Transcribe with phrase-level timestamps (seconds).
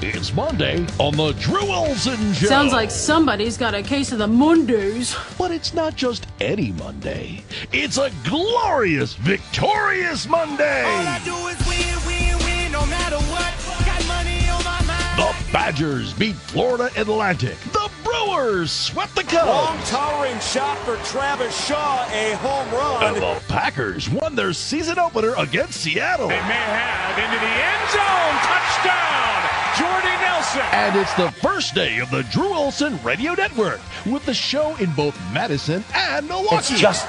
[0.00, 2.46] It's Monday on the Drew Olson Show.
[2.46, 5.16] Sounds like somebody's got a case of the Mondays.
[5.36, 7.42] But it's not just any Monday.
[7.72, 10.84] It's a glorious, victorious Monday.
[10.84, 13.52] All I do is win, win, win, no matter what.
[13.84, 15.18] Got money on my mind.
[15.18, 17.58] The Badgers beat Florida Atlantic.
[17.72, 19.48] The Brewers swept the Cubs.
[19.48, 23.02] Long towering shot for Travis Shaw, a home run.
[23.02, 26.28] And the Packers won their season opener against Seattle.
[26.28, 28.38] They may have into the end zone.
[28.46, 29.37] Touchdown,
[29.76, 30.62] Jordy Nelson.
[30.72, 34.92] And it's the first day of the Drew Olson Radio Network with the show in
[34.92, 36.56] both Madison and Milwaukee.
[36.56, 37.06] It's just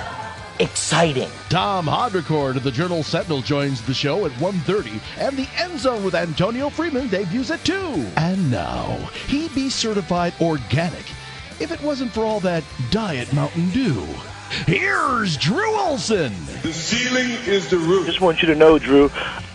[0.59, 1.29] exciting.
[1.49, 6.03] Tom Haudricourt of the Journal Sentinel joins the show at 1.30, and the End Zone
[6.03, 7.73] with Antonio Freeman debuts at 2.
[8.17, 8.97] And now,
[9.27, 11.05] he'd be certified organic
[11.59, 14.05] if it wasn't for all that Diet Mountain Dew.
[14.65, 16.33] Here's Drew Olson.
[16.63, 18.07] The ceiling is the roof.
[18.07, 19.11] Just want you to know, Drew,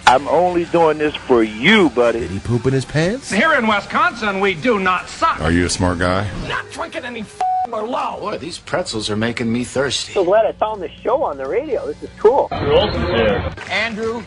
[0.06, 2.20] I'm only doing this for you, buddy.
[2.20, 3.30] Did he poop in his pants?
[3.30, 5.40] Here in Wisconsin, we do not suck.
[5.40, 6.30] Are you a smart guy?
[6.46, 8.20] Not drinking any f- Merlot.
[8.20, 10.12] Boy, these pretzels are making me thirsty.
[10.12, 11.86] So glad I found this show on the radio.
[11.86, 12.48] This is cool.
[12.50, 13.54] Drew Olson's here.
[13.70, 14.22] Andrew,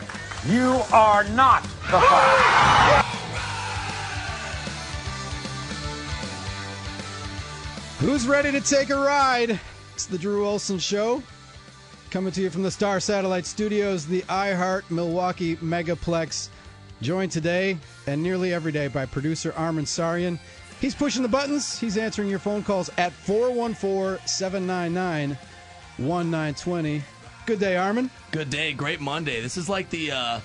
[0.48, 3.04] you are not the father.
[8.00, 9.58] Who's ready to take a ride?
[9.94, 11.22] It's the Drew Olson Show.
[12.10, 16.48] Coming to you from the Star Satellite Studios, the iHeart Milwaukee Megaplex.
[17.02, 20.38] Joined today and nearly every day by producer Armin Sarian.
[20.80, 21.78] He's pushing the buttons.
[21.78, 25.36] He's answering your phone calls at 414 799
[25.98, 27.02] 1920.
[27.44, 28.10] Good day, Armin.
[28.30, 28.72] Good day.
[28.72, 29.42] Great Monday.
[29.42, 30.40] This is like the uh,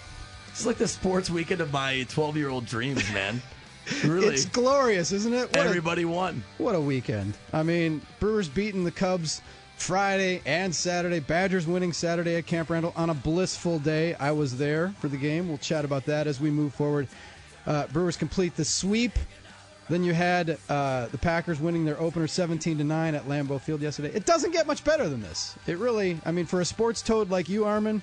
[0.49, 3.41] this is like the sports weekend of my 12 year old dreams, man.
[4.05, 5.47] Really, it's glorious, isn't it?
[5.49, 6.41] What Everybody a, won.
[6.57, 7.33] What a weekend!
[7.51, 9.41] I mean, Brewers beating the Cubs
[9.77, 11.19] Friday and Saturday.
[11.19, 14.15] Badgers winning Saturday at Camp Randall on a blissful day.
[14.15, 15.47] I was there for the game.
[15.47, 17.07] We'll chat about that as we move forward.
[17.65, 19.13] Uh, Brewers complete the sweep.
[19.89, 23.81] Then you had uh, the Packers winning their opener 17 to 9 at Lambeau Field
[23.81, 24.11] yesterday.
[24.13, 25.55] It doesn't get much better than this.
[25.67, 28.01] It really, I mean, for a sports toad like you, Armin,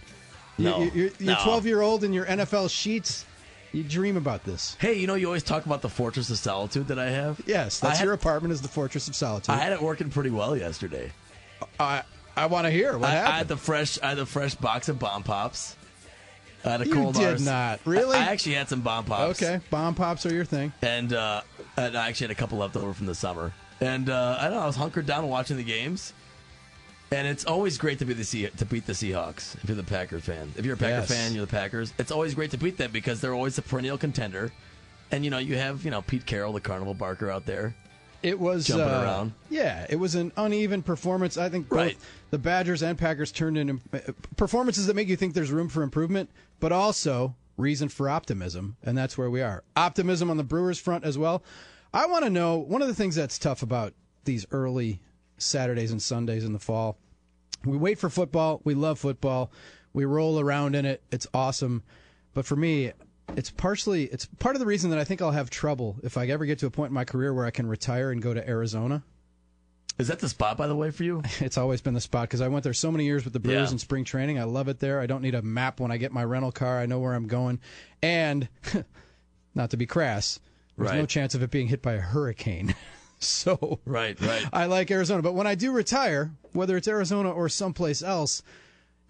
[0.58, 3.24] no, you, are 12 year old in your NFL sheets.
[3.72, 4.76] You dream about this.
[4.80, 7.40] Hey, you know, you always talk about the fortress of solitude that I have.
[7.46, 9.54] Yes, that's had, your apartment is the fortress of solitude.
[9.54, 11.12] I had it working pretty well yesterday.
[11.78, 12.02] I
[12.36, 13.34] I want to hear what I, happened.
[13.34, 15.76] I had the fresh, I had the fresh box of bomb pops.
[16.64, 18.16] I had a you did not really.
[18.16, 19.42] I, I, actually had some bomb pops.
[19.42, 20.72] Okay, bomb pops are your thing.
[20.82, 21.42] And, uh,
[21.76, 23.52] and I actually had a couple left over from the summer.
[23.80, 26.12] And uh, I don't know, I was hunkered down watching the games.
[27.12, 29.82] And it's always great to be the sea- to beat the Seahawks if you're the
[29.82, 30.52] Packers fan.
[30.56, 31.08] If you're a Packer Yes.
[31.08, 31.92] fan, you're the Packers.
[31.98, 34.52] It's always great to beat them because they're always a perennial contender.
[35.10, 37.74] And you know, you have you know Pete Carroll, the carnival barker out there.
[38.22, 39.32] It was Jumping uh, around.
[39.48, 41.36] Yeah, it was an uneven performance.
[41.38, 41.98] I think both Right.
[42.30, 43.98] the Badgers and Packers turned in uh,
[44.36, 48.96] performances that make you think there's room for improvement, but also reason for optimism, and
[48.96, 49.62] that's where we are.
[49.76, 51.42] Optimism on the Brewers front as well.
[51.92, 53.94] I want to know one of the things that's tough about
[54.24, 55.00] these early
[55.38, 56.98] Saturdays and Sundays in the fall.
[57.64, 58.60] We wait for football.
[58.64, 59.50] We love football.
[59.92, 61.02] We roll around in it.
[61.10, 61.82] It's awesome.
[62.32, 62.92] But for me,
[63.36, 66.26] it's partially it's part of the reason that I think I'll have trouble if I
[66.28, 68.46] ever get to a point in my career where I can retire and go to
[68.48, 69.02] Arizona.
[69.98, 71.22] Is that the spot, by the way, for you?
[71.40, 73.68] It's always been the spot because I went there so many years with the Brewers
[73.68, 73.72] Yeah.
[73.74, 74.38] in spring training.
[74.38, 74.98] I love it there.
[75.00, 76.78] I don't need a map when I get my rental car.
[76.78, 77.60] I know where I'm going.
[78.02, 78.48] And
[79.54, 80.40] not to be crass,
[80.78, 82.74] there's no chance of it being hit by a hurricane.
[83.18, 84.46] so Right, right.
[84.52, 85.20] I like Arizona.
[85.20, 88.42] But when I do retire, whether it's Arizona or someplace else,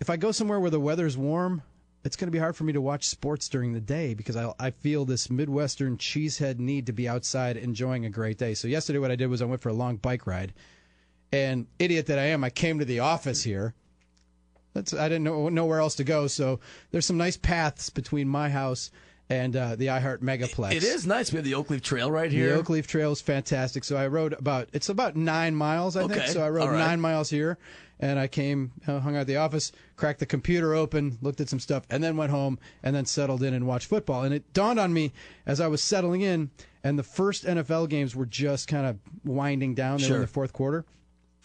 [0.00, 1.62] if I go somewhere where the weather's warm,
[2.04, 4.52] it's going to be hard for me to watch sports during the day because I,
[4.58, 8.54] I feel this Midwestern cheesehead need to be outside enjoying a great day.
[8.54, 10.54] So yesterday, what I did was I went for a long bike ride,
[11.32, 13.74] and idiot that I am, I came to the office here.
[14.72, 16.26] That's I didn't know nowhere else to go.
[16.26, 16.60] So
[16.90, 18.90] there's some nice paths between my house
[19.30, 20.72] and uh, the iHeart Megaplex.
[20.72, 21.32] It is nice.
[21.32, 22.50] We have the Oak Leaf Trail right here.
[22.52, 23.84] The Oak Leaf Trail is fantastic.
[23.84, 26.26] So I rode about it's about nine miles, I think.
[26.26, 26.78] So I rode right.
[26.78, 27.56] nine miles here,
[28.00, 31.48] and I came, uh, hung out at the office, cracked the computer open, looked at
[31.48, 34.24] some stuff, and then went home and then settled in and watched football.
[34.24, 35.12] And it dawned on me
[35.46, 36.50] as I was settling in,
[36.82, 40.00] and the first NFL games were just kind of winding down.
[40.00, 40.84] They were in the fourth quarter.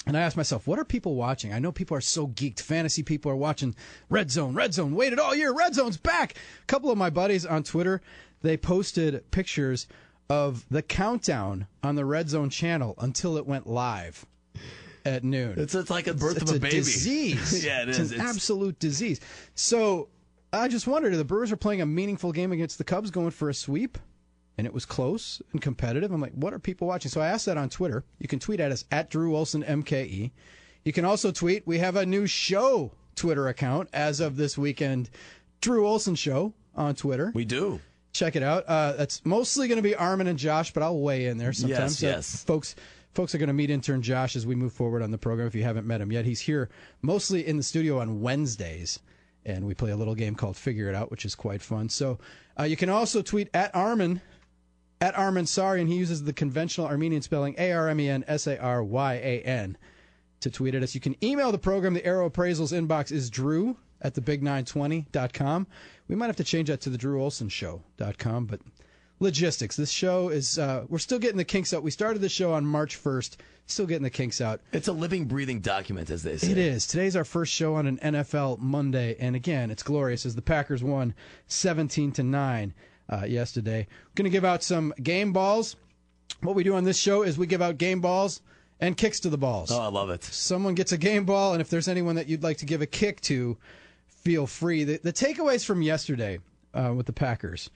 [0.08, 1.52] And I asked myself, what are people watching?
[1.52, 2.60] I know people are so geeked.
[2.60, 3.76] Fantasy people are watching
[4.10, 4.54] Red Zone.
[4.54, 5.52] Red Zone waited all year.
[5.54, 6.36] Red Zone's back.
[6.62, 8.02] A couple of my buddies on Twitter,
[8.42, 9.88] they posted pictures
[10.30, 14.26] of the countdown on the Red Zone channel until it went live
[15.06, 15.56] at noon.
[15.58, 16.76] It's, it's like a birth it's of a, baby.
[16.78, 17.66] disease.
[17.66, 18.12] yeah, it it's is.
[18.12, 19.20] an It's- absolute disease.
[19.56, 20.10] So
[20.54, 23.50] I just wondered the Brewers are playing a meaningful game against the Cubs, going for
[23.50, 23.98] a sweep,
[24.58, 26.12] and it was close and competitive.
[26.12, 27.12] I'm like, what are people watching?
[27.12, 28.04] So I asked that on Twitter.
[28.20, 30.32] You can tweet at us at Drew Olson MKE.
[30.84, 31.66] You can also tweet.
[31.66, 35.10] We have a new show Twitter account as of this weekend.
[35.62, 37.32] Drew Olson Show on Twitter.
[37.34, 37.80] We do.
[38.14, 38.64] Check it out.
[38.68, 42.02] Uh, that's mostly going to be Armin and Josh, but I'll weigh in there sometimes.
[42.02, 42.44] Yes, Uh, yes.
[42.44, 42.76] folks,
[43.14, 45.48] folks are going to meet intern Josh as we move forward on the program.
[45.48, 46.70] If you haven't met him yet, he's here
[47.02, 49.00] mostly in the studio on Wednesdays,
[49.46, 51.90] and we play a little game called Figure It Out, which is quite fun.
[51.90, 52.20] So
[52.60, 54.22] uh, you can also tweet at Armin,
[55.06, 58.26] at Armin Sari, and he uses the conventional Armenian spelling A R M E N
[58.28, 59.78] S A R Y A N
[60.40, 60.96] to tweet at us.
[60.96, 61.94] You can email the program.
[61.94, 65.68] The Arrow Appraisals inbox is drew at thebig920.com.
[66.08, 68.62] We might have to change that to the Drew Olson Show.com, but
[69.20, 69.76] logistics.
[69.76, 71.84] This show is, uh, we're still getting the kinks out.
[71.84, 73.38] We started the show on March 1st,
[73.68, 74.60] still getting the kinks out.
[74.74, 76.52] It's a living, breathing document, as they say.
[76.52, 76.88] It is.
[76.88, 80.84] Today's our first show on an NFL Monday, and again, it's glorious as the Packers
[80.84, 81.14] won
[81.48, 82.74] 17 to 9
[83.10, 83.88] uh, yesterday.
[83.90, 85.76] We're going to give out some game balls.
[86.42, 88.42] What we do on this show is we give out game balls
[88.80, 89.72] and kicks to the balls.
[89.72, 90.24] Oh, I love it.
[90.24, 92.86] Someone gets a game ball, and if there's anyone that you'd like to give a
[92.86, 93.58] kick to,
[94.08, 94.84] feel free.
[94.84, 96.40] The, the takeaways from yesterday
[96.74, 97.70] uh, with the Packers,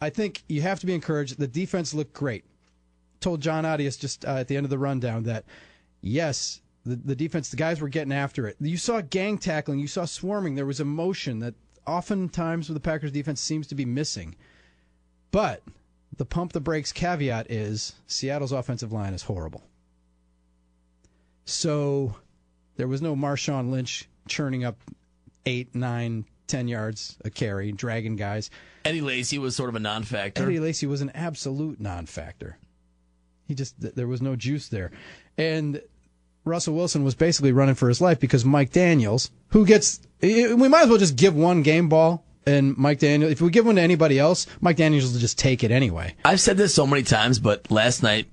[0.00, 1.38] I think you have to be encouraged.
[1.38, 2.44] The defense looked great.
[3.20, 5.44] Told John Adias just uh, at the end of the rundown that
[6.00, 8.56] yes, the, the defense, the guys were getting after it.
[8.60, 10.54] You saw gang tackling, you saw swarming.
[10.54, 11.54] There was emotion that
[11.86, 14.36] oftentimes with the Packers defense seems to be missing.
[15.30, 15.62] But
[16.16, 19.62] the pump the brakes caveat is Seattle's offensive line is horrible.
[21.44, 22.16] So
[22.76, 24.76] there was no Marshawn Lynch churning up
[25.46, 28.50] eight, nine, ten yards a carry, dragging guys.
[28.84, 30.42] Eddie Lacy was sort of a non-factor.
[30.42, 32.58] Eddie Lacy was an absolute non-factor.
[33.46, 34.90] He just there was no juice there,
[35.36, 35.82] and
[36.44, 40.82] Russell Wilson was basically running for his life because Mike Daniels, who gets, we might
[40.82, 42.24] as well just give one game ball.
[42.46, 45.64] And Mike Daniels, if we give one to anybody else, Mike Daniels will just take
[45.64, 46.14] it anyway.
[46.26, 48.26] I've said this so many times, but last night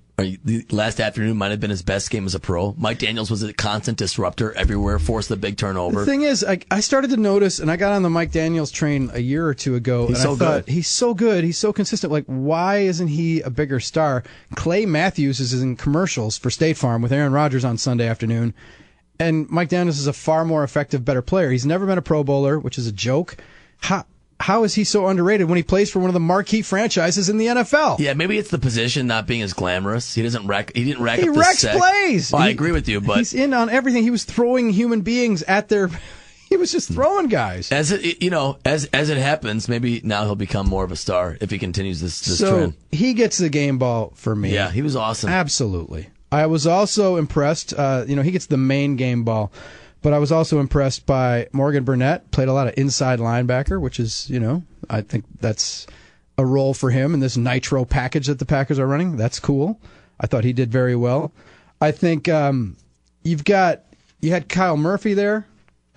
[0.72, 2.74] last afternoon might have been his best game as a pro.
[2.78, 6.02] Mike Daniels was a constant disruptor everywhere, forced the big turnover.
[6.02, 8.72] The thing is, I, I started to notice, and I got on the Mike Daniels
[8.72, 10.08] train a year or two ago.
[10.08, 10.74] He's and so I thought, good.
[10.74, 11.44] He's so good.
[11.44, 12.12] He's so consistent.
[12.12, 14.24] Like, why isn't he a bigger star?
[14.56, 18.54] Clay Matthews is in commercials for State Farm with Aaron Rodgers on Sunday afternoon,
[19.20, 21.52] and Mike Daniels is a far more effective, better player.
[21.52, 23.38] He's never been a Pro Bowler, which is a joke.
[23.80, 24.06] How
[24.42, 27.38] how is he so underrated when he plays for one of the marquee franchises in
[27.38, 28.00] the NFL?
[28.00, 30.14] Yeah, maybe it's the position not being as glamorous.
[30.14, 30.76] He doesn't rack.
[30.76, 32.32] He didn't rack He wrecks plays.
[32.32, 34.04] Well, I agree with you, but he's in on everything.
[34.04, 35.90] He was throwing human beings at their.
[36.52, 37.72] He was just throwing guys.
[37.72, 40.98] as it you know, as as it happens, maybe now he'll become more of a
[40.98, 42.74] star if he continues this this so trend.
[42.92, 44.54] he gets the game ball for me.
[44.54, 45.30] Yeah, he was awesome.
[45.30, 46.10] Absolutely.
[46.30, 47.74] I was also impressed.
[47.74, 49.54] Uh, you know, he gets the main game ball,
[50.02, 52.32] but I was also impressed by Morgan Burnett.
[52.32, 55.88] Played a lot of inside linebacker, which is, you know, I think that's
[56.38, 59.18] a role for him in this nitro package that the Packers are running.
[59.18, 59.80] That's cool.
[60.20, 61.32] I thought he did very well.
[61.80, 62.78] I think um,
[63.24, 63.84] you've got
[64.22, 65.48] you had Kyle Murphy there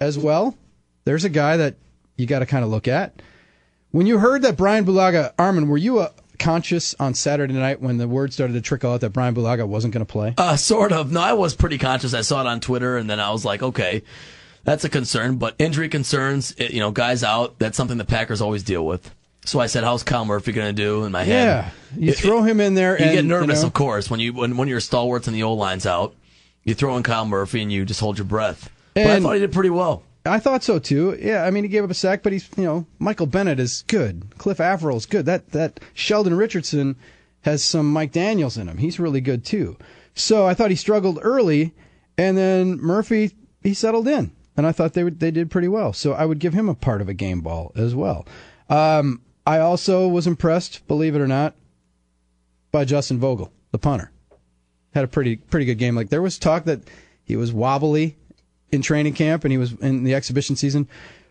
[0.00, 0.56] as well.
[1.04, 1.76] There's a guy that
[2.16, 3.22] you got to kind of look at.
[3.90, 7.98] When you heard that Brian Bulaga, Armin, were you uh, conscious on Saturday night when
[7.98, 10.34] the word started to trickle out that Brian Bulaga wasn't going to play?
[10.36, 11.12] Uh, sort of.
[11.12, 12.14] No, I was pretty conscious.
[12.14, 14.02] I saw it on Twitter, and then I was like, okay,
[14.64, 15.36] that's a concern.
[15.36, 19.14] But injury concerns, it, you know, guys out, that's something the Packers always deal with.
[19.46, 21.70] So I said, how's Kyle Murphy going to do in my head?
[21.96, 24.18] Yeah, you throw him in there, You and get nervous, you know, of course, when
[24.20, 26.14] you when when your stalwarts and the O line's out.
[26.66, 28.70] You throw in Kyle Murphy and you just hold your breath.
[28.94, 30.02] but I thought he did pretty well.
[30.26, 31.18] I thought so too.
[31.20, 33.84] Yeah, I mean he gave up a sack, but he's you know Michael Bennett is
[33.86, 34.32] good.
[34.38, 35.26] Cliff Avril's good.
[35.26, 36.96] That that Sheldon Richardson
[37.42, 38.78] has some Mike Daniels in him.
[38.78, 39.76] He's really good too.
[40.14, 41.74] So I thought he struggled early,
[42.16, 45.92] and then Murphy he settled in, and I thought they would, they did pretty well.
[45.92, 48.26] So I would give him a part of a game ball as well.
[48.70, 51.54] Um, I also was impressed, believe it or not,
[52.72, 54.10] by Justin Vogel, the punter.
[54.94, 55.94] Had a pretty pretty good game.
[55.94, 56.80] Like there was talk that
[57.24, 58.16] he was wobbly
[58.74, 60.88] in training camp and he was in the exhibition season,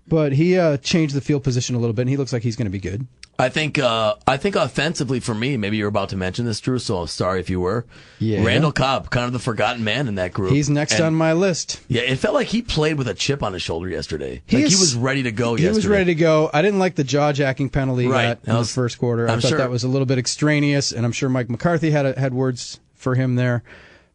[0.08, 2.56] but he uh, changed the field position a little bit and he looks like he's
[2.56, 3.06] going to be good.
[3.40, 6.78] I think uh, I think offensively for me, maybe you're about to mention this, Drew.
[6.78, 7.84] So sorry if you were.
[8.20, 8.44] Yeah.
[8.46, 10.52] Randall Cobb, kind of the forgotten man in that group.
[10.54, 11.82] He's next And- on my list.
[11.88, 14.44] Yeah, it felt like he played with a chip on his shoulder yesterday.
[14.46, 15.56] He like is- he was ready to go.
[15.56, 15.76] He yesterday.
[15.76, 16.52] was ready to go.
[16.54, 18.38] I didn't like the jaw jacking penalty Right.
[18.46, 19.28] in was- the first quarter.
[19.28, 21.90] I I'm thought sure- that was a little bit extraneous, and I'm sure Mike McCarthy
[21.90, 23.64] had a, had words for him there.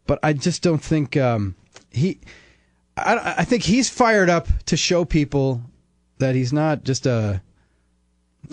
[0.06, 1.56] but I just don't think um,
[1.90, 2.20] he.
[3.04, 5.62] I, I think he's fired up to show people
[6.18, 7.40] that he's not just a,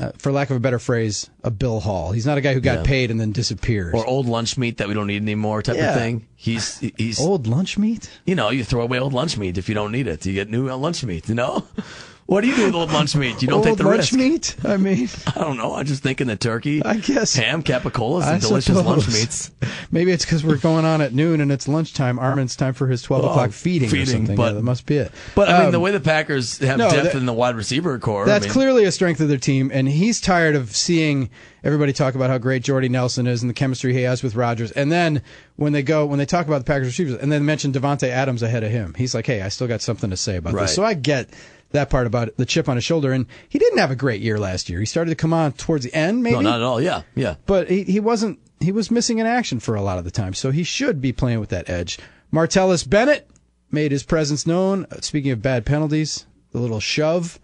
[0.01, 2.11] uh, for lack of a better phrase, a Bill Hall.
[2.11, 2.83] He's not a guy who got Yeah.
[2.83, 3.93] paid and then disappeared.
[3.95, 5.89] Or old lunch meat that we don't need anymore, type Yeah.
[5.93, 6.27] of thing.
[6.35, 8.09] He's he's old lunch meat.
[8.25, 10.25] You know, you throw away old lunch meat if you don't need it.
[10.25, 11.29] You get new lunch meat.
[11.29, 11.65] You know,
[12.27, 13.41] what do you do with old lunch meat?
[13.41, 14.13] You don't take Old the lunch risk.
[14.13, 14.55] meat.
[14.65, 15.75] I mean, I don't know.
[15.75, 19.13] I'm just thinking the turkey, I guess ham, capicolas, I and delicious lunch suppose.
[19.21, 19.51] meats.
[19.91, 22.17] Maybe it's because we're going on at noon and it's lunchtime.
[22.17, 24.35] Armin's time for his twelve Oh, o'clock feeding, or feeding, something.
[24.35, 25.11] but- yeah, that must be it.
[25.35, 27.55] But I mean, Um, the way the Packers have no, depth that- in the wide
[27.55, 28.25] receiver corps.
[28.25, 31.29] That's I mean, clearly a strength of their team, and he's tired of seeing
[31.63, 34.71] everybody talk about how great Jordy Nelson is and the chemistry he has with Rodgers.
[34.71, 35.21] And then
[35.55, 38.41] when they go, when they talk about the Packers receivers, and then mention Davante Adams
[38.43, 40.63] ahead of him, he's like, "Hey, I still got something to say about Right.
[40.63, 41.29] this." So I get
[41.75, 43.11] that part about the chip on his shoulder.
[43.11, 44.79] And he didn't have a great year last year.
[44.79, 46.35] He started to come on towards the end, maybe.
[46.35, 46.81] No, not at all.
[46.81, 47.35] Yeah, yeah.
[47.45, 48.39] But he, he wasn't.
[48.59, 51.11] He was missing in action for a lot of the time, so he should be
[51.11, 51.99] playing with that edge.
[52.33, 53.29] Martellus Bennett
[53.69, 54.85] made his presence known.
[54.91, 57.39] Uh, Speaking of bad penalties, the little shove,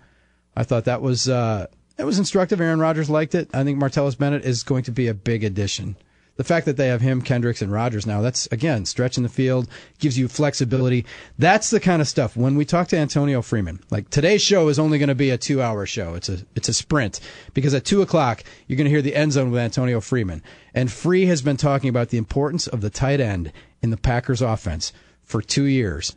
[0.56, 2.60] I thought that was uh, that was instructive.
[2.60, 3.50] Aaron Rodgers liked it.
[3.54, 5.96] I think Martellus Bennett is going to be a big addition.
[6.38, 9.68] The fact that they have him, Kendricks, and Rodgers now, that's again stretching the field,
[10.00, 11.06] gives you flexibility.
[11.38, 12.36] That's the kind of stuff.
[12.36, 15.38] When we talk to Antonio Freeman, like today's show is only going to be a
[15.38, 16.16] two-hour show.
[16.16, 17.20] It's a it's a sprint
[17.54, 20.42] because at two o'clock you're going to hear the end zone with Antonio Freeman,
[20.74, 24.42] and Free has been talking about the importance of the tight end in the Packers
[24.42, 26.16] offense for two years,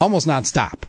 [0.00, 0.82] almost nonstop.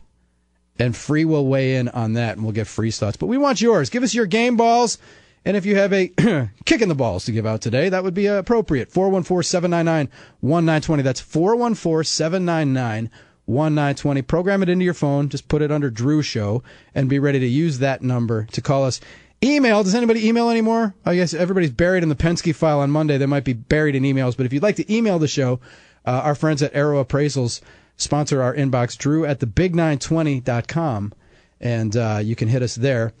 [0.78, 3.16] And Free will weigh in on that, and we'll get Free's thoughts.
[3.18, 3.90] But we want yours.
[3.90, 4.96] Give us your game balls.
[5.44, 6.08] And if you have a
[6.64, 8.90] kick in the balls to give out today, that would be appropriate.
[8.92, 10.08] 414 799
[10.40, 11.02] 1920.
[11.02, 13.10] That's 414 799
[13.46, 14.22] 1920.
[14.22, 15.28] Program it into your phone.
[15.28, 16.62] Just put it under Drew Show
[16.94, 19.00] and be ready to use that number to call us.
[19.42, 19.82] Email.
[19.82, 20.94] Does anybody email anymore?
[21.06, 23.16] I guess everybody's buried in the Penske file on Monday.
[23.16, 24.36] They might be buried in emails.
[24.36, 25.60] But if you'd like to email the show,
[26.04, 27.62] uh, our friends at Arrow Appraisals
[27.96, 28.98] sponsor our inbox.
[28.98, 31.14] Drew at thebig920.com.
[31.62, 33.12] And uh, you can hit us there.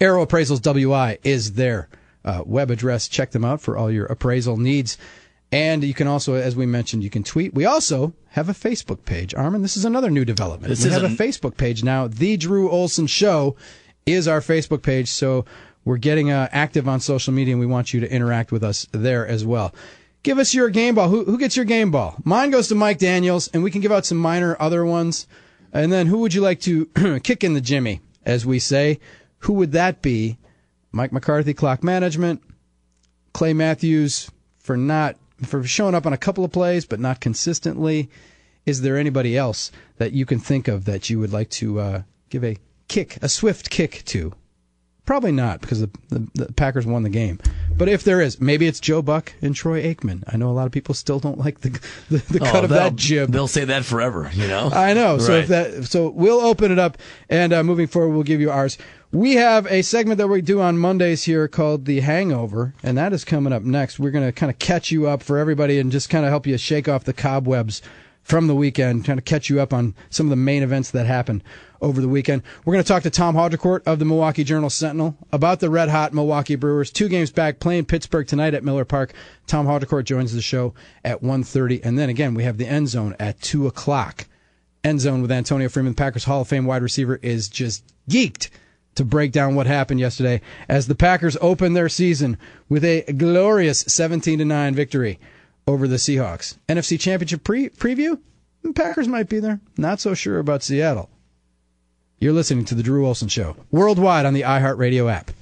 [0.00, 1.88] Arrow Appraisals WI is their
[2.24, 3.08] uh, web address.
[3.08, 4.96] Check them out for all your appraisal needs.
[5.50, 7.52] And you can also, as we mentioned, you can tweet.
[7.52, 9.34] We also have a Facebook page.
[9.34, 10.70] Armin, this is another new development.
[10.70, 12.08] This we have a a- Facebook page now.
[12.08, 13.54] The Drew Olson Show
[14.06, 15.08] is our Facebook page.
[15.08, 15.44] So
[15.84, 18.86] we're getting uh, active on social media, and we want you to interact with us
[18.92, 19.74] there as well.
[20.22, 21.08] Give us your game ball.
[21.08, 22.16] Who, who gets your game ball?
[22.24, 25.26] Mine goes to Mike Daniels, and we can give out some minor other ones.
[25.72, 26.86] And then who would you like to
[27.22, 29.00] kick in the Jimmy, as we say?
[29.42, 30.38] Who would that be?
[30.92, 32.42] Mike McCarthy, clock management.
[33.32, 38.10] Clay Matthews for not for showing up on a couple of plays but not consistently.
[38.66, 42.02] Is there anybody else that you can think of that you would like to uh,
[42.30, 42.56] give a
[42.88, 44.32] kick, a swift kick to?
[45.04, 47.40] Probably not because the, the, the Packers won the game.
[47.76, 50.22] But if there is, maybe it's Joe Buck and Troy Aikman.
[50.32, 51.70] I know a lot of people still don't like the
[52.08, 53.32] the, the Oh, cut of that jib.
[53.32, 54.30] They'll say that forever.
[54.32, 54.70] You know.
[54.72, 55.18] I know.
[55.18, 58.52] So if that, so we'll open it up, and uh, moving forward, we'll give you
[58.52, 58.78] ours.
[59.14, 63.12] We have a segment that we do on Mondays here called the Hangover, and that
[63.12, 63.98] is coming up next.
[63.98, 66.46] We're going to kind of catch you up for everybody and just kind of help
[66.46, 67.82] you shake off the cobwebs
[68.22, 71.04] from the weekend, kind of catch you up on some of the main events that
[71.04, 71.44] happened
[71.82, 72.42] over the weekend.
[72.64, 75.90] We're going to talk to Tom Haudricourt of the Milwaukee Journal Sentinel about the red
[75.90, 76.90] hot Milwaukee Brewers.
[76.90, 79.12] Two games back, playing Pittsburgh tonight at Miller Park.
[79.46, 80.72] Tom Haudricourt joins the show
[81.04, 81.84] at 1.30.
[81.84, 84.26] And then again, we have the end zone at 2 o'clock.
[84.82, 85.92] End zone with Antonio Freeman.
[85.92, 88.48] Packers Hall of Fame wide receiver is just geeked
[88.94, 92.36] to break down what happened yesterday as the Packers open their season
[92.68, 95.18] with a glorious 17 to 9 victory
[95.66, 96.56] over the Seahawks.
[96.68, 98.18] NFC Championship pre- preview?
[98.74, 99.60] Packers might be there.
[99.76, 101.10] Not so sure about Seattle.
[102.18, 105.32] You're listening to The Drew Olson Show, worldwide on the iHeartRadio app.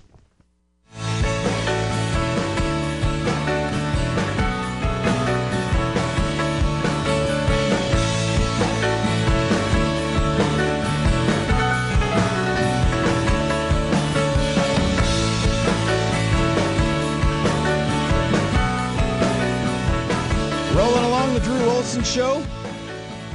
[22.04, 22.42] Show,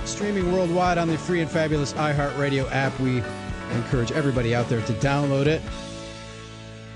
[0.05, 2.99] streaming worldwide on the free and fabulous iHeartRadio app.
[2.99, 3.21] We
[3.73, 5.61] encourage everybody out there to download it.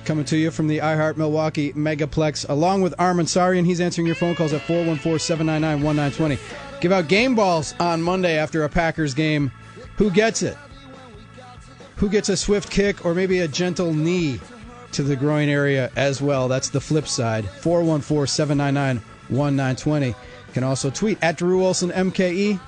[0.03, 3.65] Coming to you from the iHeart Milwaukee Megaplex, along with Armin Sarian.
[3.65, 6.81] He's answering your phone calls at 414 799 1920.
[6.81, 9.51] Give out game balls on Monday after a Packers game.
[9.97, 10.57] Who gets it?
[11.97, 14.39] Who gets a swift kick or maybe a gentle knee
[14.93, 16.47] to the groin area as well?
[16.47, 17.47] That's the flip side.
[17.47, 20.15] 414 799 1920.
[20.49, 22.59] You can also tweet at Drew Olson MKE,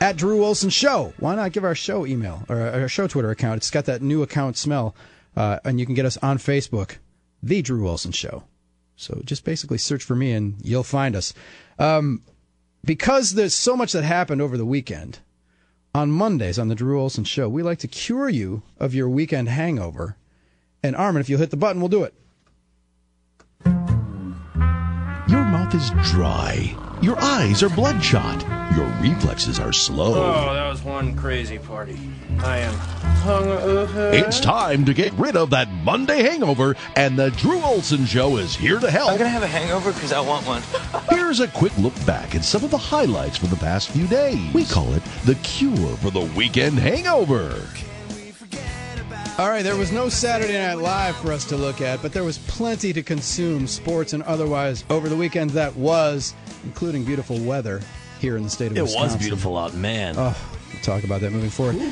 [0.00, 1.12] at Drew Olson Show.
[1.18, 3.56] Why not give our show email or our show Twitter account?
[3.56, 4.94] It's got that new account smell.
[5.36, 6.98] Uh, and you can get us on Facebook,
[7.42, 8.44] The Drew Olson Show.
[8.94, 11.34] So just basically search for me and you'll find us.
[11.76, 12.22] Um,
[12.84, 15.18] because there's so much that happened over the weekend,
[15.92, 19.48] on Mondays on the Drew Olson Show, we like to cure you of your weekend
[19.48, 20.16] hangover.
[20.84, 22.14] And Armin, if you'll hit the button, we'll do it.
[25.26, 26.76] Your mouth is dry.
[27.04, 28.40] Your eyes are bloodshot.
[28.74, 30.14] Your reflexes are slow.
[30.14, 31.98] Oh, that was one crazy party.
[32.38, 32.72] I am
[33.18, 34.14] hungover.
[34.14, 38.56] It's time to get rid of that Monday hangover, and the Drew Olson Show is
[38.56, 39.10] here to help.
[39.10, 40.62] I'm gonna have a hangover because I want one.
[41.10, 44.54] Here's a quick look back at some of the highlights from the past few days.
[44.54, 47.60] We call it the cure for the weekend hangover.
[49.36, 52.22] All right, there was no Saturday Night Live for us to look at, but there
[52.22, 57.80] was plenty to consume, sports and otherwise, over the weekend that was, including beautiful weather
[58.20, 59.18] here in the state of It Wisconsin.
[59.18, 60.14] was beautiful out, man.
[60.16, 60.36] Oh,
[60.72, 61.82] we'll talk about that moving forward.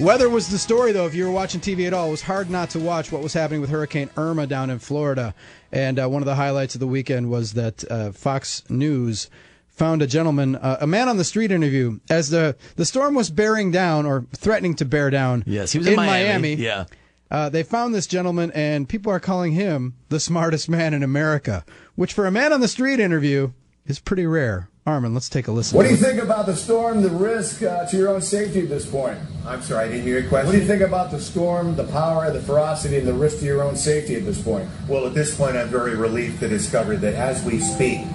[0.00, 1.04] Weather was the story, though.
[1.06, 3.34] If you were watching TV at all, it was hard not to watch what was
[3.34, 5.34] happening with Hurricane Irma down in Florida.
[5.72, 9.28] And uh, one of the highlights of the weekend was that uh, Fox News
[9.76, 13.30] found a gentleman, uh, a man on the street interview, as the the storm was
[13.30, 15.44] bearing down or threatening to bear down.
[15.46, 16.54] Yes, he was in Miami.
[16.54, 16.86] Yeah.
[17.30, 21.64] Uh, they found this gentleman, and people are calling him the smartest man in America,
[21.96, 23.52] which for a man on the street interview
[23.84, 24.68] is pretty rare.
[24.86, 25.76] Armin, let's take a listen.
[25.76, 28.68] What do you think about the storm, the risk uh, to your own safety at
[28.68, 29.18] this point?
[29.44, 30.46] I'm sorry, I didn't hear your question.
[30.46, 33.44] What do you think about the storm, the power, the ferocity, and the risk to
[33.44, 34.68] your own safety at this point?
[34.88, 38.06] Well, at this point, I'm very relieved to discover that as we speak,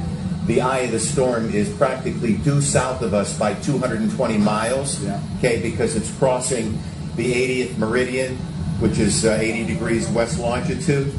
[0.45, 5.01] the eye of the storm is practically due south of us by 220 miles.
[5.03, 5.21] Yeah.
[5.38, 6.79] Okay, because it's crossing
[7.15, 7.31] the
[7.65, 8.36] 80th meridian,
[8.79, 11.13] which is uh, 80 degrees west longitude.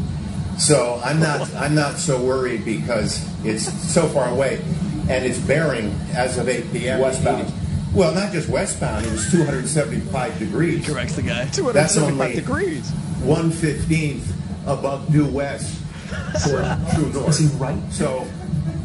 [0.58, 4.60] So I'm not I'm not so worried because it's so far away,
[5.08, 7.00] and it's bearing as of 8 p.m.
[7.00, 7.52] Westbound.
[7.94, 9.04] Well, not just westbound.
[9.04, 10.86] It was 275 degrees.
[10.86, 11.44] Corrects the guy.
[11.44, 12.90] That's 275 only degrees.
[13.22, 14.32] one fifteenth
[14.66, 15.78] above due west
[16.42, 16.62] for
[16.94, 17.28] true north.
[17.28, 17.78] Is he right?
[17.92, 18.26] So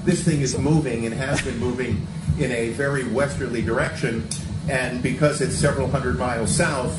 [0.08, 2.08] this thing is moving and has been moving
[2.40, 4.26] in a very westerly direction,
[4.70, 6.98] and because it's several hundred miles south,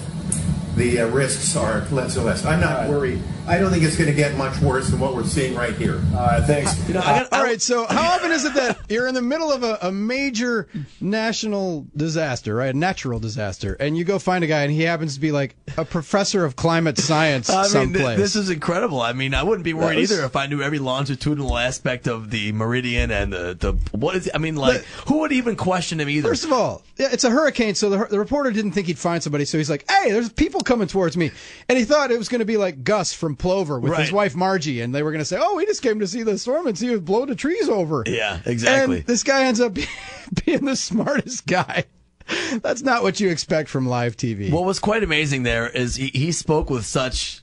[0.76, 2.44] the uh, risks are less and less.
[2.44, 3.22] I'm not worried.
[3.48, 6.02] I don't think it's going to get much worse than what we're seeing right here.
[6.14, 6.86] All right, thanks.
[6.86, 9.22] You know, I got, All right, so how often is it that you're in the
[9.22, 10.68] middle of a, a major
[11.00, 12.74] national disaster, right?
[12.74, 15.56] A natural disaster, and you go find a guy and he happens to be like
[15.78, 18.18] a professor of climate science I mean, th- someplace.
[18.18, 19.00] this is incredible.
[19.00, 22.30] I mean, I wouldn't be worried was- either if I knew every longitudinal aspect of
[22.30, 24.30] the meridian and the, the what is.
[24.34, 26.28] I mean, like, who would even question him either?
[26.28, 29.22] First of all, yeah, it's a hurricane, so the, the reporter didn't think he'd find
[29.22, 31.30] somebody, so he's like, "Hey, there's people coming towards me,"
[31.68, 34.34] and he thought it was going to be like Gus from Plover with his wife
[34.34, 36.66] Margie, and they were going to say, "Oh, we just came to see the storm
[36.66, 38.98] and see it blow the trees over." Yeah, exactly.
[38.98, 39.74] And this guy ends up
[40.44, 41.84] being the smartest guy.
[42.62, 44.50] That's not what you expect from live TV.
[44.50, 47.42] What was quite amazing there is he, he spoke with such,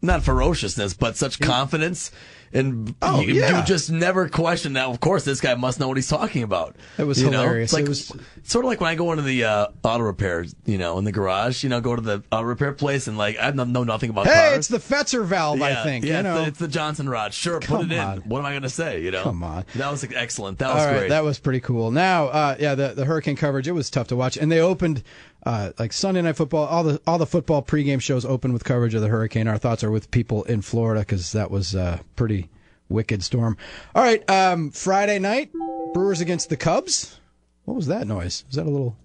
[0.00, 2.10] not ferociousness, but such confidence.
[2.52, 3.58] And Oh, you, yeah.
[3.60, 4.86] you just never question that.
[4.88, 6.76] Of course, this guy must know what he's talking about.
[6.98, 7.40] It was You know?
[7.42, 7.66] hilarious.
[7.68, 8.12] It's like, It was-
[8.44, 11.12] sort of like when I go into the uh, auto repair, you know, in the
[11.12, 14.10] garage, you know, go to the auto repair place and like, I know know nothing
[14.10, 14.58] about hey, cars.
[14.58, 16.04] it's the Fetzer valve, I think.
[16.04, 17.32] Yeah, you know, it's, the, it's the Johnson rod.
[17.34, 17.98] Sure, Come put it in.
[18.00, 18.18] on.
[18.20, 19.02] What am I going to say?
[19.02, 19.64] You know, Come on.
[19.74, 20.58] That was excellent.
[20.58, 21.08] That All was right, great.
[21.08, 21.90] that was pretty cool.
[21.90, 25.02] Now, uh, yeah, the, the hurricane coverage it was tough to watch, and they opened
[25.44, 26.66] uh, like Sunday night football.
[26.66, 29.48] All the all the football pregame shows open with coverage of the hurricane.
[29.48, 32.48] Our thoughts are with people in Florida because that was a pretty
[32.88, 33.56] wicked storm.
[33.94, 35.50] All right, um, Friday night,
[35.92, 37.18] Brewers against the Cubs.
[37.64, 38.44] What was that noise?
[38.48, 38.96] Was that a little?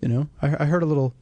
[0.00, 1.14] You know, I, I heard a little.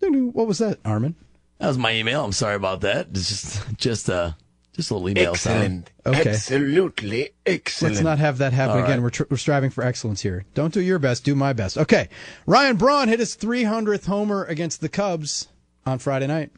[0.00, 1.14] What was that, Armin?
[1.58, 2.24] that was my email.
[2.24, 3.08] I'm sorry about that.
[3.10, 4.32] It's just, just, uh,
[4.78, 5.90] just a little email sound.
[6.06, 6.30] Okay.
[6.30, 7.94] Absolutely excellent.
[7.96, 8.98] Let's not have that happen All again.
[8.98, 9.02] right.
[9.02, 10.44] We're, tr- we're striving for excellence here.
[10.54, 11.76] Don't do your best, do my best.
[11.76, 12.08] Okay.
[12.46, 15.48] Ryan Braun hit his 300th homer against the Cubs
[15.84, 16.52] on Friday night.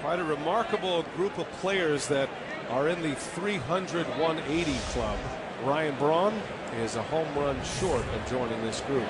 [0.00, 2.30] Quite a remarkable group of players that
[2.70, 5.18] are in the 300 180 club.
[5.64, 6.32] Ryan Braun
[6.80, 9.06] is a home run short of joining this group.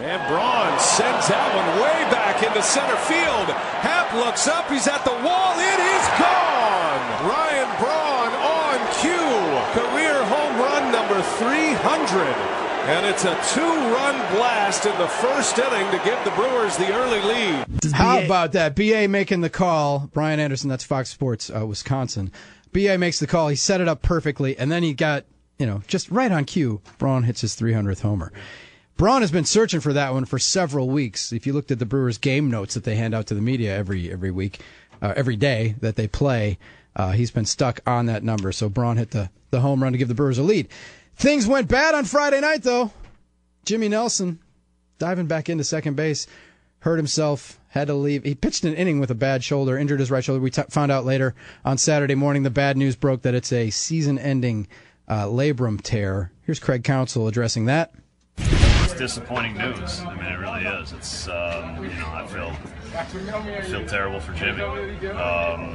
[0.00, 3.52] And Braun sends that one way back into center field.
[3.84, 4.64] Happ looks up.
[4.72, 5.52] He's at the wall.
[5.60, 7.02] It is gone.
[7.28, 9.36] Ryan Braun on cue.
[9.76, 12.32] Career home run number 300.
[12.88, 17.20] And it's a two-run blast in the first inning to give the Brewers the early
[17.20, 17.92] lead.
[17.92, 18.74] How about that?
[18.74, 20.08] BA making the call.
[20.14, 22.32] Brian Anderson, that's Fox Sports, uh, Wisconsin.
[22.72, 23.48] BA makes the call.
[23.48, 25.26] He set it up perfectly, and then he got,
[25.58, 26.80] you know, just right on cue.
[26.96, 28.32] Braun hits his 300th homer.
[29.00, 31.32] Braun has been searching for that one for several weeks.
[31.32, 33.74] If you looked at the Brewers game notes that they hand out to the media
[33.74, 34.60] every every week,
[35.00, 36.58] uh, every day that they play,
[36.94, 38.52] uh, he's been stuck on that number.
[38.52, 40.68] So Braun hit the, the home run to give the Brewers a lead.
[41.16, 42.92] Things went bad on Friday night, though.
[43.64, 44.38] Jimmy Nelson
[44.98, 46.26] diving back into second base,
[46.80, 48.24] hurt himself, had to leave.
[48.24, 50.42] He pitched an inning with a bad shoulder, injured his right shoulder.
[50.42, 51.34] We t- found out later
[51.64, 54.68] on Saturday morning the bad news broke that it's a season ending
[55.08, 56.32] uh, labrum tear.
[56.42, 57.94] Here's Craig Counsell addressing that.
[59.00, 60.00] Disappointing news.
[60.00, 60.92] I mean, it really is.
[60.92, 62.54] It's um, you know, I feel
[62.94, 64.62] I feel terrible for Jimmy.
[64.62, 65.70] Um,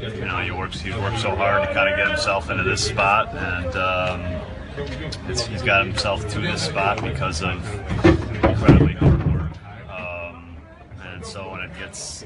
[0.00, 2.86] you know, he works he worked so hard to kind of get himself into this
[2.86, 7.58] spot, and um, he's got himself to this spot because of
[8.44, 9.50] incredibly hard work.
[9.90, 10.56] Um,
[11.02, 12.24] and so when it gets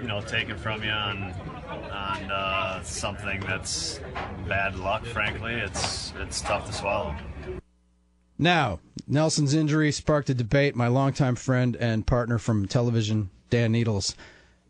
[0.00, 1.34] you know taken from you on
[1.92, 4.00] on uh, something that's
[4.48, 7.14] bad luck, frankly, it's it's tough to swallow.
[8.40, 10.74] Now, Nelson's injury sparked a debate.
[10.74, 14.14] My longtime friend and partner from television, Dan Needles,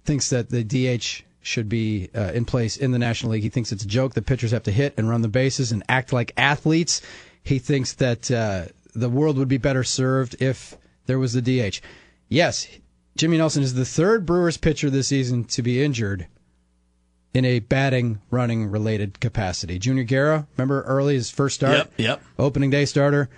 [0.04, 3.44] thinks that the DH should be uh, in place in the National League.
[3.44, 5.84] He thinks it's a joke that pitchers have to hit and run the bases and
[5.88, 7.00] act like athletes.
[7.44, 11.80] He thinks that uh, the world would be better served if there was the DH.
[12.28, 12.66] Yes,
[13.16, 16.26] Jimmy Nelson is the third Brewers pitcher this season to be injured
[17.32, 19.78] in a batting, running related capacity.
[19.78, 21.76] Junior Guerra, remember early his first start?
[21.76, 22.22] Yep, yep.
[22.36, 23.30] Opening day starter,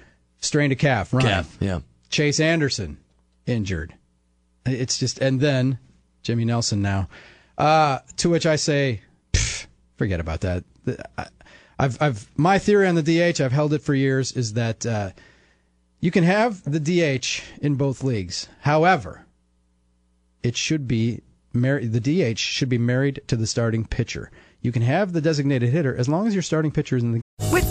[0.43, 1.31] strained a calf, running.
[1.31, 1.81] Calf, yeah.
[2.11, 2.99] Chase Anderson,
[3.47, 3.95] injured.
[4.67, 5.79] It's just, and then
[6.23, 7.09] Jimmy Nelson now.
[7.57, 9.01] Uh, to which I say,
[9.97, 10.65] forget about that.
[11.79, 15.11] I've, I've, my theory on the DH, I've held it for years, is that uh,
[16.01, 18.49] you can have the DH in both leagues.
[18.61, 19.25] However,
[20.43, 24.31] it should be mar- the DH should be married to the starting pitcher.
[24.61, 27.22] You can have the designated hitter as long as your starting pitcher is in the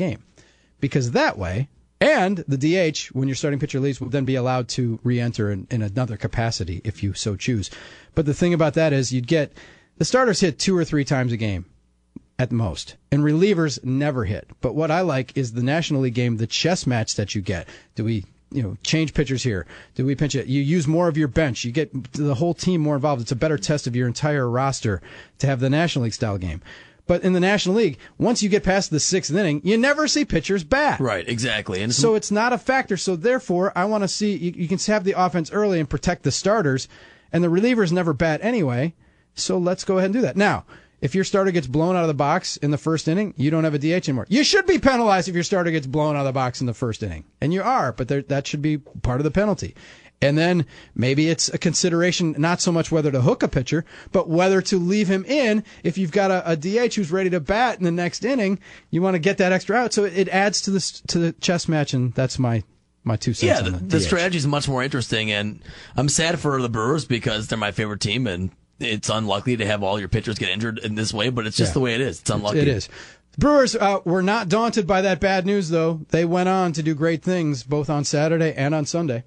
[0.00, 0.24] Game
[0.80, 1.68] because that way
[2.00, 5.66] and the DH when your starting pitcher leaves will then be allowed to re-enter in,
[5.70, 7.70] in another capacity if you so choose.
[8.14, 9.52] But the thing about that is you'd get
[9.98, 11.66] the starters hit two or three times a game
[12.38, 14.48] at most, and relievers never hit.
[14.62, 17.68] But what I like is the National League game, the chess match that you get.
[17.96, 19.66] Do we you know, change pitchers here?
[19.94, 20.46] Do we pinch it?
[20.46, 21.64] You use more of your bench.
[21.64, 23.22] You get the whole team more involved.
[23.22, 25.02] It's a better test of your entire roster
[25.38, 26.62] to have the National League style game.
[27.10, 30.24] But in the National League, once you get past the sixth inning, you never see
[30.24, 31.00] pitchers bat.
[31.00, 31.82] Right, exactly.
[31.82, 32.96] And So it's not a factor.
[32.96, 36.22] So therefore, I want to see you, you can have the offense early and protect
[36.22, 36.86] the starters,
[37.32, 38.94] and the relievers never bat anyway.
[39.34, 40.36] So let's go ahead and do that.
[40.36, 40.64] Now,
[41.00, 43.64] if your starter gets blown out of the box in the first inning, you don't
[43.64, 44.26] have a DH anymore.
[44.28, 46.74] You should be penalized if your starter gets blown out of the box in the
[46.74, 47.92] first inning, and you are.
[47.92, 49.74] But there, that should be part of the penalty.
[50.22, 54.28] And then maybe it's a consideration not so much whether to hook a pitcher, but
[54.28, 57.78] whether to leave him in if you've got a, a DH who's ready to bat
[57.78, 58.58] in the next inning.
[58.90, 61.32] You want to get that extra out, so it, it adds to this to the
[61.32, 62.62] chess match, and that's my
[63.02, 63.60] my two cents.
[63.60, 65.62] Yeah, on the, the, the strategy is much more interesting, and
[65.96, 69.82] I'm sad for the Brewers because they're my favorite team, and it's unlucky to have
[69.82, 71.30] all your pitchers get injured in this way.
[71.30, 71.74] But it's just Yeah.
[71.74, 72.20] the way it is.
[72.20, 72.58] It's unlucky.
[72.58, 72.90] It is.
[73.38, 76.00] Brewers uh, were not daunted by that bad news, though.
[76.10, 79.24] They went on to do great things both on Saturday and on Sunday.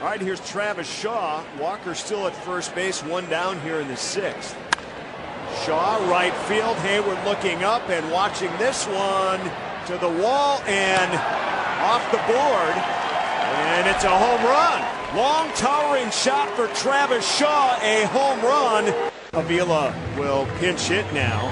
[0.00, 1.42] All right, here's Travis Shaw.
[1.58, 4.56] Walker still at first base, one down here in the sixth.
[5.64, 6.76] Shaw, right field.
[6.76, 9.40] Heyward looking up and watching this one
[9.86, 11.10] to the wall and
[11.82, 12.76] off the board.
[13.58, 15.16] And it's a home run.
[15.16, 18.94] Long towering shot for Travis Shaw, a home run.
[19.32, 21.42] Avila will pinch hit now.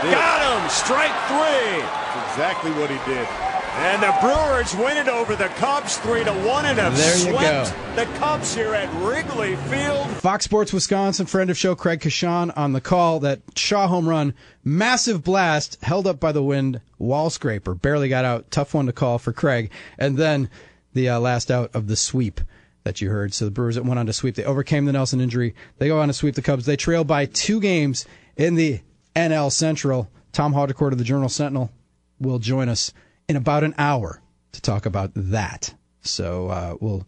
[0.00, 0.70] Got him!
[0.70, 1.82] Strike three.
[1.82, 3.53] That's exactly what he did.
[3.76, 7.36] And the Brewers win it over the Cubs three to one and have There you
[7.36, 10.06] swept the Cubs here at Wrigley Field.
[10.18, 13.18] Fox Sports Wisconsin, friend of show Craig Coshun on the call.
[13.18, 14.32] That Shaw home run,
[14.62, 18.50] massive blast, held up by the wind, wall scraper, barely got out.
[18.52, 19.72] Tough one to call for Craig.
[19.98, 20.50] And then
[20.92, 22.40] the uh, last out of the sweep
[22.84, 23.34] that you heard.
[23.34, 24.36] So the Brewers went on to sweep.
[24.36, 25.54] They overcame the Nelson injury.
[25.78, 26.64] They go on to sweep the Cubs.
[26.64, 28.06] They trail by two games
[28.36, 28.82] in the
[29.16, 30.08] NL Central.
[30.32, 31.72] Tom Haudricourt of the Journal Sentinel
[32.20, 32.92] will join us
[33.28, 34.20] in about an hour
[34.52, 35.74] to talk about that.
[36.02, 37.06] So uh, we'll.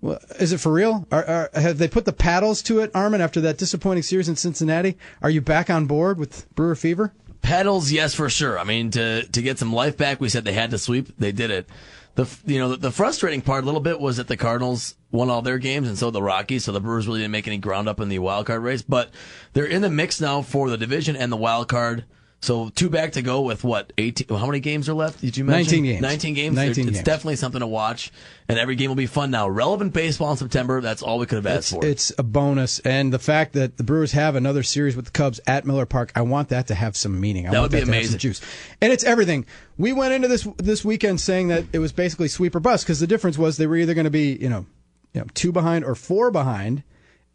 [0.00, 1.08] Well, is it for real?
[1.10, 4.36] Are, are, have they put the paddles to it, Armin, after that disappointing series in
[4.36, 4.96] Cincinnati?
[5.22, 7.12] Are you back on board with Brewer Fever?
[7.42, 8.60] Pedals, yes, for sure.
[8.60, 11.16] I mean, to to get some life back, we said they had to sweep.
[11.18, 11.68] They did it.
[12.14, 15.30] The you know the, the frustrating part a little bit was that the Cardinals won
[15.30, 17.88] all their games and so the Rockies, so the Brewers really didn't make any ground
[17.88, 18.82] up in the wild card race.
[18.82, 19.10] But
[19.52, 22.04] they're in the mix now for the division and the wild card.
[22.40, 24.28] So two back to go with what eighteen?
[24.28, 25.20] How many games are left?
[25.20, 26.02] Did you mention 19 games.
[26.02, 26.54] Nineteen games.
[26.54, 27.04] 19 it's games.
[27.04, 28.12] definitely something to watch,
[28.48, 29.48] and every game will be fun now.
[29.48, 30.80] Relevant baseball in September.
[30.80, 31.84] That's all we could have asked It's, for.
[31.84, 35.40] it's a bonus, and the fact that the Brewers have another series with the Cubs
[35.48, 37.48] at Miller Park, I want that to have some meaning.
[37.48, 38.18] I That want would be that amazing.
[38.20, 38.40] juice,
[38.80, 39.44] and it's everything.
[39.76, 43.00] We went into this this weekend saying that it was basically sweep or bust because
[43.00, 44.64] the difference was they were either going to be you know,
[45.12, 46.84] you know, two behind or four behind,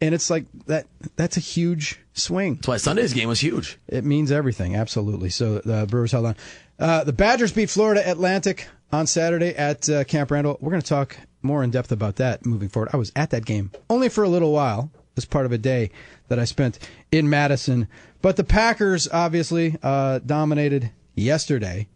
[0.04, 0.86] and it's like that.
[1.16, 2.56] That's a huge swing.
[2.56, 3.78] That's why Sunday's game was huge.
[3.88, 5.30] It means everything, absolutely.
[5.30, 6.36] So the Brewers held on.
[6.78, 10.58] Uh, the Badgers beat Florida Atlantic on Saturday at uh, Camp Randall.
[10.60, 12.90] We're going to talk more in depth about that moving forward.
[12.92, 15.90] I was at that game only for a little while as part of a day
[16.28, 16.78] that I spent
[17.12, 17.86] in Madison.
[18.22, 21.88] But the Packers obviously uh, dominated yesterday.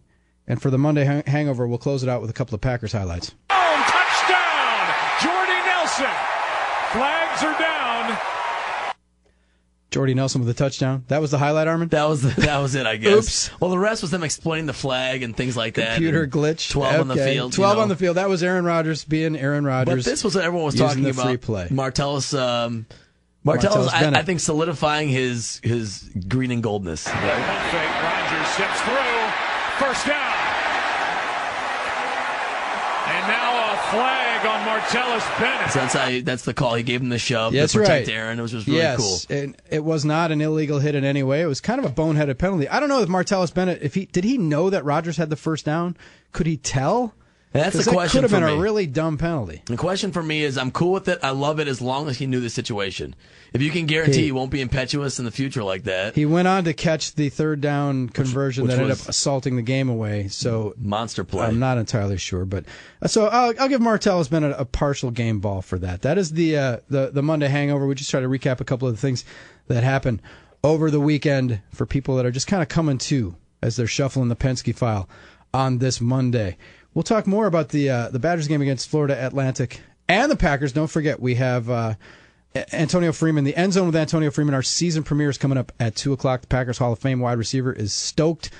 [0.46, 2.92] And for the Monday hang- hangover, we'll close it out with a couple of Packers
[2.92, 3.34] highlights.
[3.50, 4.94] Oh, touchdown!
[5.22, 6.14] Jordy Nelson.
[6.92, 8.18] Flags are down.
[9.90, 11.04] Jordy Nelson with a touchdown.
[11.08, 11.88] That was the highlight, Armin?
[11.88, 13.12] That was that was it, I guess.
[13.16, 13.50] Oops.
[13.60, 15.94] Well, the rest was them explaining the flag and things like that.
[15.94, 16.70] Computer glitch.
[16.70, 17.34] Twelve on the Okay.
[17.34, 17.52] field.
[17.54, 17.82] you Twelve know.
[17.84, 18.16] on the field.
[18.18, 20.04] That was Aaron Rodgers being Aaron Rodgers.
[20.04, 21.26] But this was what everyone was talking the about.
[21.26, 21.68] Free play.
[21.68, 22.84] Martellus, um,
[23.46, 27.04] Martellus, Martellus I, I think solidifying his his green and goldness.
[27.04, 28.02] Pump fake.
[28.02, 29.86] Rodgers steps through.
[29.86, 30.34] First down.
[33.08, 35.70] And now a flag on Martellus Bennett.
[35.70, 36.74] So that's how he, that's the call.
[36.74, 38.16] He gave him the shove That's to protect right.
[38.16, 38.38] Aaron.
[38.38, 39.36] It was just really yes, cool.
[39.36, 41.42] and it was not an illegal hit in any way.
[41.42, 42.68] It was kind of a boneheaded penalty.
[42.68, 45.36] I don't know if Martellus Bennett, if he did he know that Rodgers had the
[45.36, 45.96] first down?
[46.32, 47.14] Could he tell?
[47.52, 49.62] That's the that question Could have for been a really dumb penalty.
[49.64, 51.18] The question for me is, I'm cool with it.
[51.22, 53.14] I love it as long as he knew the situation.
[53.54, 56.26] If you can guarantee He- he won't be impetuous in the future like that, He
[56.26, 59.88] went on to catch the third down conversion which that ended up assaulting the game
[59.88, 60.28] away.
[60.28, 61.46] So monster play.
[61.46, 62.64] I'm not entirely sure, but
[63.00, 66.02] uh, so I'll, I'll give been Bennett a partial game ball for that.
[66.02, 67.86] That is the uh, the the Monday hangover.
[67.86, 69.24] We just try to recap a couple of the things
[69.68, 70.20] that happened
[70.62, 74.28] over the weekend for people that are just kind of coming to as they're shuffling
[74.28, 75.08] the Penske file
[75.54, 76.58] on this Monday.
[76.94, 80.72] We'll talk more about the uh, the Badgers game against Florida Atlantic and the Packers.
[80.72, 81.70] Don't forget we have.
[81.70, 81.94] Uh,
[82.72, 84.54] Antonio Freeman, the end zone with Antonio Freeman.
[84.54, 86.40] Our season premiere is coming up at two o'clock.
[86.40, 88.50] The Packers Hall of Fame wide receiver is stoked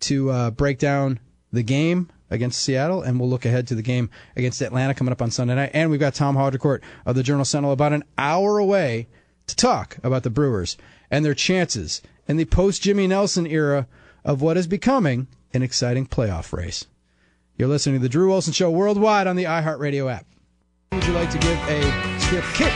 [0.00, 1.18] to uh, break down
[1.52, 5.20] the game against Seattle, and we'll look ahead to the game against Atlanta coming up
[5.20, 5.72] on Sunday night.
[5.74, 9.08] And we've got Tom Haudricourt of the Journal Sentinel about an hour away
[9.48, 10.76] to talk about the Brewers
[11.10, 13.86] and their chances in the post Jimmy Nelson era
[14.24, 16.86] of what is becoming an exciting playoff race.
[17.58, 20.26] You're listening to the Drew Olson Show worldwide on the iHeartRadio app.
[20.92, 22.72] Would you like to give a swift kick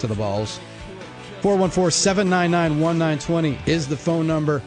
[0.00, 0.58] to the balls?
[1.42, 4.62] 414 799 1920 is the phone number.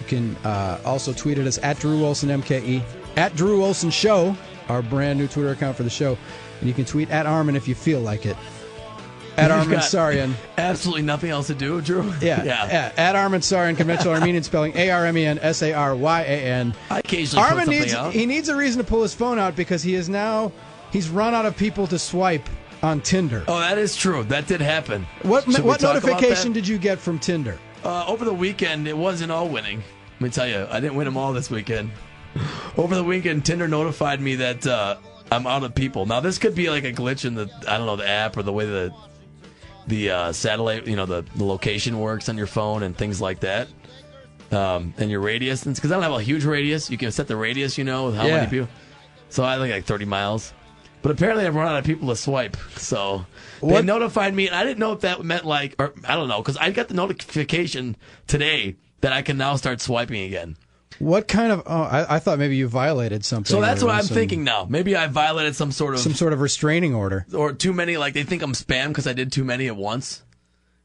[0.00, 2.82] You can uh, also tweet at us at Drew Olson MKE,
[3.16, 4.34] at Drew Olson Show,
[4.68, 6.16] our brand new Twitter account for the show.
[6.60, 8.36] And you can tweet at Armin if you feel like it.
[9.36, 10.34] At Armin Sarian.
[10.56, 12.10] Absolutely nothing else to do, Drew.
[12.20, 12.92] Yeah, yeah.
[12.96, 16.22] At Armin Sarian, conventional Armenian spelling A R M E N S A R Y
[16.22, 16.74] A N.
[16.90, 18.12] I occasionally Armin needs out.
[18.12, 20.52] he needs a reason to pull his phone out because he is now
[20.90, 22.48] he's run out of people to swipe
[22.82, 23.44] on Tinder.
[23.48, 24.24] Oh, that is true.
[24.24, 25.06] That did happen.
[25.22, 27.58] What Should what notification did you get from Tinder?
[27.84, 29.82] Uh, over the weekend, it wasn't all winning.
[30.14, 31.90] Let me tell you, I didn't win them all this weekend.
[32.76, 34.96] Over the weekend, Tinder notified me that uh,
[35.30, 36.04] I'm out of people.
[36.06, 38.42] Now, this could be like a glitch in the I don't know the app or
[38.42, 38.94] the way the
[39.86, 43.40] the uh, satellite, you know, the, the location works on your phone and things like
[43.40, 43.68] that.
[44.52, 46.88] Um, and your radius, because I don't have a huge radius.
[46.90, 48.36] You can set the radius, you know, with how Yeah.
[48.36, 48.68] many people.
[49.28, 50.52] So I think like 30 miles.
[51.02, 52.56] But apparently, I've run out of people to swipe.
[52.76, 53.26] So
[53.60, 56.28] they What- notified me, and I didn't know if that meant like, or I don't
[56.28, 57.96] know, because I got the notification
[58.26, 60.56] today that I can now start swiping again.
[60.98, 61.62] What kind of?
[61.66, 63.50] Oh, I, I thought maybe you violated something.
[63.50, 64.66] So that's or what I'm some- thinking now.
[64.68, 67.26] Maybe I violated some sort of Some sort of restraining order.
[67.34, 67.96] or too many.
[67.96, 70.22] Like they think I'm spam because I did too many at once.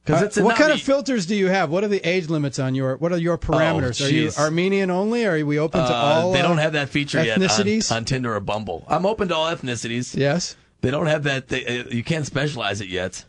[0.03, 0.75] Because Uh, it's what not kind me.
[0.75, 1.69] of filters do you have?
[1.69, 2.97] What are the age limits on your?
[2.97, 4.03] What are your parameters?
[4.03, 4.37] are you jeez.
[4.39, 5.25] Armenian only?
[5.25, 6.31] Are we open to Uh, all?
[6.33, 7.89] they uh, don't have that feature ethnicities?
[7.89, 8.83] yet on, on Tinder or Bumble.
[8.87, 10.15] I'm open to all ethnicities.
[10.17, 10.55] Yes.
[10.81, 11.49] They don't have that.
[11.49, 13.25] They, uh, you can't specialize it yet.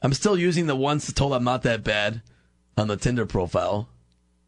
[0.00, 2.22] I'm still using the once told I'm not that bad
[2.78, 3.88] on the Tinder profile.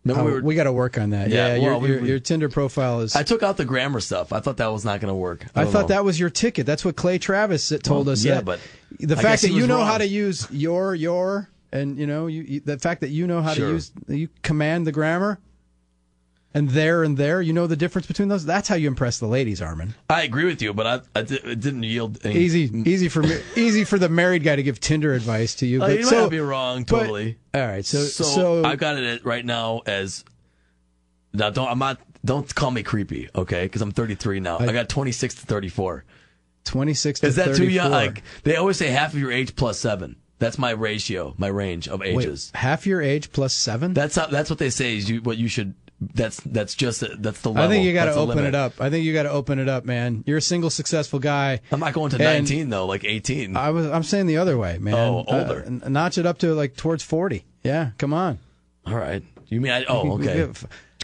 [0.04, 1.28] Remember Oh, we we, got to work on that.
[1.28, 3.14] Yeah, Yeah, well, your, we- your, Tinder profile is.
[3.16, 4.32] I took out the grammar stuff.
[4.32, 5.44] I thought that was not going to work.
[5.54, 5.96] I don't thought know.
[5.96, 6.66] that was your ticket.
[6.66, 8.24] That's what Clay Travis told Well, us.
[8.24, 8.60] yeah, that but
[9.00, 9.86] the I fact that you know wrong.
[9.86, 13.42] how to use your your and you know you, you the fact that you know
[13.42, 13.66] how Sure.
[13.68, 15.38] to use you command the grammar
[16.58, 18.44] and there and there you know the difference between those.
[18.44, 19.94] That's how you impress the ladies, Armin.
[20.10, 22.34] I agree with you, but I, I di- it didn't yield any.
[22.36, 25.78] Easy, easy for me, easy for the married guy to give Tinder advice to you.
[25.78, 27.38] Oh, But you might so, not be wrong, totally.
[27.54, 30.24] all right, so so, so, I've got it right now as
[31.32, 31.50] now.
[31.50, 33.64] Don't I'm not don't call me creepy, okay?
[33.64, 34.58] Because I'm 33 now.
[34.58, 36.04] I, got 26 to 34.
[36.64, 37.64] 26 to Is that 34.
[37.64, 37.90] too young?
[37.90, 40.16] Like they always say, half of your age plus seven.
[40.38, 42.52] That's my ratio, my range of Wait, ages.
[42.54, 43.92] half your age plus seven?
[43.92, 44.26] That's how.
[44.26, 44.96] That's what they say.
[44.96, 45.74] Is you what you should.
[46.00, 47.64] That's that's just that's the level.
[47.64, 48.80] I think you got to open it up.
[48.80, 50.22] I think you got to open it up, man.
[50.26, 51.60] You're a single successful guy.
[51.72, 53.56] I'm not going to 19 though, like 18.
[53.56, 53.86] I was.
[53.86, 54.94] I'm saying the other way, man.
[54.94, 55.64] Oh, older.
[55.66, 57.44] Uh, notch it up to like towards 40.
[57.64, 58.38] Yeah, come on.
[58.86, 59.24] All right.
[59.48, 59.84] You mean I?
[59.86, 60.48] Oh, okay.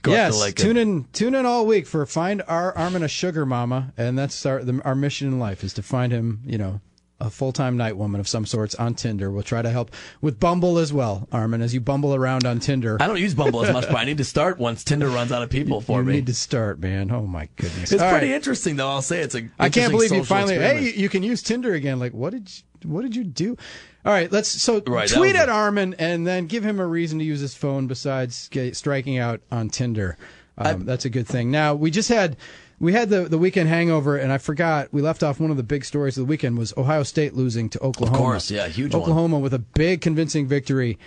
[0.06, 3.08] Yes, to like a- tune in, tune in all week for find our Armen a
[3.08, 6.58] sugar mama, and that's our the, our mission in life is to find him, you
[6.58, 6.80] know,
[7.20, 9.30] a full time night woman of some sorts on Tinder.
[9.30, 12.96] We'll try to help with Bumble as well, Armen, as you bumble around on Tinder.
[13.00, 15.42] I don't use Bumble as much, but I need to start once Tinder runs out
[15.42, 16.12] of people for you me.
[16.14, 17.10] need to start, man.
[17.10, 18.34] Oh my goodness, It's All pretty right.
[18.34, 18.88] interesting, though.
[18.88, 19.48] I'll say it's a.
[19.58, 20.54] I can't believe you finally.
[20.54, 20.84] experiment.
[20.84, 21.98] Hey, you, you can use Tinder again.
[21.98, 22.50] Like, what did
[22.82, 23.56] you, what did you do?
[24.04, 27.24] All right, let's so Right, tweet at Armen and then give him a reason to
[27.24, 30.18] use his phone besides striking out on Tinder.
[30.58, 31.50] Um, that's a good thing.
[31.50, 32.36] Now we just had
[32.78, 35.62] we had the the weekend hangover, and I forgot we left off one of the
[35.62, 38.18] big stories of the weekend was Ohio State losing to Oklahoma.
[38.18, 39.02] Of course, yeah, huge one.
[39.02, 40.98] Oklahoma with a big convincing victory,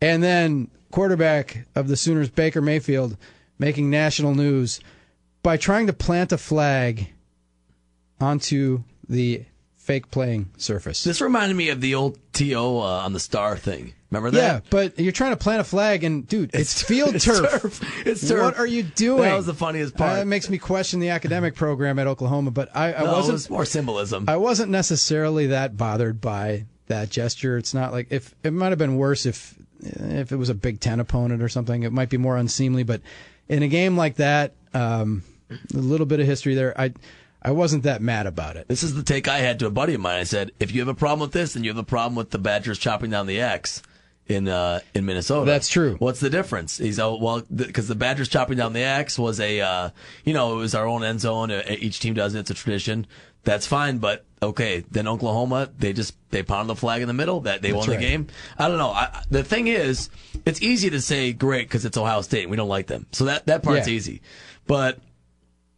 [0.00, 3.16] and then quarterback of the Sooners Baker Mayfield
[3.58, 4.80] making national news
[5.42, 7.12] by trying to plant a flag
[8.20, 9.44] onto the
[9.84, 11.04] fake playing surface.
[11.04, 13.92] This reminded me of the old To uh, on the Star thing.
[14.10, 14.38] Remember that?
[14.38, 17.50] Yeah, but you're trying to plant a flag, and dude, it's, field it's turf.
[17.62, 18.06] turf.
[18.06, 18.40] It's turf.
[18.42, 19.22] What are you doing?
[19.22, 20.14] That was the funniest part.
[20.16, 22.50] That makes me question the academic program at Oklahoma.
[22.50, 23.32] But I, I No, wasn't.
[23.34, 24.24] was more symbolism.
[24.28, 27.58] I wasn't necessarily that bothered by that gesture.
[27.58, 30.80] It's not like if it might have been worse if if it was a Big
[30.80, 31.82] Ten opponent or something.
[31.82, 32.84] It might be more unseemly.
[32.84, 33.02] But
[33.48, 36.78] in a game like that, um, a little bit of history there.
[36.80, 36.92] I
[37.44, 38.68] I wasn't that mad about it.
[38.68, 40.18] This is the take I had to a buddy of mine.
[40.18, 42.30] I said, if you have a problem with this, then you have a problem with
[42.30, 43.82] the Badgers chopping down the X
[44.26, 45.44] in uh, in Minnesota.
[45.50, 45.96] That's true.
[45.98, 46.78] What's the difference?
[46.78, 49.90] He's oh well because the Badgers chopping down the X was a uh,
[50.24, 51.50] you know it was our own end zone.
[51.50, 52.40] Uh, Each team does it.
[52.40, 53.06] It's a tradition.
[53.42, 53.98] That's fine.
[53.98, 57.40] But okay, then Oklahoma they just they pounded the flag in the middle.
[57.40, 58.00] That they That's won the right.
[58.08, 58.28] game.
[58.58, 58.88] I don't know.
[58.90, 60.08] I, the thing is,
[60.46, 63.04] it's easy to say great because it's Ohio State and we don't like them.
[63.12, 63.92] So that that part's Yeah.
[63.94, 64.22] easy.
[64.66, 64.98] But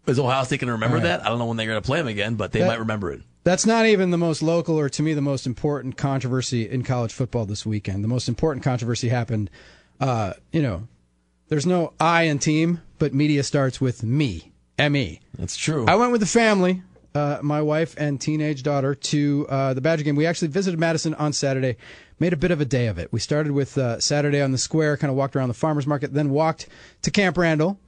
[0.06, 1.04] is Ohio State going to remember right.
[1.04, 1.24] that?
[1.24, 3.12] I don't know when they're going to play them again, but they That- might remember
[3.12, 3.22] it.
[3.44, 7.12] That's not even the most local or to me the most important controversy in college
[7.12, 8.02] football this weekend.
[8.02, 9.50] The most important controversy happened,
[10.00, 10.88] uh, you know,
[11.48, 15.20] there's no I in team, but media starts with me, M-E.
[15.38, 15.84] That's true.
[15.86, 16.82] I went with the family,
[17.14, 20.16] uh, my wife and teenage daughter, to uh, the Badger game.
[20.16, 21.76] We actually visited Madison on Saturday,
[22.18, 23.12] made a bit of a day of it.
[23.12, 26.12] We started with uh, Saturday on the square, kind of walked around the farmers market,
[26.12, 26.68] then walked
[27.02, 27.78] to Camp Randall,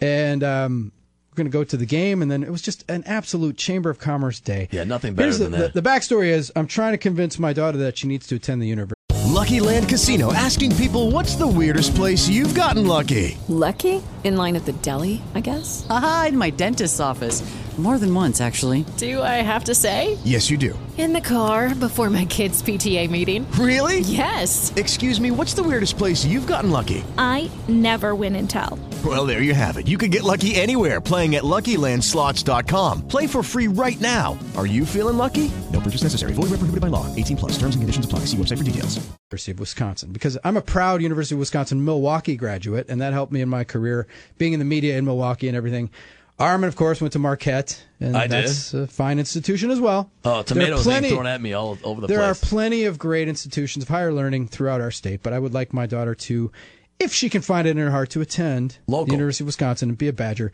[0.00, 0.92] and um,
[1.34, 2.22] we're going to go to the game.
[2.22, 4.68] And then it was just an absolute Chamber of Commerce day.
[4.70, 5.74] Yeah, nothing better Here's the, than that.
[5.74, 8.62] The, the backstory is I'm trying to convince my daughter that she needs to attend
[8.62, 8.94] the university.
[9.26, 13.36] Lucky Land Casino asking people what's the weirdest place you've gotten lucky?
[13.48, 14.00] Lucky?
[14.24, 15.86] In line at the deli, I guess?
[15.90, 17.42] Aha, in my dentist's office.
[17.76, 18.86] More than once, actually.
[18.98, 20.16] Do I have to say?
[20.24, 20.78] Yes, you do.
[20.96, 23.50] In the car before my kids' PTA meeting.
[23.58, 23.98] Really?
[24.00, 24.72] Yes.
[24.76, 27.02] Excuse me, what's the weirdest place you've gotten lucky?
[27.18, 28.78] I never win and tell.
[29.04, 29.88] Well, there you have it.
[29.88, 33.08] You can get lucky anywhere playing at LuckyLandSlots.com.
[33.08, 34.38] Play for free right now.
[34.56, 35.50] Are you feeling lucky?
[35.72, 36.32] No purchase necessary.
[36.32, 37.12] Void where prohibited by law.
[37.16, 37.52] 18 plus.
[37.58, 38.20] Terms and conditions apply.
[38.20, 39.04] See website for details.
[39.34, 43.32] University of Wisconsin because I'm a proud University of Wisconsin Milwaukee graduate, and that helped
[43.32, 44.06] me in my career
[44.38, 45.90] being in the media in Milwaukee and everything.
[46.38, 48.46] Armin, of course, went to Marquette, and I did.
[48.46, 50.10] that's a fine institution as well.
[50.24, 52.18] Oh, tomatoes plenty- being thrown at me all over the there place.
[52.18, 55.54] There are plenty of great institutions of higher learning throughout our state, but I would
[55.54, 56.50] like my daughter to,
[56.98, 59.98] if she can find it in her heart, to attend the University of Wisconsin and
[59.98, 60.50] be a Badger.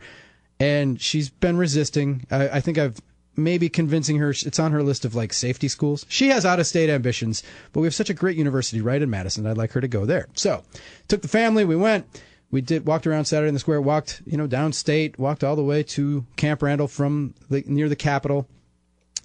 [0.59, 2.27] And she's been resisting.
[2.29, 2.99] I, I think I've
[3.35, 6.05] maybe convincing her it's on her list of like safety schools.
[6.09, 7.41] She has out of state ambitions,
[7.73, 9.47] but we have such a great university right in Madison.
[9.47, 10.27] I'd like her to go there.
[10.35, 10.63] So,
[11.07, 11.65] took the family.
[11.65, 12.05] We went.
[12.51, 13.81] We did walked around Saturday in the square.
[13.81, 15.17] Walked you know downstate.
[15.17, 18.47] Walked all the way to Camp Randall from the, near the Capitol.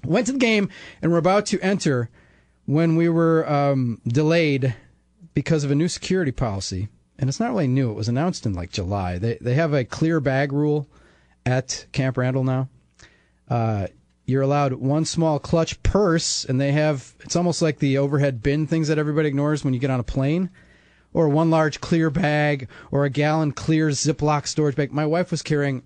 [0.04, 0.68] Went to the game
[1.02, 2.08] and we're about to enter
[2.66, 4.74] when we were um, delayed
[5.34, 6.88] because of a new security policy.
[7.18, 7.90] And it's not really new.
[7.90, 9.18] It was announced in like July.
[9.18, 10.86] They they have a clear bag rule
[11.44, 12.68] at Camp Randall now.
[13.48, 13.86] Uh,
[14.26, 18.66] you're allowed one small clutch purse, and they have it's almost like the overhead bin
[18.66, 20.50] things that everybody ignores when you get on a plane,
[21.16, 24.92] or one large clear bag, or a gallon clear Ziploc storage bag.
[24.92, 25.82] My wife was carrying,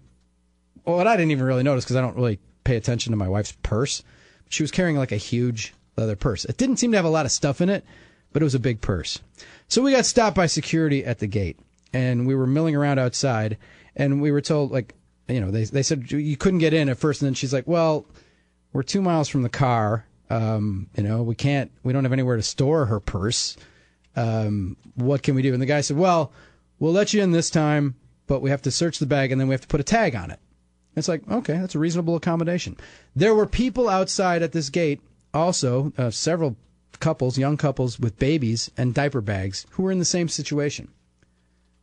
[0.85, 3.53] well, I didn't even really notice because I don't really pay attention to my wife's
[3.63, 4.03] purse.
[4.49, 6.45] She was carrying like a huge leather purse.
[6.47, 7.85] It didn't seem to have a lot of stuff in it,
[8.33, 9.21] but it was a big purse.
[9.69, 11.61] So we got stopped by security at the gate,
[11.93, 13.57] and we were milling around outside,
[13.95, 14.97] and we were told like,
[15.29, 17.69] you know, they they said you couldn't get in at first, and then she's like,
[17.69, 18.05] well,
[18.73, 20.07] we're two miles from the car.
[20.29, 23.57] Um, you know, we can't, we don't have anywhere to store her purse.
[24.17, 25.53] Um, what can we do?
[25.53, 26.33] And the guy said, well,
[26.79, 27.95] we'll let you in this time,
[28.27, 30.15] but we have to search the bag and then we have to put a tag
[30.15, 30.41] on it.
[30.97, 32.77] It's like, okay, that's a reasonable accommodation.
[33.15, 35.01] There were people outside at this gate,
[35.33, 36.57] also, uh, several
[36.99, 40.89] couples, young couples with babies and diaper bags, who were in the same situation.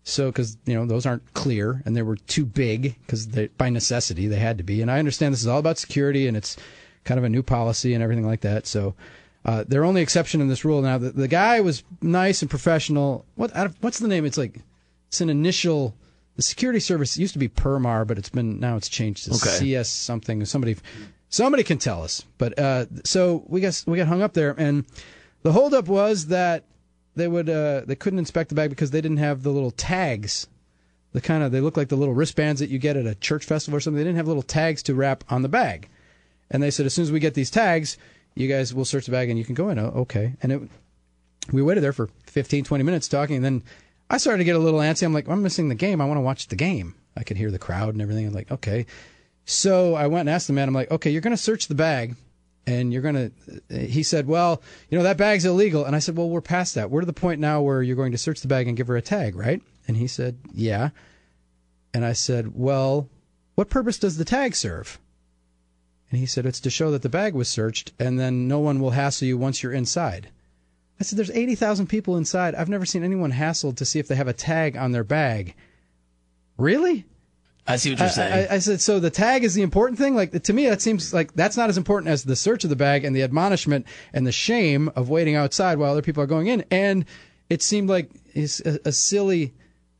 [0.03, 3.25] So, because you know those aren't clear and they were too big because
[3.57, 4.82] by necessity they had to be.
[4.82, 6.55] And I understand this is all about security and it's
[7.03, 8.67] kind of a new policy and everything like that.
[8.67, 8.95] So,
[9.48, 10.98] uh, their only exception in this rule now.
[10.98, 13.26] The, the guy was nice and professional.
[13.36, 14.26] What what's the name?
[14.26, 14.60] It's like
[15.08, 15.95] it's an initial.
[16.36, 19.50] The security service used to be Permar, but it's been now it's changed to Okay.
[19.58, 20.43] CS something.
[20.45, 20.76] Somebody
[21.30, 22.24] somebody can tell us.
[22.38, 24.86] But uh, so we got we got hung up there, and
[25.43, 26.66] the holdup was that
[27.16, 30.48] they would uh, they couldn't inspect the bag because they didn't have the little tags.
[31.14, 33.45] The kind of they look like the little wristbands that you get at a church
[33.45, 33.98] festival or something.
[33.98, 35.88] They didn't have little tags to wrap on the bag,
[36.52, 37.98] and they said as soon as we get these tags,
[38.38, 39.79] you guys will search the bag and you can go in.
[39.79, 40.61] Oh, okay, and it
[41.51, 43.63] we waited there for 15, 20 minutes talking, and then
[44.09, 45.03] I started to get a little antsy.
[45.03, 46.01] I'm like, I'm missing the game.
[46.01, 46.95] I want to watch the game.
[47.15, 48.27] I could hear the crowd and everything.
[48.27, 48.85] I'm like, okay.
[49.45, 51.75] So I went and asked the man, I'm like, okay, you're going to search the
[51.75, 52.15] bag
[52.65, 53.31] and you're going
[53.69, 55.85] to, he said, well, you know, that bag's illegal.
[55.85, 56.91] And I said, well, we're past that.
[56.91, 58.97] We're to the point now where you're going to search the bag and give her
[58.97, 59.61] a tag, right?
[59.88, 60.89] And he said, yeah.
[61.93, 63.09] And I said, well,
[63.55, 64.99] what purpose does the tag serve?
[66.10, 68.80] And he said, it's to show that the bag was searched and then no one
[68.80, 70.30] will hassle you once you're inside.
[70.99, 72.55] I said, there's 80,000 people inside.
[72.55, 75.53] I've never seen anyone hassled to see if they have a tag on their bag.
[76.58, 77.05] Really?
[77.68, 78.47] I see what you're I- saying.
[78.49, 80.16] I, I said, so the tag is the important thing.
[80.16, 82.76] Like to me, that seems like that's not as important as the search of the
[82.78, 86.47] bag and the admonishment and the shame of waiting outside while other people are going
[86.47, 86.64] in.
[86.72, 87.05] And
[87.49, 89.53] it seemed like it's a, a silly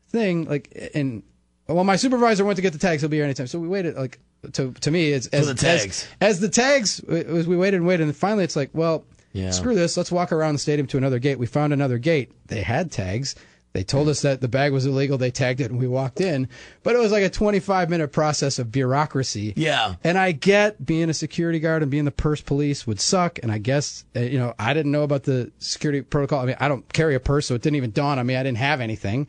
[0.10, 0.46] thing.
[0.46, 1.22] Like, and
[1.68, 3.02] well, my supervisor went to get the tags.
[3.02, 3.48] He'll be here anytime.
[3.48, 3.96] So we waited.
[3.96, 4.20] Like
[4.54, 6.08] to to me, it's as the tags.
[6.22, 9.52] As, as the tags, as we waited and waited, and finally, it's like, well, Yeah.
[9.52, 9.98] screw this.
[9.98, 11.40] Let's walk around the stadium to another gate.
[11.40, 12.32] We found another gate.
[12.48, 13.36] They had tags.
[13.74, 15.20] They told us that the bag was illegal.
[15.20, 16.48] They tagged it and we walked in.
[16.82, 19.54] But it was like a 25 minute process of bureaucracy.
[19.56, 19.96] Yeah.
[20.04, 23.38] And I get being a security guard and being the purse police would suck.
[23.44, 26.40] And I guess, uh, you know, I didn't know about the security protocol.
[26.40, 28.36] I mean, I don't carry a purse, so it didn't even dawn on me.
[28.36, 29.28] I didn't have anything.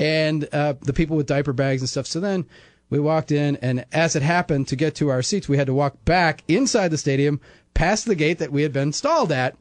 [0.00, 2.06] And uh, the people with diaper bags and stuff.
[2.06, 2.46] So then
[2.88, 5.74] we walked in, and as it happened, to get to our seats, we had to
[5.74, 7.40] walk back inside the stadium
[7.74, 9.56] past the gate that we had been stalled at.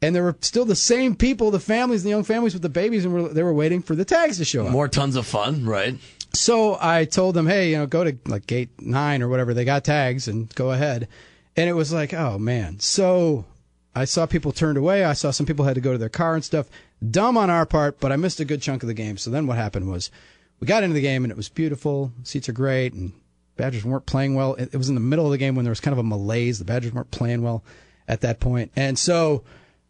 [0.00, 3.04] And there were still the same people, the families, the young families with the babies,
[3.04, 4.70] and were, they were waiting for the tags to show up.
[4.70, 5.96] More tons of fun, right?
[6.34, 9.54] So I told them, hey, you know, go to like gate nine or whatever.
[9.54, 11.08] They got tags and go ahead.
[11.56, 12.78] And it was like, oh man.
[12.78, 13.44] So
[13.94, 15.04] I saw people turned away.
[15.04, 16.68] I saw some people had to go to their car and stuff.
[17.10, 19.16] Dumb on our part, but I missed a good chunk of the game.
[19.16, 20.10] So then what happened was
[20.60, 22.12] we got into the game and it was beautiful.
[22.24, 23.12] Seats are great and
[23.56, 24.54] Badgers weren't playing well.
[24.54, 26.58] It, was in the middle of the game when there was kind of a malaise.
[26.58, 27.64] The Badgers weren't playing well
[28.06, 28.70] at that point.
[28.76, 29.44] And so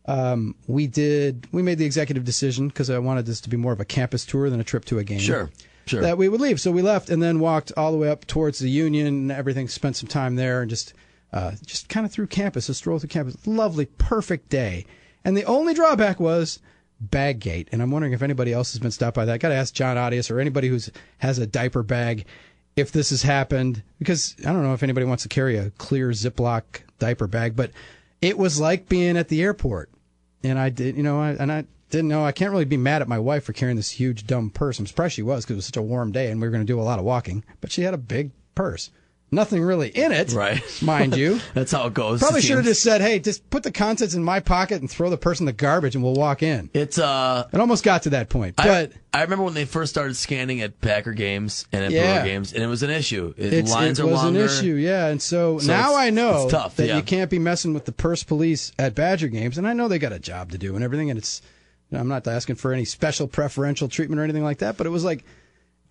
[0.06, 3.72] um, we did, we made the executive decision because I wanted this to be more
[3.72, 5.50] of a campus tour than a trip to a game Sure,
[5.86, 6.00] sure.
[6.02, 6.60] that we would leave.
[6.60, 9.68] So we left and then walked all the way up towards the Union and everything.
[9.68, 10.94] Spent some time there and just
[11.32, 13.36] uh, just kind of through campus, a stroll through campus.
[13.46, 14.86] Lovely, perfect day.
[15.24, 16.58] And the only drawback was
[17.04, 17.68] Baggate.
[17.72, 19.32] And I'm wondering if anybody else has been stopped by that.
[19.32, 22.26] I got to ask John Audius or anybody who's has a diaper bag
[22.76, 26.10] if this has happened because I don't know if anybody wants to carry a clear
[26.10, 26.62] Ziploc
[26.98, 27.70] diaper bag, but
[28.20, 29.90] it was like being at the airport.
[30.42, 32.24] And I did, you know, I, and I didn't know.
[32.24, 34.78] I can't really be mad at my wife for carrying this huge dumb purse.
[34.78, 36.64] I'm surprised she was because it was such a warm day and we were going
[36.64, 37.44] to do a lot of walking.
[37.60, 38.90] But she had a big purse,
[39.30, 40.62] nothing really in it, Right.
[40.82, 41.40] mind you.
[41.54, 42.20] That's how it goes.
[42.20, 44.90] Probably it should have just said, "Hey, just put the contents in my pocket and
[44.90, 48.10] throw the person the garbage, and we'll walk in." It's uh, it almost got to
[48.10, 51.90] that point, but I, remember when they first started scanning at Packer games and at
[51.90, 52.14] Yeah.
[52.20, 53.34] Brewer games, and it was an issue.
[53.36, 54.40] It, lines it was longer.
[54.40, 55.06] an issue, yeah.
[55.08, 56.96] And so, So now I know tough, that yeah.
[56.96, 59.98] you can't be messing with the purse police at Badger games, and I know they
[59.98, 61.10] got a job to do and everything.
[61.10, 61.42] And it's,
[61.90, 65.04] I'm not asking for any special preferential treatment or anything like that, but it was
[65.04, 65.24] like,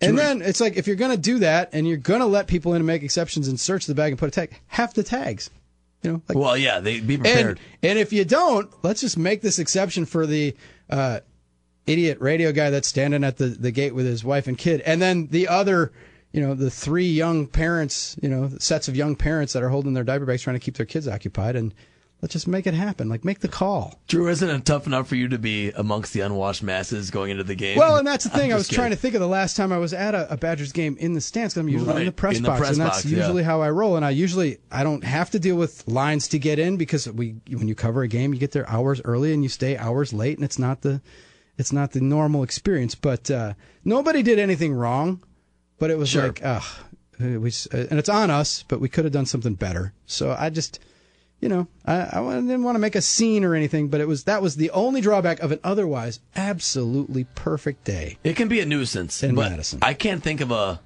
[0.00, 2.46] and then it's like if you're going to do that and you're going to let
[2.46, 5.02] people in and make exceptions and search the bag and put a tag, half the
[5.02, 5.50] tags.
[6.02, 7.58] You know, like well, yeah, they be prepared.
[7.82, 10.54] and, and if you don't, let's just make this exception for the
[10.88, 11.20] uh,
[11.88, 14.80] idiot radio guy that's standing at the, the gate with his wife and kid.
[14.82, 15.90] And then the other,
[16.32, 19.94] you know, the three young parents, you know, sets of young parents that are holding
[19.94, 21.56] their diaper bags trying to keep their kids occupied.
[21.56, 21.74] And
[22.20, 23.08] let's just make it happen.
[23.08, 24.00] Like, make the call.
[24.08, 27.44] Drew, isn't it tough enough for you to be amongst the unwashed masses going into
[27.44, 27.78] the game?
[27.78, 28.50] Well, and that's the thing.
[28.52, 30.36] I'm was just trying to think of the last time I was at a, a
[30.36, 31.54] Badgers game in the stands.
[31.54, 33.18] 'cause I'm usually in the press in the box, press and that's box, yeah.
[33.18, 33.96] usually how I roll.
[33.96, 37.36] And I usually I don't have to deal with lines to get in because we
[37.50, 40.38] when you cover a game, you get there hours early and you stay hours late,
[40.38, 41.00] and it's not the
[41.56, 42.94] it's not the normal experience.
[42.94, 43.54] But uh,
[43.84, 45.22] nobody did anything wrong.
[45.78, 46.24] But it was Sure.
[46.24, 46.64] like, ugh,
[47.20, 48.64] we, s- uh, and it's on us.
[48.66, 49.92] But we could have done something better.
[50.06, 50.80] So I just.
[51.40, 54.24] You know, I, I didn't want to make a scene or anything, but it was
[54.24, 58.18] that was the only drawback of an otherwise absolutely perfect day.
[58.24, 59.78] It can be a nuisance in but Madison.
[59.82, 60.80] I can't think of a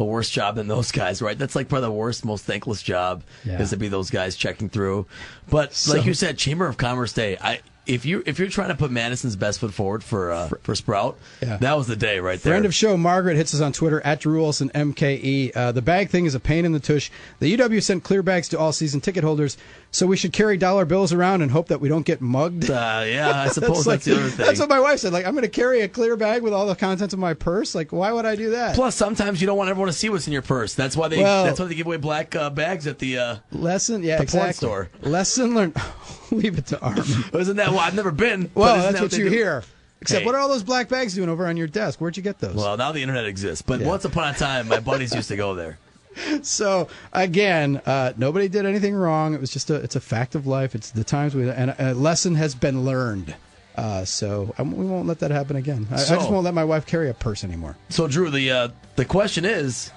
[0.00, 1.38] a worse job than those guys, right?
[1.38, 3.60] That's like probably the worst, most thankless job Yeah.
[3.60, 5.06] is to be those guys checking through.
[5.48, 7.36] But So- like you said, Chamber of Commerce Day.
[7.40, 10.74] I if you if you're trying to put Madison's best foot forward for uh, for
[10.76, 11.56] Sprout, Yeah.
[11.56, 12.52] that was the day right there.
[12.52, 15.50] Friend of show Margaret hits us on Twitter at Drew Olson MKE.
[15.56, 17.10] Uh, the bag thing is a pain in the tush.
[17.40, 19.56] The UW sent clear bags to all season ticket holders,
[19.92, 22.68] so we should carry dollar bills around and hope that we don't get mugged.
[22.70, 24.46] Uh, yeah, I suppose that's, the other thing.
[24.46, 25.12] That's what my wife said.
[25.12, 27.74] Like, I'm going to carry a clear bag with all the contents of my purse.
[27.74, 28.74] Like, why would I do that?
[28.74, 30.74] Plus, sometimes you don't want everyone to see what's in your purse.
[30.74, 33.36] That's why they Well- that's why they give away black uh, bags at the uh,
[33.52, 34.52] Lesson, yeah, the exactly.
[34.54, 34.88] store.
[35.02, 35.76] Lesson learned.
[36.30, 37.04] Leave it to Armen.
[37.34, 37.68] Isn't that?
[37.70, 38.50] Well, I've never been.
[38.54, 39.30] Well, that's that what they you do?
[39.30, 39.62] hear.
[40.00, 40.26] Except, Hey.
[40.26, 42.00] what are all those black bags doing over on your desk?
[42.00, 42.56] Where'd you get those?
[42.56, 43.86] Well, now the internet exists, but Yeah.
[43.86, 45.78] once upon a time, my buddies used to go there.
[46.42, 49.34] so again, uh, nobody did anything wrong.
[49.34, 50.74] It was just a it's a fact of life.
[50.74, 53.34] It's the times we and a lesson has been learned.
[53.76, 55.86] Uh, so I, we won't let that happen again.
[55.90, 57.76] I, I just won't let my wife carry a purse anymore.
[57.88, 59.90] So, Drew, the uh, the question is,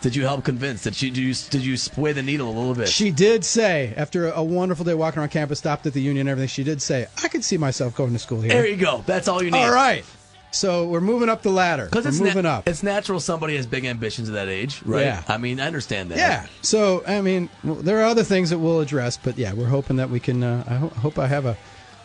[0.00, 0.84] did you help convince?
[0.84, 1.10] Did she?
[1.10, 2.88] did you, did you sway the needle a little bit?
[2.88, 6.30] She did say after a wonderful day walking around campus, stopped at the union and
[6.30, 6.48] everything.
[6.48, 8.50] She did say I could see myself going to school here.
[8.50, 9.02] there you go.
[9.06, 9.58] That's all you need.
[9.58, 10.04] All right.
[10.52, 11.84] So we're moving up the ladder.
[11.86, 12.68] Because it's moving na- up.
[12.68, 15.04] It's natural somebody has big ambitions at that age, right?
[15.04, 15.22] Yeah.
[15.28, 16.18] I mean, I understand that.
[16.18, 16.46] Yeah.
[16.62, 20.08] So I mean, there are other things that we'll address, but yeah, we're hoping that
[20.10, 20.42] we can.
[20.42, 21.56] Uh, I ho- hope I have a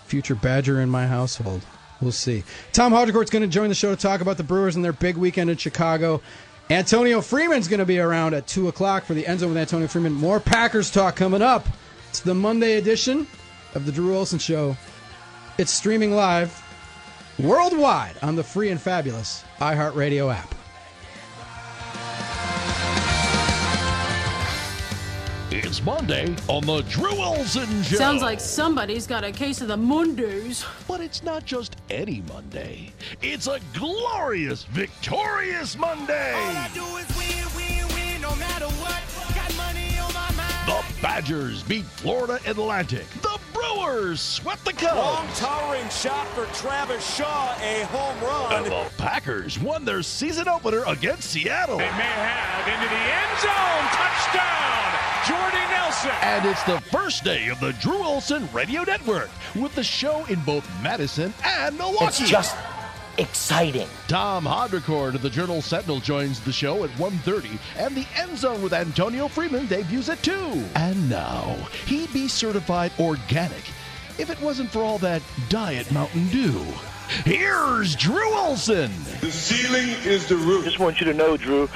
[0.06, 1.62] future Badger in my household.
[2.02, 2.44] We'll see.
[2.74, 5.16] Tom Haudricourt's going to join the show to talk about the Brewers and their big
[5.18, 6.22] weekend in Chicago.
[6.70, 9.88] Antonio Freeman's going to be around at two o'clock for the end zone with Antonio
[9.88, 10.14] Freeman.
[10.14, 11.68] More Packers talk coming up.
[12.10, 13.28] It's the Monday edition
[13.76, 14.76] of the Drew Olson Show.
[15.58, 16.52] It's streaming live
[17.42, 20.54] worldwide on the free and fabulous iHeartRadio app.
[25.54, 27.98] It's Monday on the Drew Olson Show.
[27.98, 30.66] Sounds like somebody's got a case of the Mondays.
[30.88, 32.94] But it's not just any Monday.
[33.22, 36.34] It's a glorious, victorious Monday.
[40.66, 43.08] The Badgers beat Florida Atlantic.
[43.22, 43.31] The
[43.62, 44.96] Brewers swept the Cubs.
[44.96, 48.54] Long towering shot for Travis Shaw, a home run.
[48.54, 48.86] And run.
[48.86, 51.78] the Packers won their season opener against Seattle.
[51.78, 53.86] They may have into the end zone.
[53.92, 54.92] Touchdown,
[55.28, 56.12] Jordy Nelson.
[56.22, 60.40] And it's the first day of the Drew Olson Radio Network with the show in
[60.42, 62.06] both Madison and Milwaukee.
[62.06, 62.56] It's just
[63.18, 63.88] exciting.
[64.08, 68.62] Tom Haudricourt of the Journal Sentinel joins the show at 1.30, and the End Zone
[68.62, 70.34] with Antonio Freeman debuts at 2.
[70.76, 71.56] And now,
[71.86, 73.64] he'd be certified organic
[74.18, 76.64] if it wasn't for all that Diet Mountain Dew.
[77.26, 78.92] Here's Drew Olson.
[79.20, 80.64] The ceiling is the roof.
[80.66, 81.70] Just want you to know, Drew,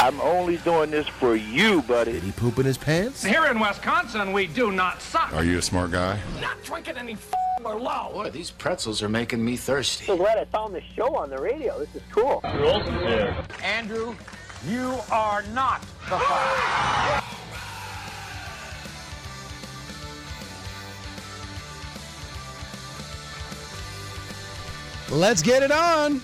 [0.00, 2.12] I'm only doing this for you, buddy.
[2.12, 3.22] Did he poop in his pants?
[3.22, 5.32] Here in Wisconsin, we do not suck.
[5.34, 6.18] Are you a smart guy?
[6.40, 7.30] Not drinking any f-
[7.64, 8.10] or low.
[8.12, 10.04] Boy, these pretzels are making me thirsty.
[10.06, 11.78] So glad I found this show on the radio.
[11.78, 12.40] This is cool.
[12.52, 13.44] Drew Olson's there.
[13.62, 14.14] Andrew,
[14.66, 17.24] you are not the father.
[25.10, 26.22] Let's get it on.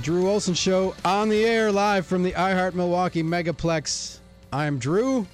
[0.00, 4.20] Drew Olson Show on the air live from the iHeart Milwaukee Megaplex.
[4.50, 5.26] I'm Drew.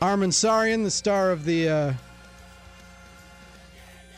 [0.00, 1.92] Armen Saryan, the star of the, uh,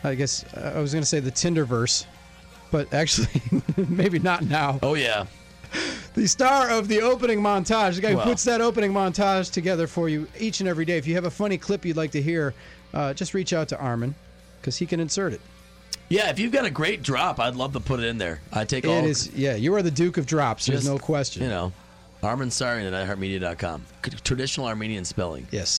[0.04, 2.06] I guess I was going to say the Tinderverse,
[2.70, 3.42] but actually,
[3.88, 4.78] maybe not now.
[4.82, 5.26] Oh yeah.
[6.14, 10.08] The star of the opening montage, the guy who puts that opening montage together for
[10.08, 10.98] you each and every day.
[10.98, 12.54] If you have a funny clip you'd like to hear,
[12.92, 14.14] uh, just reach out to Armen
[14.60, 15.40] because he can insert it.
[16.08, 18.40] Yeah, if you've got a great drop, I'd love to put it in there.
[18.52, 18.92] I take all.
[18.92, 19.56] It is, yeah.
[19.56, 20.66] You are the Duke of Drops.
[20.66, 21.42] There's no question.
[21.42, 21.72] You know,
[22.22, 23.84] Armen Saryan at iHeartMedia.com.
[24.22, 25.48] Traditional Armenian spelling.
[25.50, 25.78] Yes.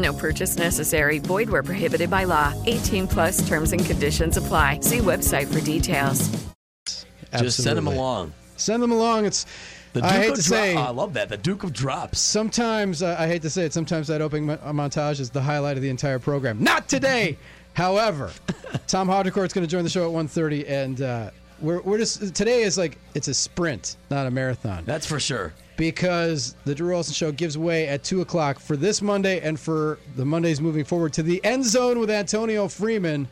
[0.00, 1.18] No purchase necessary.
[1.18, 2.54] Void where prohibited by law.
[2.66, 4.80] 18 plus terms and conditions apply.
[4.80, 6.30] See website for details.
[7.38, 8.32] Just send them along.
[8.56, 9.26] Send them along.
[9.26, 9.44] It's
[9.92, 10.74] The Duke I hate of to Dro- say.
[10.76, 11.28] Oh, I love that.
[11.28, 12.18] The Duke of Drops.
[12.18, 13.72] Sometimes uh, I hate to say it.
[13.74, 16.62] Sometimes that opening mo- montage is the highlight of the entire program.
[16.62, 17.36] Not today,
[17.74, 18.30] however.
[18.86, 21.30] Tom Haudricourt's going to join the show at 1.30, and uh,
[21.60, 24.82] we're we're just today is like it's a sprint, not a marathon.
[24.86, 25.52] That's for sure.
[25.80, 29.98] Because the Drew Olson Show gives way at two o'clock for this Monday and for
[30.14, 33.26] the Mondays moving forward to the end zone with Antonio Freeman.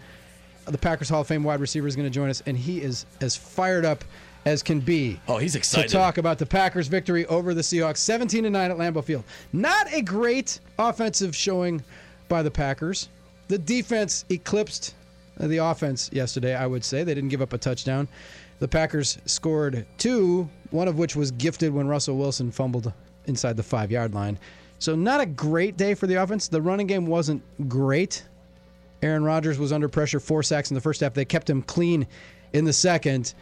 [0.65, 3.05] The Packers Hall of Fame wide receiver is going to join us, and he is
[3.21, 4.03] as fired up
[4.47, 5.21] as can be.
[5.29, 5.89] Oh, he's excited.
[5.89, 9.25] To talk about the Packers' victory over the Seahawks, 17 to 9 at Lambeau Field.
[9.53, 11.85] Not a great offensive showing
[12.31, 13.11] by the Packers.
[13.49, 14.95] The defense eclipsed
[15.39, 17.05] the offense yesterday, I would say.
[17.05, 18.09] They didn't give up a touchdown.
[18.59, 22.93] The Packers scored two, one of which was gifted when Russell Wilson fumbled
[23.27, 24.39] inside the five yard line.
[24.81, 26.49] So, not a great day for the offense.
[26.49, 28.25] The running game wasn't great.
[29.03, 31.15] Aaron Rodgers was under pressure, four sacks in the first half.
[31.15, 32.07] They kept him clean
[32.53, 33.35] in the second.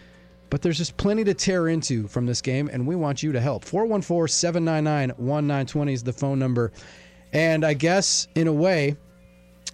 [0.49, 3.41] But there's just plenty to tear into from this game, and we want you to
[3.41, 3.65] help.
[3.65, 6.73] 414 799 1920 is the phone number.
[7.33, 8.97] And I guess, in a way,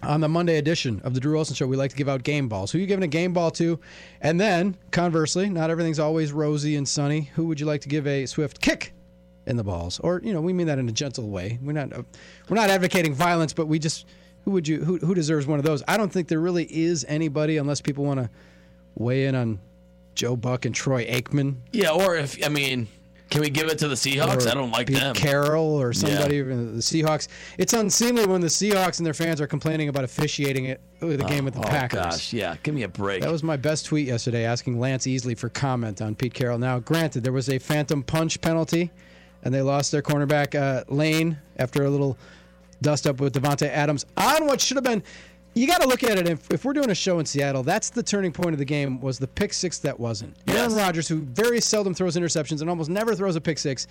[0.02, 2.48] on the Monday edition of the Drew Olson Show, we like to give out game
[2.48, 2.72] balls.
[2.72, 3.78] Who are you giving a game ball to?
[4.20, 7.30] And then, conversely, not everything's always rosy and sunny.
[7.34, 8.92] Who would you like to give a swift kick
[9.46, 10.00] in the balls?
[10.00, 11.58] Or, you know, we mean that in a gentle way.
[11.62, 12.02] We're not uh,
[12.48, 14.06] we're not advocating violence, but we just
[14.44, 15.82] who would you who who deserves one of those?
[15.86, 18.30] I don't think there really is anybody unless people want to
[18.94, 19.60] weigh in on
[20.14, 21.56] Joe Buck and Troy Aikman.
[21.72, 22.88] Yeah, or if I mean,
[23.32, 24.46] can we give it to the Seahawks?
[24.46, 25.14] I don't like Pete them.
[25.14, 26.42] Carroll or somebody Yeah.
[26.42, 27.28] the Seahawks.
[27.56, 31.44] It's unseemly when the Seahawks and their fans are complaining about officiating it the game
[31.46, 32.00] with the oh, Packers.
[32.00, 33.22] gosh, yeah, give me a break.
[33.22, 36.58] That was my best tweet yesterday, asking Lance Easley for comment on Pete Carroll.
[36.58, 38.90] Now, granted, there was a phantom punch penalty,
[39.42, 42.18] and they lost their cornerback uh, Lane after a little
[42.82, 45.02] dust up with Davante Adams on what should have been.
[45.54, 46.28] You got to look at it.
[46.28, 49.00] If, if we're doing a show in Seattle, that's the turning point of the game.
[49.00, 50.34] Was the pick six that wasn't?
[50.48, 53.86] Aaron Rodgers, who very seldom throws interceptions and almost never throws a pick six,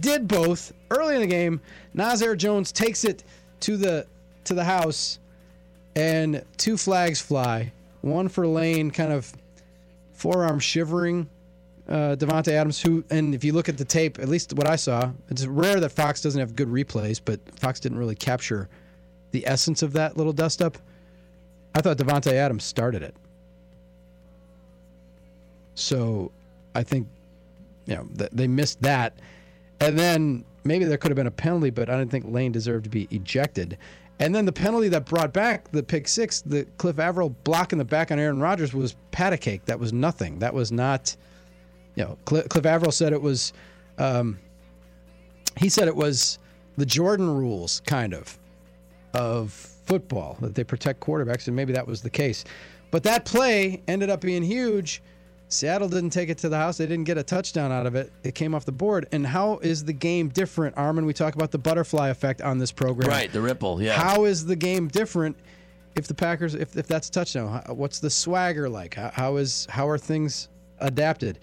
[0.00, 1.60] did both early in the game.
[1.94, 3.24] Nazair Jones takes it
[3.60, 4.06] to the
[4.44, 5.18] to the house,
[5.94, 7.70] and two flags fly.
[8.00, 9.32] One for Lane, kind of
[10.14, 11.28] forearm shivering
[11.88, 14.76] uh, Davante Adams, who, and if you look at the tape, at least what I
[14.76, 18.68] saw, it's rare that Fox doesn't have good replays, but Fox didn't really capture
[19.32, 20.78] the essence of that little dust up.
[21.74, 23.14] I thought Davante Adams started it.
[25.74, 26.30] So
[26.74, 27.08] I think,
[27.86, 29.14] you know, th- they missed that.
[29.80, 32.84] And then maybe there could have been a penalty, but I didn't think Lane deserved
[32.84, 33.78] to be ejected.
[34.20, 37.84] And then the penalty that brought back the pick six, the Cliff Avril blocking the
[37.84, 39.64] back on Aaron Rodgers was pat a cake.
[39.64, 40.38] That was nothing.
[40.38, 41.16] That was not,
[41.96, 43.52] you know, Cliff, Cliff Avril said it was,
[43.98, 44.38] um,
[45.56, 46.38] he said it was
[46.76, 48.38] the Jordan rules, kind of,
[49.14, 52.44] of football, that they protect quarterbacks, and maybe that was the case.
[52.90, 55.02] But that play ended up being huge.
[55.48, 56.78] Seattle didn't take it to the house.
[56.78, 58.10] They didn't get a touchdown out of it.
[58.22, 59.06] It came off the board.
[59.12, 61.04] And how is the game different, Armen?
[61.04, 63.10] We talk about the butterfly effect on this program.
[63.10, 63.82] Right, the ripple.
[63.82, 63.92] Yeah.
[63.92, 65.36] How is the game different
[65.94, 67.62] if the Packers, if, if that's a touchdown?
[67.68, 68.94] What's the swagger like?
[68.94, 71.40] How, how is how are things adapted?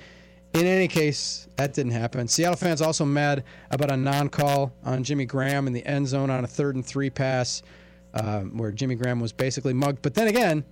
[0.55, 2.27] In any case, that didn't happen.
[2.27, 6.43] Seattle fans also mad about a non-call on Jimmy Graham in the end zone on
[6.43, 7.61] a third and three pass,
[8.13, 10.01] um, where Jimmy Graham was basically mugged.
[10.01, 10.63] But then again,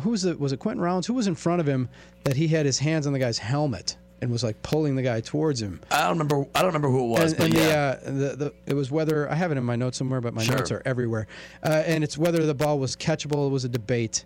[0.00, 0.38] who was it?
[0.38, 1.06] Was it Quinten Rollins?
[1.06, 1.88] Who was in front of him
[2.24, 5.20] that he had his hands on the guy's helmet and was like pulling the guy
[5.20, 5.80] towards him?
[5.90, 6.46] I don't remember.
[6.54, 7.94] I don't remember who it was, and, but and yeah.
[7.96, 10.34] the, uh, the the it was whether I have it in my notes somewhere, but
[10.34, 10.56] my Sure.
[10.56, 11.26] notes are everywhere.
[11.64, 13.46] Uh, and it's whether the ball was catchable.
[13.46, 14.24] It was a debate.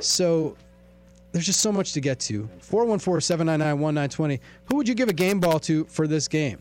[0.00, 0.56] So
[1.32, 2.48] there's just so much to get to.
[2.70, 4.40] 414-799-1920.
[4.66, 6.58] Who would you give a game ball to for this game?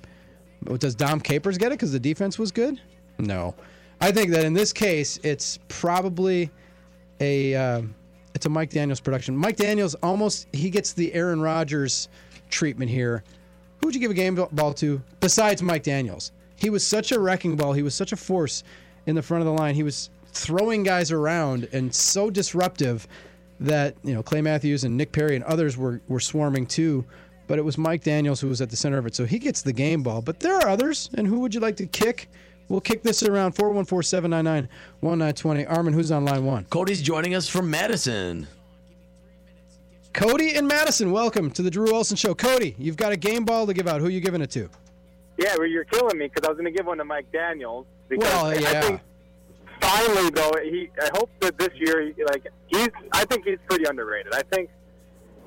[0.78, 2.80] Does Dom Capers get it because the defense was good?
[3.20, 3.54] No.
[4.02, 6.50] I think that in this case, it's probably
[7.20, 7.96] a um,
[8.34, 9.36] it's a Mike Daniels production.
[9.36, 12.10] Mike Daniels almost he gets the Aaron Rodgers
[12.50, 13.24] treatment here.
[13.80, 16.32] Who would you give a game ball to besides Mike Daniels?
[16.56, 17.74] He was such a wrecking ball.
[17.74, 18.64] He was such a force
[19.06, 19.76] in the front of the line.
[19.76, 23.08] He was throwing guys around and so disruptive
[23.60, 27.06] that you know Clay Matthews and Nick Perry and others were were swarming too.
[27.48, 29.62] But it was Mike Daniels who was at the center of it, so he gets
[29.62, 30.22] the game ball.
[30.22, 32.28] But there are others, and who would you like to kick?
[32.68, 35.70] We'll kick this around 414-799-1920.
[35.70, 36.66] Armen, who's on line one?
[36.66, 38.48] Cody's joining us from Madison.
[40.14, 42.34] Cody and Madison, welcome to the Drew Olson Show.
[42.34, 44.02] Cody, you've got a game ball to give out.
[44.02, 44.68] Who are you giving it to?
[45.38, 47.86] Yeah, well, you're killing me because I was going to give one to Mike Daniels.
[48.08, 48.82] Because Well, I yeah.
[48.82, 49.02] think
[49.82, 50.90] finally, though, he.
[51.02, 52.88] I hope that this year, like he's.
[53.12, 54.34] I think he's pretty underrated.
[54.34, 54.70] I think.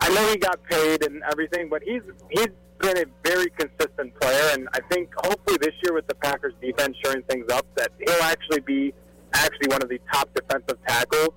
[0.03, 2.49] I know he got paid and everything, but he's he's
[2.79, 6.97] been a very consistent player, and I think hopefully this year with the Packers defense
[7.05, 8.95] shoring things up, that he'll actually be
[9.35, 11.35] actually one of the top defensive tackles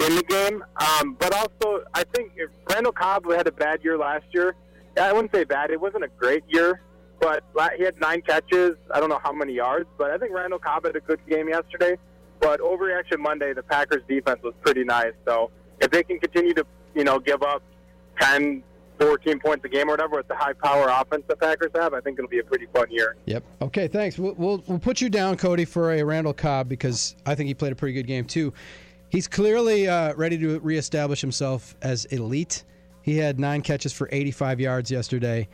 [0.00, 0.64] in the game.
[0.76, 4.54] Um, but also, I think if Randall Cobb had a bad year last year.
[5.00, 5.70] I wouldn't say bad.
[5.70, 6.82] It wasn't a great year,
[7.20, 7.44] but
[7.76, 8.76] he had nine catches.
[8.94, 11.48] I don't know how many yards, but I think Randall Cobb had a good game
[11.48, 11.96] yesterday.
[12.40, 15.12] But overreaction Monday, the Packers defense was pretty nice.
[15.26, 15.50] So
[15.80, 17.62] if they can continue to, you know, give up
[18.20, 18.62] 10,
[19.02, 22.00] 14 points a game or whatever with the high power offense the Packers have, I
[22.00, 23.16] think it'll be a pretty fun year.
[23.26, 23.44] Yep.
[23.62, 24.18] Okay, thanks.
[24.18, 27.54] We'll, we'll, we'll put you down, Cody, for a Randall Cobb because I think he
[27.54, 28.52] played a pretty good game, too.
[29.08, 32.64] He's clearly uh, ready to reestablish himself as elite
[33.02, 35.48] He had nine catches for 85 yards yesterday,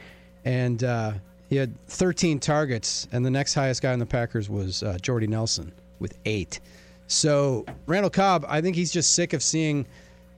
[0.44, 1.12] and uh,
[1.48, 3.08] he had 13 targets.
[3.10, 6.60] And the next highest guy on the Packers was uh, Jordy Nelson with eight.
[7.08, 9.86] So Randall Cobb, I think he's just sick of seeing,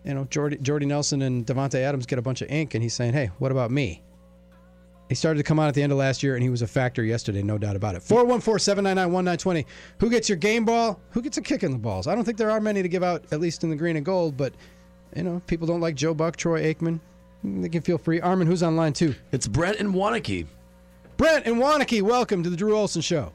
[0.05, 2.95] you know, Jordy, Jordy Nelson and Davante Adams get a bunch of ink, and he's
[2.95, 4.03] saying, "Hey, what about me?"
[5.11, 6.69] He started to come on at the end of last year, and he was a
[6.69, 8.03] factor yesterday, no doubt about it.
[8.03, 9.67] 414 799 1920.
[9.99, 11.01] Who gets your game ball?
[11.11, 12.07] Who gets a kick in the balls?
[12.07, 14.07] I don't think there are many to give out, at least in the green and
[14.07, 14.55] gold, but,
[15.17, 17.01] you know, people don't like Joe Buck, Troy Aikman.
[17.43, 18.21] They can feel free.
[18.21, 19.17] Armen, who's on line two?
[19.33, 20.47] It's Brent and Waunakee.
[21.17, 23.33] Brent and Waunakee, welcome to the Drew Olson Show.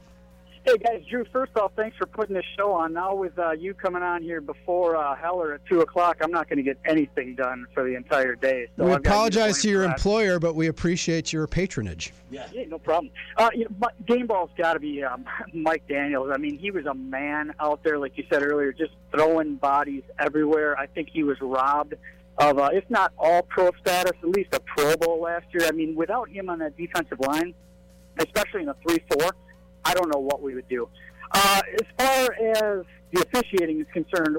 [0.66, 1.24] Hey guys, Drew.
[1.32, 2.92] First off, thanks for putting this show on.
[2.92, 6.48] Now with uh, you coming on here before uh, Heller at two o'clock, I'm not
[6.48, 8.66] going to get anything done for the entire day.
[8.76, 9.92] So we I've apologize to your that.
[9.92, 12.12] employer, but we appreciate your patronage.
[12.32, 13.12] Yeah, no problem.
[13.36, 16.32] Uh, you know, game ball's got to be um, Mike Daniels.
[16.34, 20.02] I mean, he was a man out there, like you said earlier, just throwing bodies
[20.18, 20.76] everywhere.
[20.76, 21.94] I think he was robbed
[22.38, 25.68] of, uh, if not all pro status, at least a Pro Bowl last year.
[25.68, 27.54] I mean, without him on that defensive line,
[28.18, 29.30] especially in a three-four,
[29.86, 30.88] I don't know what we would do.
[31.32, 34.38] Uh, as far as the officiating is concerned,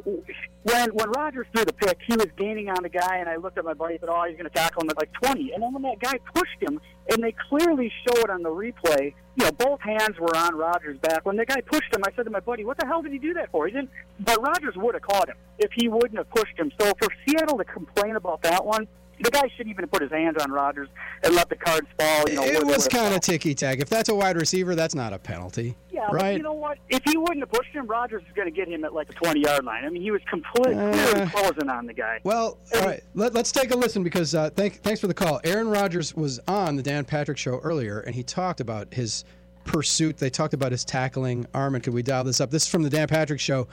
[0.63, 3.57] when when Rodgers threw the pick, he was gaining on the guy, and I looked
[3.57, 5.63] at my buddy and said, "Oh, he's going to tackle him at like 20." And
[5.63, 9.45] then when that guy pushed him, and they clearly show it on the replay, you
[9.45, 11.25] know, both hands were on Rodgers' back.
[11.25, 13.19] When the guy pushed him, I said to my buddy, "What the hell did he
[13.19, 13.89] do that for?" He didn't.
[14.19, 16.71] But Rodgers would have caught him if he wouldn't have pushed him.
[16.79, 18.87] So for Seattle to complain about that one.
[19.19, 20.89] The guy shouldn't even put his hands on Rodgers
[21.23, 22.29] and let the cards fall.
[22.29, 23.79] You know, It was kind of ticky tack.
[23.79, 25.75] If that's a wide receiver, that's not a penalty.
[25.91, 26.37] Yeah, but right?
[26.37, 26.77] you know what?
[26.89, 29.13] If he wouldn't have pushed him, Rodgers is going to get him at like the
[29.13, 29.85] 20 yard line.
[29.85, 32.19] I mean, he was completely Uh, closing on the guy.
[32.23, 33.01] Well, all right.
[33.15, 35.41] Let, us take a listen because uh, thank, thanks for the call.
[35.43, 39.25] Aaron Rodgers was on the Dan Patrick show earlier, and he talked about his
[39.65, 40.17] pursuit.
[40.17, 41.45] They talked about his tackling.
[41.55, 42.51] Armen, could we dial this up?
[42.51, 43.67] This is from the Dan Patrick show,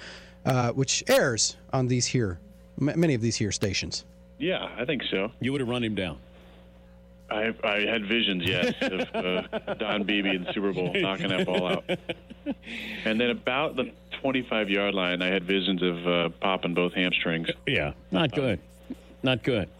[0.46, 2.40] uh, which airs on these here,
[2.80, 4.04] m- many of these here stations.
[4.44, 5.32] Yeah, I think so.
[5.40, 6.18] You would have run him down.
[7.30, 11.46] I, I had visions, yes, of uh, Don Beebe in the Super Bowl knocking that
[11.46, 11.84] ball out.
[13.06, 13.90] And then about the
[14.20, 17.48] 25 yard line, I had visions of uh, popping both hamstrings.
[17.66, 18.60] Yeah, not good.
[19.22, 19.70] Not good.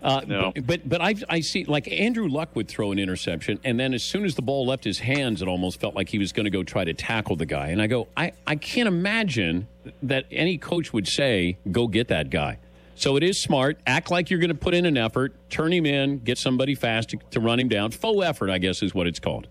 [0.00, 0.52] Uh, No.
[0.54, 3.92] But but, but I, I see like Andrew Luck would throw an interception, and then
[3.94, 6.44] as soon as the ball left his hands, it almost felt like he was going
[6.44, 7.70] to go try to tackle the guy.
[7.70, 9.66] And I go, I, I can't imagine
[10.04, 12.58] that any coach would say, go get that guy.
[12.96, 13.78] So it is smart.
[13.86, 17.10] Act like you're going to put in an effort, turn him in, get somebody fast
[17.10, 17.90] to, to run him down.
[17.90, 19.48] Faux effort, I guess, is what it's called.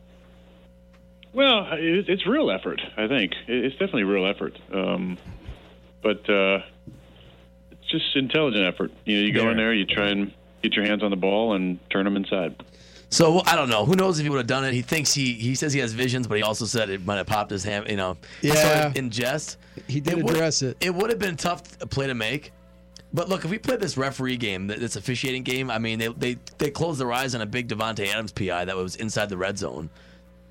[1.34, 3.34] Well, it, it's real effort, I think.
[3.48, 4.58] It, it's definitely real effort.
[4.72, 5.18] Um,
[6.02, 6.60] but uh,
[7.72, 8.92] it's just intelligent effort.
[9.06, 10.32] You know, you go in there, you try and
[10.62, 12.64] get your hands on the ball and turn them inside.
[13.10, 13.86] So I don't know.
[13.86, 14.74] Who knows if he would have done it?
[14.74, 17.28] He thinks he he says he has visions, but he also said it might have
[17.28, 17.88] popped his hand.
[17.88, 18.88] You know, Yeah.
[18.88, 19.58] of in jest.
[19.88, 20.78] He did It would- address it.
[20.82, 22.52] It would have been a tough play to make.
[23.14, 26.08] But look, if we played this referee game, th- this officiating game, I mean, they
[26.08, 29.38] they they closed their eyes on a big Davante Adams PI that was inside the
[29.38, 29.90] red zone.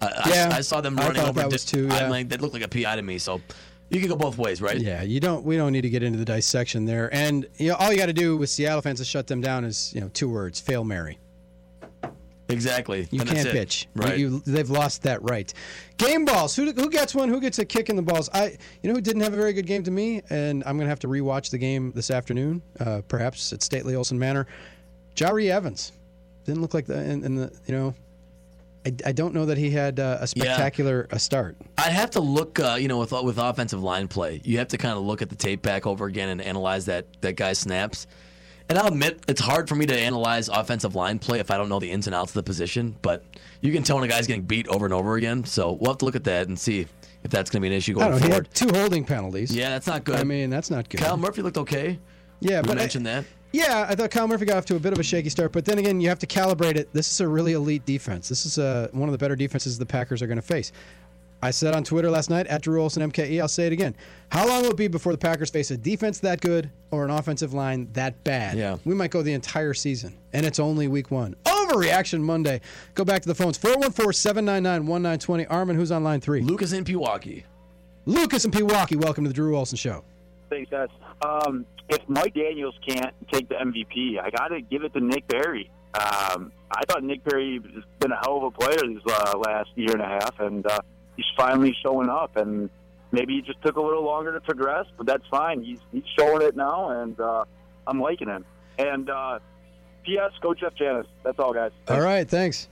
[0.01, 1.41] I, I- Yeah, I, saw them I running thought over.
[1.41, 2.09] that di- was too, I yeah.
[2.11, 3.19] mean, that looked like a PI to me.
[3.19, 3.41] So
[3.91, 4.81] you could go both ways, right?
[4.81, 5.45] Yeah, you don't.
[5.45, 7.13] We don't need to get into the dissection there.
[7.13, 9.65] And you know, all you got to do with Seattle fans to shut them down
[9.65, 11.19] is you know two words: fail Mary.
[12.53, 13.09] Exactly.
[13.11, 13.69] You And can't it.
[13.69, 13.87] bitch.
[13.95, 14.19] Right.
[14.19, 15.53] You, they've lost that right.
[15.97, 16.55] Game balls.
[16.55, 17.29] Who, who gets one?
[17.29, 18.29] Who gets a kick in the balls?
[18.33, 18.57] I.
[18.83, 20.91] You know who didn't have a very good game to me, and I'm going to
[20.91, 24.47] have to rewatch the game this afternoon, uh, perhaps at Stately Olson Manor.
[25.15, 25.93] Jahri Evans
[26.45, 27.03] didn't look like the.
[27.03, 27.95] In, in the you know,
[28.85, 31.57] I, I don't know that he had uh, a spectacular a start.
[31.79, 34.79] I'd have to look, uh, you know, with with offensive line play, you have to
[34.79, 38.07] kind of look at the tape back over again and analyze that that guy's snaps.
[38.73, 41.69] And I'll admit, it's hard for me to analyze offensive line play if I don't
[41.69, 42.97] know the ins and outs of the position.
[43.03, 43.23] But
[43.61, 45.45] you can tell when a guy's getting beat over and over again.
[45.45, 46.87] So we'll have to look at that and see
[47.23, 48.27] if that's going to be an issue I going don't know.
[48.29, 48.49] He forward.
[48.55, 49.55] two holding penalties.
[49.55, 50.17] Yeah, that's not good.
[50.17, 51.03] I mean, that's not good.
[51.03, 51.99] Kyle Murphy looked okay.
[52.41, 53.27] Yeah, we but I- mentioned that.
[53.55, 55.67] Yeah, I thought Kyle Murphy got off to a bit of a shaky start, but
[55.67, 56.91] then again, you have to calibrate it.
[56.95, 58.27] This is a really elite defense.
[58.27, 60.73] This is uh, one of the better defenses the Packers are going to face.
[61.45, 63.97] I said on Twitter last night at Drew Olson MKE, I'll say it again.
[64.31, 67.11] How long will it be before the Packers face a defense that good or an
[67.11, 68.57] offensive line that bad?
[68.57, 68.79] Yeah.
[68.85, 71.35] We might go the entire season, and it's only week one.
[71.45, 72.61] Overreaction Monday.
[72.95, 75.47] Go back to the phones 414 799 1920.
[75.47, 76.43] Armen, who's on line three?
[76.43, 77.43] Lucas in Pewaukee.
[78.07, 78.95] Lucas in Pewaukee.
[79.03, 80.05] Welcome to the Drew Olson Show.
[80.49, 80.89] Thanks, guys.
[81.23, 85.27] Um, if Mike Daniels can't take the MVP, I got to give it to Nick
[85.27, 85.71] Perry.
[85.95, 89.71] Um, I thought Nick Perry has been a hell of a player this uh, last
[89.75, 90.79] year and a half, and uh,
[91.17, 92.37] he's finally showing up.
[92.37, 92.71] And
[93.11, 95.63] maybe he just took a little longer to progress, but that's fine.
[95.63, 97.45] He's he's showing it now, and uh,
[97.87, 98.45] I'm liking him.
[98.79, 99.39] And uh,
[100.05, 100.33] P.S.
[100.41, 101.07] Go Jeff Janis.
[101.23, 101.73] That's all, guys.
[101.89, 102.69] All right, thanks.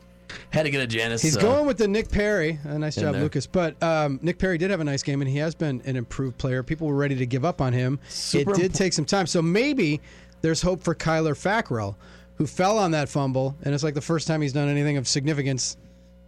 [0.50, 1.22] Had to get a Janis.
[1.22, 2.58] He's uh, going with the Nick Perry.
[2.64, 3.22] A nice job, there.
[3.22, 3.46] Lucas.
[3.46, 6.38] But um, Nick Perry did have a nice game, and he has been an improved
[6.38, 6.62] player.
[6.62, 7.98] People were ready to give up on him.
[8.08, 9.26] Super it did impo- take some time.
[9.26, 10.00] So maybe
[10.40, 11.96] there's hope for Kyler Fackrell,
[12.36, 15.06] who fell on that fumble, and it's like the first time he's done anything of
[15.06, 15.76] significance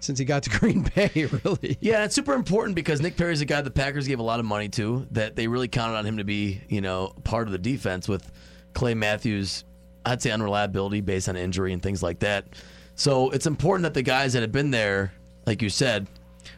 [0.03, 1.77] since he got to Green Bay, really.
[1.81, 4.47] Yeah, it's super important because Nick Perry's a guy the Packers gave a lot of
[4.47, 7.59] money to, that they really counted on him to be, you know, part of the
[7.59, 8.31] defense with
[8.75, 9.65] Clay Matthews,
[10.05, 12.47] I'd say unreliability based on injury and things like that.
[12.95, 15.13] So it's important that the guys that have been there,
[15.47, 16.07] like you said,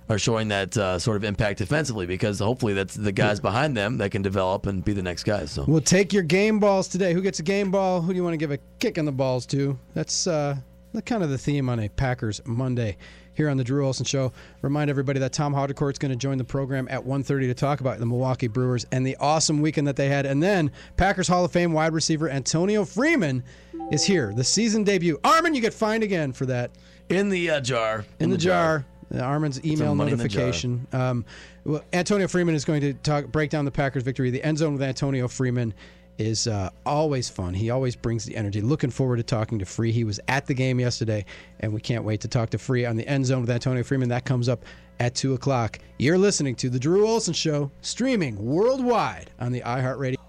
[0.08, 3.98] are showing that uh, sort of impact defensively because hopefully that's the guys behind them
[3.98, 5.50] that can develop and be the next guys.
[5.50, 7.12] So We'll take your game balls today.
[7.12, 8.00] Who gets a game ball?
[8.00, 9.78] Who do you want to give a kick in the balls to?
[9.94, 10.56] That's uh,
[10.92, 12.96] the kind of the theme on a Packers Monday
[13.34, 14.32] here on the Drew Olson Show.
[14.62, 17.80] Remind everybody that Tom Haudricourt is going to join the program at 1.30 to talk
[17.80, 20.26] about the Milwaukee Brewers and the awesome weekend that they had.
[20.26, 23.42] And then Packers Hall of Fame wide receiver Antonio Freeman
[23.90, 24.32] is here.
[24.34, 25.18] The season debut.
[25.24, 26.70] Armen, you get fined again for that.
[27.08, 28.86] in the uh, jar, In, the, jar.
[29.14, 30.16] Uh, Armen's email in the jar.
[30.16, 30.86] notification.
[30.92, 31.24] Um,
[31.64, 34.30] well, Antonio Freeman is going to talk, break down the Packers' victory.
[34.30, 35.74] The end zone with Antonio Freeman
[36.18, 37.54] is uh, always fun.
[37.54, 38.60] He always brings the energy.
[38.60, 39.92] Looking forward to talking to Free.
[39.92, 41.24] He was at the game yesterday,
[41.60, 44.08] and we can't wait to talk to Free on the end zone with Antonio Freeman.
[44.08, 44.64] That comes up
[45.00, 45.78] at 2 o'clock.
[45.98, 50.23] You're listening to The Drew Olson Show, streaming worldwide on the iHeartRadio.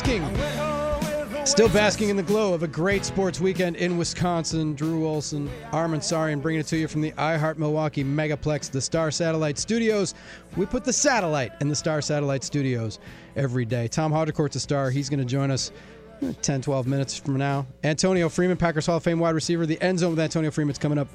[0.00, 1.44] Basking.
[1.44, 4.74] Still basking in the glow of a great sports weekend in Wisconsin.
[4.74, 9.10] Drew Olson, Armen Saryan bringing it to you from the iHeart Milwaukee Megaplex, the Star
[9.10, 10.14] Satellite Studios.
[10.56, 12.98] We put the satellite in the Star Satellite Studios
[13.36, 13.88] every day.
[13.88, 14.90] Tom Haudricourt's a star.
[14.90, 15.70] He's going to join us
[16.22, 17.66] eh, 10, 12 minutes from now.
[17.84, 19.66] Antonio Freeman, Packers Hall of Fame wide receiver.
[19.66, 21.08] The end zone with Antonio Freeman's coming up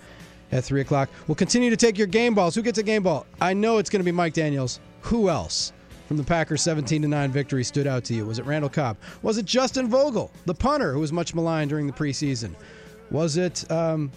[0.52, 1.10] at 3 o'clock.
[1.28, 2.54] We'll continue to take your game balls.
[2.54, 3.26] Who gets a game ball?
[3.42, 4.80] I know it's going to be Mike Daniels.
[5.02, 5.74] Who else?
[6.08, 8.26] From the Packers' 17 9 victory stood out to you?
[8.26, 8.97] Was it Randall Cobb?
[9.24, 12.53] Was it Justin Vogel, the punter who was much maligned during the preseason?
[13.12, 14.12] Was it, um,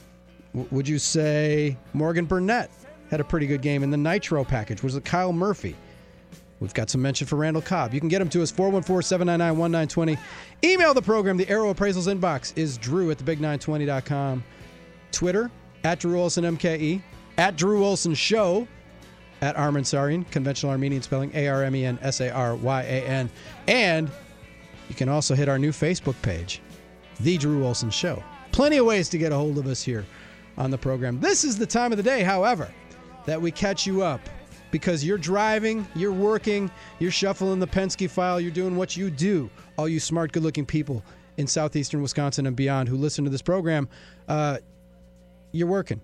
[0.52, 2.70] w- would you say, Morgan Burnett
[3.10, 4.82] had a pretty good game in the Nitro package?
[4.82, 5.76] Was it Kyle Murphy?
[6.60, 7.94] We've got some mention for Randall Cobb.
[7.94, 10.18] You can get him to us 414 799 1920.
[10.64, 11.36] Email the program.
[11.36, 14.42] The Arrow Appraisals inbox is drew at thebig920.com.
[15.12, 15.50] Twitter
[15.84, 17.00] at Drew Olson MKE,
[17.38, 18.66] at Drew Olson Show,
[19.40, 22.82] at Armen Saryan, conventional Armenian spelling A R M E N S A R Y
[22.82, 23.30] A N.
[23.66, 24.10] And
[24.88, 26.60] you can also hit our new Facebook page,
[27.20, 28.22] The Drew Olson Show.
[28.52, 30.04] Plenty of ways to get a hold of us here
[30.56, 31.20] on the program.
[31.20, 32.68] This is the time of the day, however,
[33.26, 34.20] that we catch you up
[34.70, 39.48] because you're driving, you're working, you're shuffling the Penske file, you're doing what you do.
[39.76, 41.04] All you smart, good looking people
[41.36, 43.88] in southeastern Wisconsin and beyond who listen to this program,
[44.26, 44.58] uh,
[45.52, 46.00] you're working.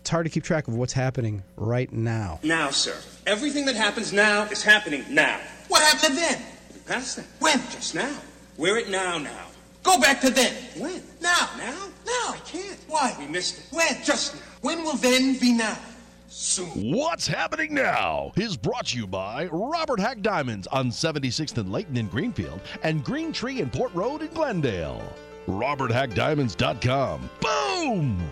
[0.00, 2.40] It's hard to keep track of what's happening right now.
[2.42, 2.96] Now, sir.
[3.26, 5.38] Everything that happens now is happening now.
[5.68, 6.42] What happened then?
[6.86, 7.26] Past that.
[7.38, 7.58] When?
[7.70, 8.16] Just now.
[8.56, 9.46] We're at now now.
[9.82, 10.52] Go back to then.
[10.76, 11.02] When?
[11.20, 11.50] Now.
[11.56, 11.88] Now?
[12.06, 12.32] Now.
[12.34, 12.78] I can't.
[12.88, 13.14] Why?
[13.18, 13.64] We missed it.
[13.70, 14.02] When?
[14.02, 14.40] Just now.
[14.62, 15.78] When will then be now?
[16.28, 16.92] Soon.
[16.92, 21.96] What's happening now is brought to you by Robert Haack Diamonds on 76th and Layton
[21.96, 25.02] in Greenfield and Green Tree and Port Road in Glendale.
[25.46, 27.30] RobertHaackDiamonds.com.
[27.40, 28.30] Boom!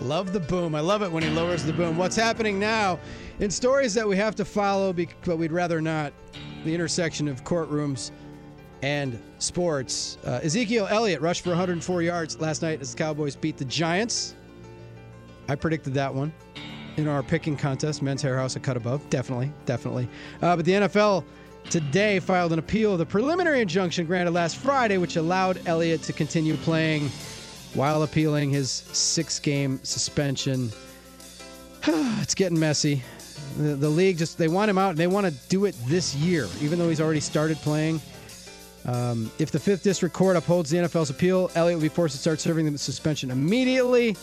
[0.00, 0.74] Love the boom.
[0.74, 1.96] I love it when he lowers the boom.
[1.96, 2.98] What's happening now
[3.40, 6.12] in stories that we have to follow, but we'd rather not?
[6.64, 8.10] The intersection of courtrooms
[8.82, 10.18] and sports.
[10.24, 14.34] Uh, Ezekiel Elliott rushed for 104 yards last night as the Cowboys beat the Giants.
[15.48, 16.32] I predicted that one
[16.96, 18.02] in our picking contest.
[18.02, 19.08] Men's Hair House a cut above.
[19.10, 20.08] Definitely, definitely.
[20.42, 21.24] Uh, but the NFL
[21.70, 26.12] today filed an appeal of the preliminary injunction granted last Friday, which allowed Elliott to
[26.12, 27.10] continue playing
[27.76, 30.72] while appealing his six game suspension.
[31.86, 33.02] it's getting messy.
[33.58, 36.14] The, the league just, they want him out and they want to do it this
[36.14, 38.00] year, even though he's already started playing.
[38.86, 42.20] Um, if the Fifth District Court upholds the NFL's appeal, Elliott will be forced to
[42.20, 44.16] start serving the suspension immediately.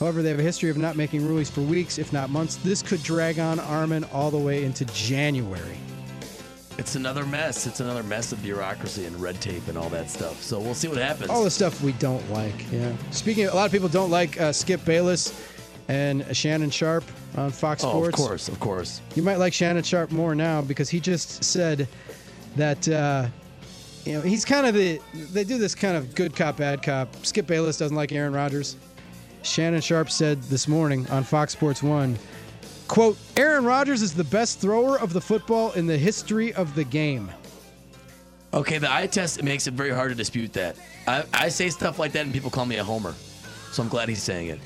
[0.00, 2.56] However, they have a history of not making rulings for weeks, if not months.
[2.56, 5.78] This could drag on Armen all the way into January.
[6.78, 7.66] It's another mess.
[7.66, 10.42] It's another mess of bureaucracy and red tape and all that stuff.
[10.42, 11.30] So we'll see what happens.
[11.30, 12.70] All the stuff we don't like.
[12.72, 12.92] Yeah.
[13.10, 15.32] Speaking, of, a lot of people don't like uh, Skip Bayless
[15.88, 17.04] and Shannon Sharpe
[17.36, 18.08] on Fox oh, Sports.
[18.08, 19.00] of course, of course.
[19.14, 21.88] You might like Shannon Sharpe more now because he just said
[22.56, 23.26] that uh,
[24.04, 27.14] you know he's kind of the they do this kind of good cop bad cop.
[27.24, 28.76] Skip Bayless doesn't like Aaron Rodgers.
[29.42, 32.16] Shannon Sharpe said this morning on Fox Sports One,
[32.92, 36.84] "quote Aaron Rodgers is the best thrower of the football in the history of the
[36.84, 37.30] game."
[38.54, 40.76] Okay, the eye test makes it very hard to dispute that.
[41.06, 43.14] I, I say stuff like that and people call me a homer.
[43.72, 44.60] So I'm glad he's saying it.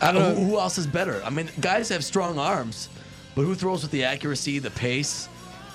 [0.00, 1.20] I don't know who, who else is better.
[1.22, 2.88] I mean, guys have strong arms,
[3.34, 5.28] but who throws with the accuracy, the pace,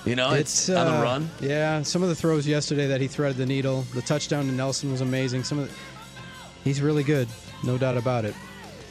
[0.04, 1.30] You know, it's, on uh, the run.
[1.40, 3.82] Yeah, some of the throws yesterday that he threaded the needle.
[3.94, 5.44] The touchdown to Nelson was amazing.
[5.44, 5.74] Some of the,
[6.62, 7.28] he's really good,
[7.62, 8.34] no doubt about it.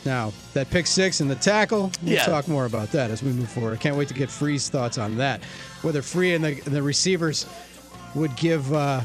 [0.05, 2.25] Now that pick six and the tackle, we'll Yeah.
[2.25, 3.73] talk more about that as we move forward.
[3.73, 5.41] I can't wait to get Free's thoughts on that.
[5.81, 7.45] Whether Free and the the receivers
[8.15, 9.01] would give uh,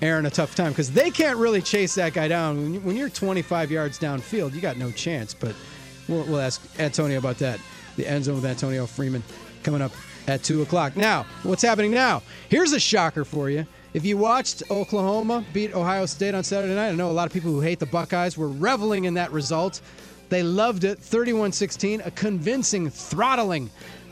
[0.00, 2.56] Aaron a tough time because they can't really chase that guy down.
[2.60, 5.32] When, you, when you're 25 yards downfield, you got no chance.
[5.34, 5.54] But
[6.08, 7.60] we'll, we'll ask Antonio about that.
[7.96, 9.22] The end zone with Antonio Freeman
[9.62, 9.92] coming up
[10.26, 10.96] at 2 o'clock.
[10.96, 12.22] Now, what's happening now?
[12.48, 13.64] Here's a shocker for you.
[13.94, 17.32] If you watched Oklahoma beat Ohio State on Saturday night, I know a lot of
[17.32, 19.82] people who hate the Buckeyes were reveling in that result.
[20.32, 23.68] They loved it 31 16, a convincing throttling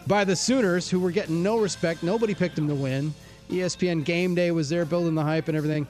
[0.06, 2.02] by the Sooners, who were getting no respect.
[2.02, 3.14] Nobody picked them to win.
[3.48, 5.86] ESPN Game Day was there building the hype and everything.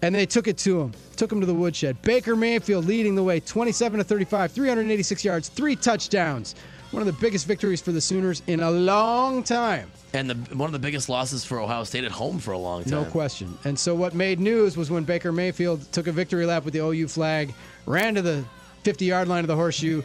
[0.00, 2.00] And they took it to him, took him to the woodshed.
[2.00, 6.54] Baker Mayfield leading the way 27 to 35, 386 yards, three touchdowns.
[6.90, 9.90] One of the biggest victories for the Sooners in a long time.
[10.14, 12.84] And the, one of the biggest losses for Ohio State at home for a long
[12.84, 12.92] time.
[12.92, 13.58] No question.
[13.66, 16.80] And so what made news was when Baker Mayfield took a victory lap with the
[16.80, 17.52] OU flag,
[17.84, 18.46] ran to the
[18.84, 20.02] 50 yard line of the horseshoe,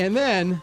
[0.00, 0.60] and then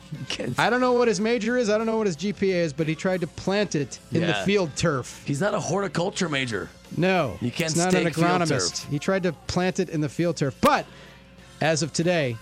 [0.57, 2.87] I don't know what his major is, I don't know what his GPA is, but
[2.87, 5.21] he tried to plant it in the field turf.
[5.25, 6.69] He's not a horticulture major.
[6.97, 8.81] No, You can't he's not an agronomist.
[8.83, 8.91] turf.
[8.91, 10.85] He tried to plant it in the field turf, but
[11.61, 12.37] as of today,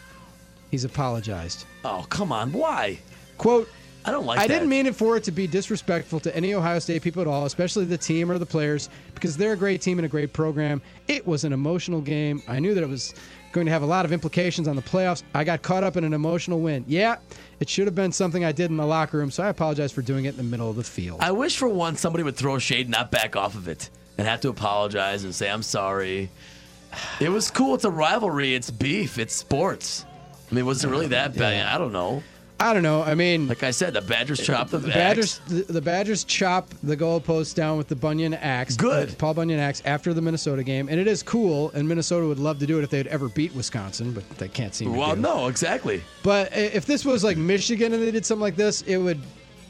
[0.69, 1.65] he's apologized.
[1.83, 2.51] Oh, come on.
[2.51, 2.99] Why?
[3.39, 3.67] Quote,
[4.05, 4.53] I don't like I that.
[4.53, 7.45] didn't mean it for it to be disrespectful to any Ohio State people at all,
[7.45, 10.81] especially the team or the players, because they're a great team and a great program.
[11.07, 12.43] It was an emotional game.
[12.47, 13.15] I knew that it was
[13.53, 15.23] going to have a lot of implications on the playoffs.
[15.33, 16.83] I got caught up in an emotional win.
[16.87, 17.17] Yeah,
[17.59, 20.01] it should have been something I did in the locker room, so I apologize for
[20.01, 21.21] doing it in the middle of the field.
[21.21, 24.41] I wish for once somebody would throw shade, not back off of it, and have
[24.41, 26.29] to apologize and say I'm sorry.
[27.19, 27.75] It was cool.
[27.75, 28.53] It's a rivalry.
[28.53, 29.17] It's beef.
[29.17, 30.05] It's sports.
[30.51, 31.65] I mean, was it really that bad?
[31.67, 32.21] I don't know.
[32.63, 33.03] I don't know.
[33.03, 34.87] I mean, like I said, the Badgers chopped the, The.
[34.87, 38.77] Badgers, the, the Badgers chop the goalpost down with the Bunyan axe.
[38.77, 39.09] Good.
[39.09, 41.71] uh, Paul Bunyan axe after the Minnesota game, and it is cool.
[41.71, 44.73] And Minnesota would love to do it if they'd ever beat Wisconsin, but they can't
[44.73, 44.97] seem to.
[44.97, 46.01] Well, no, exactly.
[46.23, 49.19] But if this was like Michigan and they did something like this, it would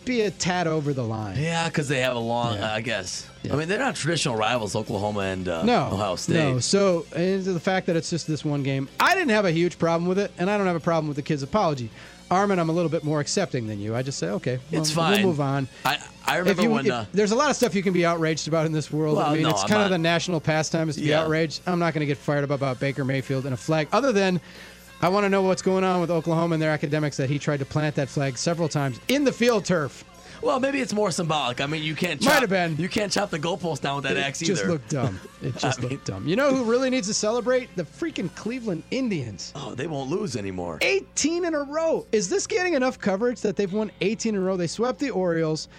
[0.05, 1.37] be a tad over the line.
[1.39, 2.59] Yeah, because they have a long.
[2.59, 3.27] I guess.
[3.49, 6.33] I mean, they're not traditional rivals, Oklahoma and uh, No, Ohio State.
[6.35, 6.59] no.
[6.59, 9.79] So, and the fact that it's just this one game, I didn't have a huge
[9.79, 11.89] problem with it, and I don't have a problem with the kid's apology.
[12.31, 13.95] Armen, I'm a little bit more accepting than you.
[13.95, 15.19] I just say, okay, well, It's fine.
[15.19, 15.67] We'll move on.
[15.85, 16.85] I I remember if you, when.
[16.85, 19.17] if- uh, there's a lot of stuff you can be outraged about in this world.
[19.17, 21.13] Well, I mean, no, it's I'm kind not- of the national pastime is to be
[21.13, 21.61] outraged.
[21.67, 23.87] I'm not going to get fired up about Baker Mayfield and a flag.
[23.91, 24.39] Other than,
[25.01, 27.57] I want to know what's going on with Oklahoma and their academics that he tried
[27.59, 30.05] to plant that flag several times in the field turf.
[30.43, 31.61] Well, maybe it's more symbolic.
[31.61, 32.21] I mean, you can't.
[32.21, 32.75] Might Chop, have been.
[32.77, 34.53] You can't chop the goalpost down with that it axe either.
[34.53, 35.19] It just looked dumb.
[35.41, 36.27] It just I mean- looked dumb.
[36.27, 37.75] You know who really needs to celebrate?
[37.75, 39.51] The freaking Cleveland Indians.
[39.55, 40.77] Oh, they won't lose anymore.
[40.81, 42.05] 18 in a row.
[42.11, 44.57] Is this getting enough coverage that they've won 18 in a row?
[44.57, 45.69] They swept the Orioles.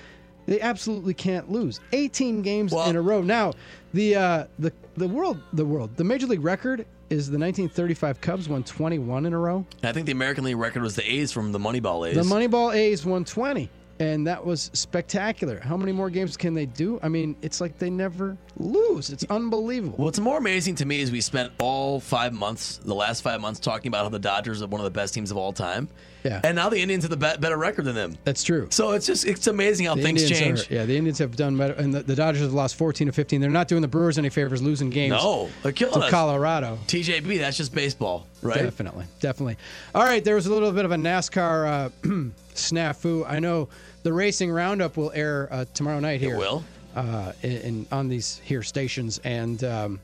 [0.46, 1.80] They absolutely can't lose.
[1.92, 3.22] 18 games in a row.
[3.22, 3.52] Now,
[3.94, 8.48] the uh, the the world the world the major league record is the 1935 Cubs
[8.48, 9.64] won 21 in a row.
[9.82, 12.16] I think the American League record was the A's from the Moneyball A's.
[12.16, 15.60] The Moneyball A's won 20, and that was spectacular.
[15.60, 16.98] How many more games can they do?
[17.02, 19.10] I mean, it's like they never lose.
[19.10, 19.96] It's unbelievable.
[20.02, 23.60] What's more amazing to me is we spent all five months, the last five months,
[23.60, 25.88] talking about how the Dodgers are one of the best teams of all time.
[26.24, 26.40] Yeah.
[26.42, 28.16] And now the Indians have the better record than them.
[28.24, 28.68] That's true.
[28.70, 30.70] So it's just it's amazing how The things Indians change.
[30.70, 33.12] are- yeah, the Indians have done better, and the, the Dodgers have lost 14 to
[33.12, 33.40] 15.
[33.42, 35.10] They're not doing the Brewers any favors, losing games.
[35.12, 36.10] No, they're killing to us.
[36.10, 36.78] Colorado.
[36.86, 38.56] TJB, that's just baseball, right?
[38.62, 39.58] Definitely, definitely.
[39.94, 41.88] All right, there was a little bit of a NASCAR uh,
[42.54, 43.24] snafu.
[43.28, 43.68] I know
[44.02, 46.36] the racing roundup will air uh, tomorrow night here.
[46.36, 46.64] It will.
[46.96, 50.00] uh, in, in on these here stations, and um,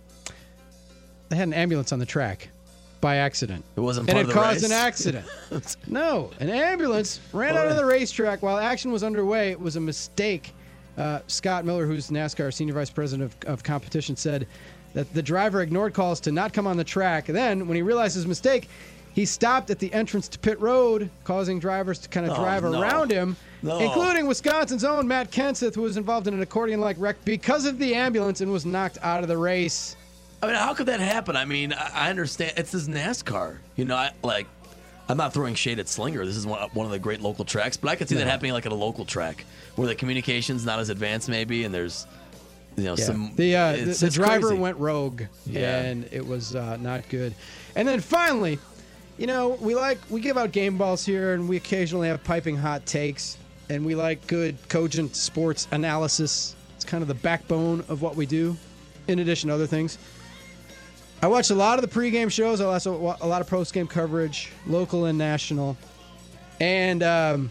[1.31, 2.49] they had an ambulance on the track
[3.01, 3.65] by accident.
[3.77, 4.71] It wasn't and part it of the caused race?
[4.71, 5.27] an accident.
[5.87, 9.51] no, an ambulance ran out of the racetrack while action was underway.
[9.51, 10.53] It was a mistake.
[10.99, 14.47] Uh, Scott Miller, who's NASCAR senior vice president of, of competition, said
[14.93, 17.27] that the driver ignored calls to not come on the track.
[17.27, 18.69] Then, when he realized his mistake,
[19.15, 22.65] he stopped at the entrance to pit road, causing drivers to kind of Oh, drive
[22.65, 22.81] no.
[22.81, 23.79] around him, No.
[23.79, 27.95] including Wisconsin's own Matt Kenseth, who was involved in an accordion-like wreck because of the
[27.95, 29.97] ambulance and was knocked out of the race.
[30.43, 31.37] I mean, how could that happen?
[31.37, 33.59] I mean, I, I understand it's this NASCAR.
[33.77, 34.47] You know, I like.
[35.09, 36.25] I'm not throwing shade at Slinger.
[36.25, 38.53] This is one, one of the great local tracks, but I could see that happening
[38.53, 42.07] like at a local track where the communication's not as advanced, maybe, and there's,
[42.77, 43.05] you know, Yeah.
[43.05, 43.33] some.
[43.35, 44.61] the uh, the, the driver crazy.
[44.63, 45.81] went rogue, Yeah.
[45.81, 47.35] and it was uh, not good.
[47.75, 48.61] And then finally,
[49.19, 52.57] you know, we like we give out game balls here, and we occasionally have piping
[52.57, 53.37] hot takes,
[53.69, 56.55] and we like good, cogent sports analysis.
[56.77, 58.57] It's kind of the backbone of what we do,
[59.09, 59.99] in addition to other things.
[61.23, 62.61] I watched a lot of the pregame shows.
[62.61, 65.77] I also wa- a lot of postgame coverage, local and national,
[66.61, 67.51] and um,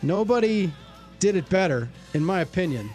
[0.00, 0.72] nobody
[1.18, 2.90] did it better, in my opinion,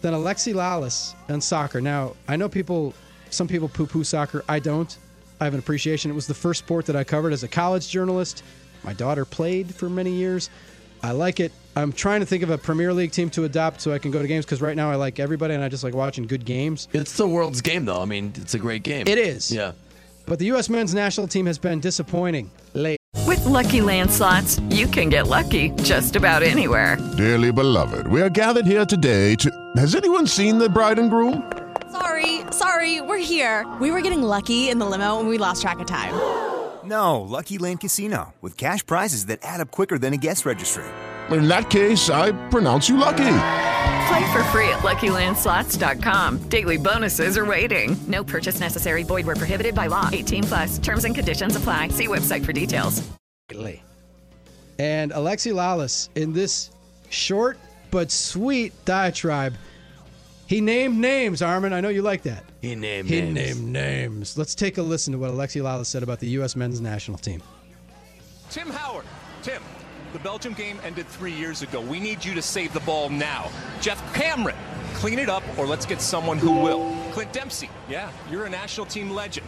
[0.00, 1.80] than Alexi Lalas and soccer.
[1.80, 2.94] Now, I know people,
[3.30, 4.44] some people poo poo soccer.
[4.48, 4.96] I don't.
[5.40, 6.10] I have an appreciation.
[6.10, 8.44] It was the first sport that I covered as a college journalist.
[8.84, 10.50] My daughter played for many years.
[11.02, 11.50] I like it.
[11.76, 14.22] I'm trying to think of a Premier League team to adopt so I can go
[14.22, 16.86] to games because right now I like everybody and I just like watching good games.
[16.92, 18.00] It's the world's game, though.
[18.00, 19.08] I mean, it's a great game.
[19.08, 19.50] It is.
[19.50, 19.72] Yeah.
[20.26, 20.70] But the U.S.
[20.70, 22.98] men's national team has been disappointing late.
[23.26, 26.96] With Lucky Land slots, you can get lucky just about anywhere.
[27.16, 29.50] Dearly beloved, we are gathered here today to.
[29.76, 31.52] Has anyone seen the bride and groom?
[31.90, 33.66] Sorry, sorry, we're here.
[33.80, 36.14] We were getting lucky in the limo and we lost track of time.
[36.84, 40.84] No, Lucky Land Casino, with cash prizes that add up quicker than a guest registry.
[41.30, 43.24] In that case, I pronounce you lucky.
[44.08, 46.48] Play for free at LuckyLandSlots.com.
[46.48, 47.96] Daily bonuses are waiting.
[48.06, 49.02] No purchase necessary.
[49.02, 50.10] Void where prohibited by law.
[50.12, 50.78] 18 plus.
[50.78, 51.88] Terms and conditions apply.
[51.88, 53.02] See website for details.
[54.78, 56.70] And Alexi Lalas, in this
[57.08, 57.56] short
[57.90, 59.54] but sweet diatribe,
[60.46, 61.72] he named names, Armen.
[61.72, 62.44] I know you like that.
[62.60, 63.34] He named He names.
[63.60, 64.36] named names.
[64.38, 66.54] Let's take a listen to what Alexi Lalas said about the U.S.
[66.56, 67.42] men's national team.
[68.50, 69.06] Tim Howard.
[69.42, 69.62] Tim,
[70.14, 71.80] the Belgium game ended three years ago.
[71.80, 73.50] We need you to save the ball now.
[73.80, 74.54] Geoff Cameron,
[74.94, 76.96] clean it up or let's get someone who will.
[77.10, 79.44] Clint Dempsey, yeah, you're a national team legend.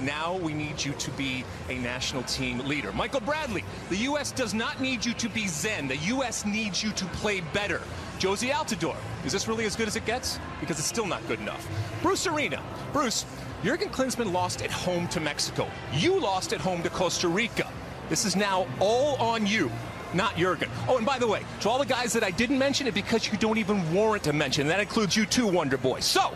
[0.00, 2.90] Now we need you to be a national team leader.
[2.92, 4.32] Michael Bradley, the U.S.
[4.32, 5.86] does not need you to be Zen.
[5.86, 6.44] The U.S.
[6.44, 7.80] needs you to play better.
[8.18, 10.40] Jozy Altidore, is this really as good as it gets?
[10.58, 11.64] Because it's still not good enough.
[12.02, 12.60] Bruce Arena,
[12.92, 13.24] Bruce,
[13.62, 15.68] Jurgen Klinsmann lost at home to Mexico.
[15.92, 17.70] You lost at home to Costa Rica.
[18.08, 19.70] This is now all on you,
[20.14, 20.70] not Jurgen.
[20.88, 23.30] Oh, and by the way, to all the guys that I didn't mention it because
[23.30, 24.66] you don't even warrant a mention.
[24.68, 26.00] That includes you too, Wonder Boy.
[26.00, 26.34] So,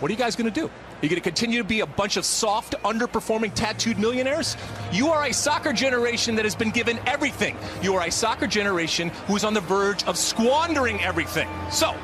[0.00, 0.66] what are you guys going to do?
[0.66, 4.56] Are you going to continue to be a bunch of soft, underperforming, tattooed millionaires?
[4.92, 7.56] You are a soccer generation that has been given everything.
[7.82, 11.48] You are a soccer generation who is on the verge of squandering everything.
[11.70, 11.94] So,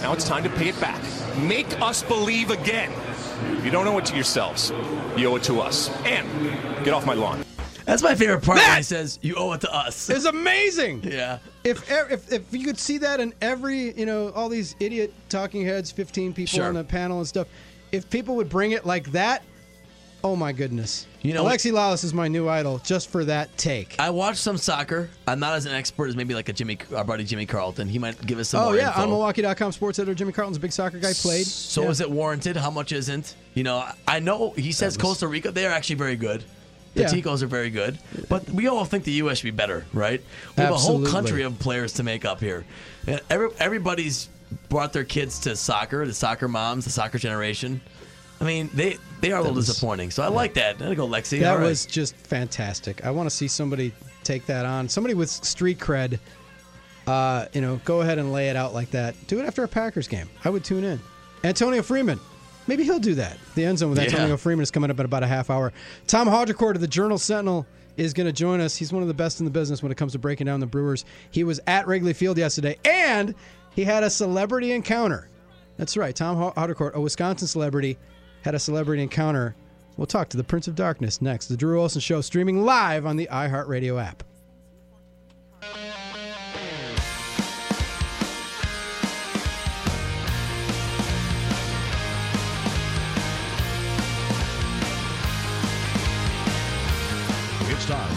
[0.00, 1.00] now it's time to pay it back.
[1.38, 2.92] Make us believe again.
[3.62, 4.72] You don't owe it to yourselves.
[5.16, 5.90] You owe it to us.
[6.04, 6.28] And
[6.84, 7.44] get off my lawn.
[7.84, 11.02] That's my favorite part when he says, "You owe it to us." It's amazing.
[11.12, 11.38] Yeah.
[11.64, 15.64] If, if if you could see that in every, you know, all these idiot talking
[15.64, 16.66] heads, 15 people Sure.
[16.68, 17.46] on the panel and stuff,
[17.92, 19.42] if people would bring it like that,
[20.24, 21.06] oh my goodness.
[21.22, 23.94] You know- Alexi Lalas is my new idol just for that take.
[23.98, 25.10] I watched some soccer.
[25.28, 27.88] I'm not as an expert as maybe like a Jimmy, our buddy Jimmy Carlton.
[27.88, 28.88] He might give us some oh, more yeah.
[28.88, 29.02] info.
[29.02, 31.46] On Milwaukee.com sports editor Jimmy Carlton's a big soccer guy, played.
[31.46, 31.90] So Yeah.
[31.90, 32.56] is it warranted?
[32.56, 33.34] How much isn't?
[33.54, 35.50] You know, I know he says was- Costa Rica.
[35.52, 36.42] They are actually very good.
[36.94, 37.08] The Yeah.
[37.08, 39.38] Ticos are very good, but we all think the U.S.
[39.38, 40.20] should be better, right?
[40.56, 42.64] We have a whole country of players to make up here.
[43.30, 44.28] Every, everybody's
[44.68, 46.04] brought their kids to soccer.
[46.06, 47.80] The soccer moms, the soccer generation.
[48.40, 50.10] I mean, they they are a little was- disappointing.
[50.10, 50.78] So I like that.
[50.78, 51.40] There you go, Lexi.
[51.40, 51.62] That right.
[51.64, 53.04] was just fantastic.
[53.06, 53.92] I want to see somebody
[54.24, 54.88] take that on.
[54.88, 56.18] Somebody with street cred,
[57.06, 59.14] uh, you know, go ahead and lay it out like that.
[59.28, 60.28] Do it after a Packers game.
[60.44, 61.00] I would tune in.
[61.44, 62.20] Antonio Freeman.
[62.66, 63.36] Maybe he'll do that.
[63.54, 64.04] The end zone with Yeah.
[64.06, 65.72] Antonio Freeman is coming up in about a half hour.
[66.06, 68.76] Tom Haudricourt of the Journal Sentinel is going to join us.
[68.76, 70.66] He's one of the best in the business when it comes to breaking down the
[70.66, 71.04] Brewers.
[71.30, 73.34] He was at Wrigley Field yesterday, and
[73.74, 75.28] he had a celebrity encounter.
[75.76, 76.14] That's right.
[76.14, 77.98] Tom Haudricourt, a Wisconsin celebrity,
[78.42, 79.54] had a celebrity encounter.
[79.96, 81.48] We'll talk to the Prince of Darkness next.
[81.48, 84.22] The Drew Olson Show streaming live on the iHeartRadio app.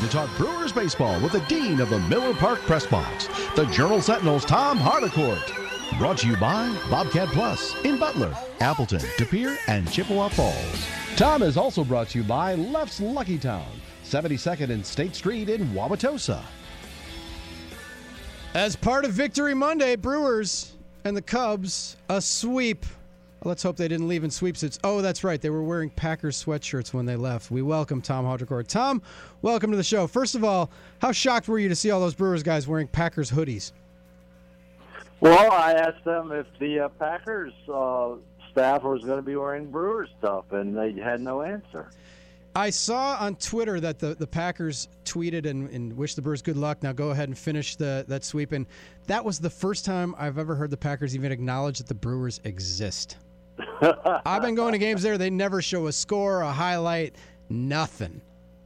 [0.06, 4.03] To talk Brewers baseball with the dean of the Miller Park Press Box, the Journal
[4.03, 5.97] Sentinel's Tom Haudricourt.
[5.97, 10.88] Brought to you by Bobcat Plus in Butler, Appleton, De Pere, and Chippewa Falls.
[11.15, 13.65] Tom is also brought to you by Leff's Lucky Town,
[14.03, 16.44] 72nd and State Street in Wauwatosa.
[18.53, 20.73] As part of Victory Monday, Brewers
[21.03, 22.86] and the Cubs, a sweep.
[23.45, 24.80] Let's hope they didn't leave in sweepsuits.
[24.84, 25.39] Oh, that's right.
[25.39, 27.51] They were wearing Packers sweatshirts when they left.
[27.51, 28.65] We welcome Tom Haudricourt.
[28.65, 29.03] Tom,
[29.43, 30.07] welcome to the show.
[30.07, 33.30] First of all, how shocked were you to see all those Brewers guys wearing Packers
[33.30, 33.72] hoodies?
[35.19, 38.15] Well, I asked them if the uh, Packers uh,
[38.51, 41.91] staff was going to be wearing Brewers stuff, and they had no answer.
[42.55, 46.57] I saw on Twitter that the, the Packers tweeted and, and wished the Brewers good
[46.57, 46.81] luck.
[46.81, 48.53] Now go ahead and finish the that sweep.
[48.53, 48.65] And
[49.07, 52.39] that was the first time I've ever heard the Packers even acknowledge that the Brewers
[52.45, 53.17] exist.
[54.26, 55.18] I've been going to games there.
[55.18, 57.15] They never show a score, a highlight,
[57.49, 58.22] nothing.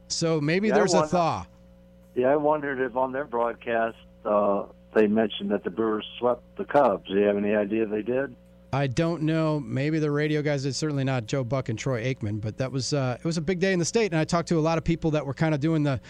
[0.08, 1.46] So maybe Yeah, there's a thaw.
[2.14, 4.64] Yeah, I wondered if on their broadcast uh,
[4.94, 7.08] they mentioned that the Brewers swept the Cubs.
[7.08, 8.34] Do you have any idea they did?
[8.72, 9.58] I don't know.
[9.60, 10.74] Maybe the radio guys did.
[10.74, 12.40] Certainly not Joe Buck and Troy Aikman.
[12.40, 14.48] But that was uh, it was a big day in the state, and I talked
[14.48, 16.00] to a lot of people that were kind of doing the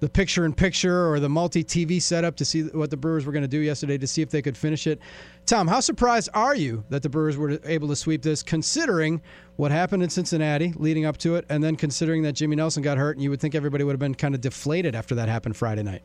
[0.00, 3.32] the picture in picture or the multi TV setup to see what the Brewers were
[3.32, 4.98] going to do yesterday to see if they could finish it.
[5.46, 9.20] Tom, how surprised are you that the Brewers were able to sweep this, considering
[9.56, 12.98] what happened in Cincinnati leading up to it, and then considering that Jimmy Nelson got
[12.98, 15.56] hurt, and you would think everybody would have been kind of deflated after that happened
[15.56, 16.02] Friday night?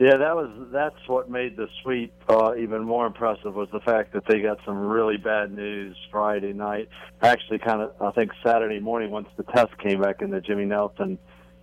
[0.00, 4.12] Yeah, that was that's what made the sweep uh, even more impressive was the fact
[4.14, 6.88] that they got some really bad news Friday night.
[7.20, 10.64] Actually, kind of I think Saturday morning once the test came back and that Jimmy
[10.64, 11.18] Nelson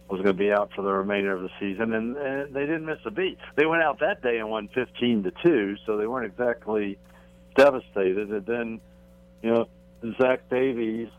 [0.10, 2.86] was going to be out for the remainder of the season, and, and they didn't
[2.86, 3.38] miss a beat.
[3.56, 6.98] They went out that day and won 15 to two, so they weren't exactly
[7.56, 8.30] devastated.
[8.30, 8.82] And then,
[9.44, 9.68] you know,
[10.20, 11.10] Zach Davies,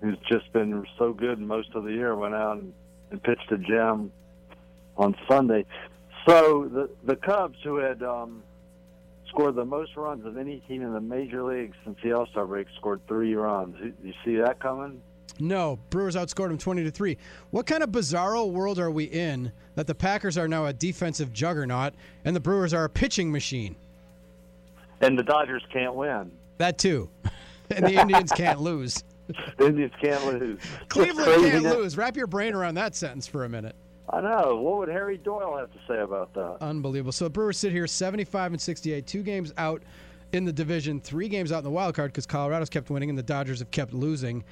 [0.00, 2.72] who's just been so good most of the year, went out and,
[3.10, 4.10] and pitched a gem
[4.96, 5.66] on Sunday.
[6.26, 8.42] So the the Cubs, who had um,
[9.28, 12.46] scored the most runs of any team in the major leagues since the All Star
[12.46, 13.76] break, scored three runs.
[13.82, 15.00] You, you see that coming?
[15.40, 17.16] No, Brewers outscored them 20 to 3.
[17.50, 21.32] What kind of bizarro world are we in that the Packers are now a defensive
[21.32, 21.94] juggernaut
[22.24, 23.76] and the Brewers are a pitching machine?
[25.00, 26.32] And the Dodgers can't win.
[26.58, 27.08] That too.
[27.70, 29.04] and the Indians can't lose.
[29.58, 30.60] The Indians can't lose.
[30.88, 31.96] Cleveland can't lose.
[31.96, 33.76] Wrap your brain around that sentence for a minute.
[34.10, 34.56] I know.
[34.56, 36.56] What would Harry Doyle have to say about that?
[36.62, 37.12] Unbelievable.
[37.12, 39.82] So the Brewers sit here 75 and 68, two games out
[40.32, 43.18] in the division, three games out in the wild card because Colorado's kept winning and
[43.18, 44.44] the Dodgers have kept losing.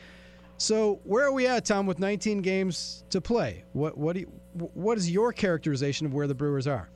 [0.58, 3.64] So where are we at, Tom, with 19 games to play?
[3.72, 6.88] What what do you, what is your characterization of where the Brewers are?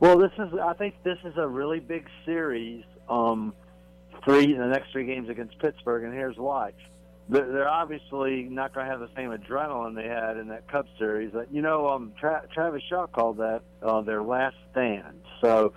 [0.00, 0.52] Well, this is.
[0.62, 2.84] I think this is a really big series.
[3.08, 3.54] Um,
[4.24, 6.72] three the next three games against Pittsburgh, and here's why.
[7.28, 11.32] They're, obviously not going to have the same adrenaline they had in that Cup series.
[11.50, 15.22] You know, um, Tra- Travis Shaw called that uh, their last stand.
[15.40, 15.72] So,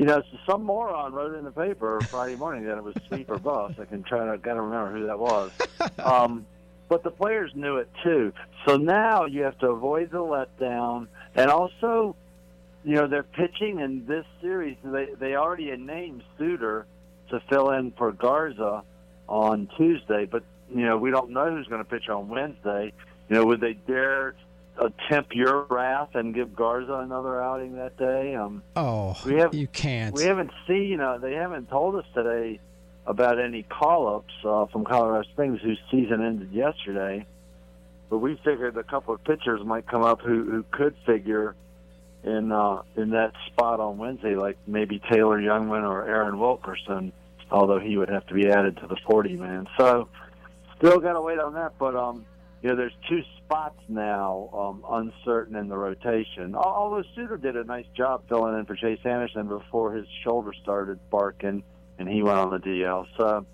[0.00, 3.38] you know, some moron wrote in the paper Friday morning that it was sweep or
[3.38, 3.78] bust.
[3.78, 5.50] I can try to got to remember who that was.
[5.98, 6.46] Um,
[6.88, 8.32] but the players knew it too.
[8.66, 12.16] So now you have to avoid the letdown, and also
[12.84, 14.76] you know they're pitching in this series.
[14.82, 16.86] They they already had named Suter
[17.28, 18.82] to fill in for Garza
[19.28, 20.42] on Tuesday, but
[20.74, 22.92] you know we don't know who's going to pitch on Wednesday.
[23.28, 24.34] You know, would they dare
[24.80, 28.34] uh, tempt your wrath and give Garza another outing that day?
[28.34, 30.14] Um, Oh, we have you can't.
[30.14, 31.00] we haven't seen.
[31.00, 32.58] Uh, they haven't told us today
[33.06, 37.26] about any call-ups uh, from Colorado Springs whose season ended yesterday.
[38.08, 41.54] But we figured a couple of pitchers might come up who, who could figure
[42.24, 47.12] in uh, in that spot on Wednesday, like maybe Taylor Jungmann or Aaron Wilkerson,
[47.50, 49.66] although he would have to be added to the 40 man.
[49.78, 50.08] So
[50.76, 51.72] still got to wait on that.
[51.78, 52.26] But um,
[52.62, 56.54] you know, there's two spots now um, uncertain in the rotation.
[56.54, 60.98] Although Suter did a nice job filling in for Chase Anderson before his shoulder started
[61.10, 61.62] barking,
[61.98, 63.06] and he went on the DL.
[63.18, 63.46] So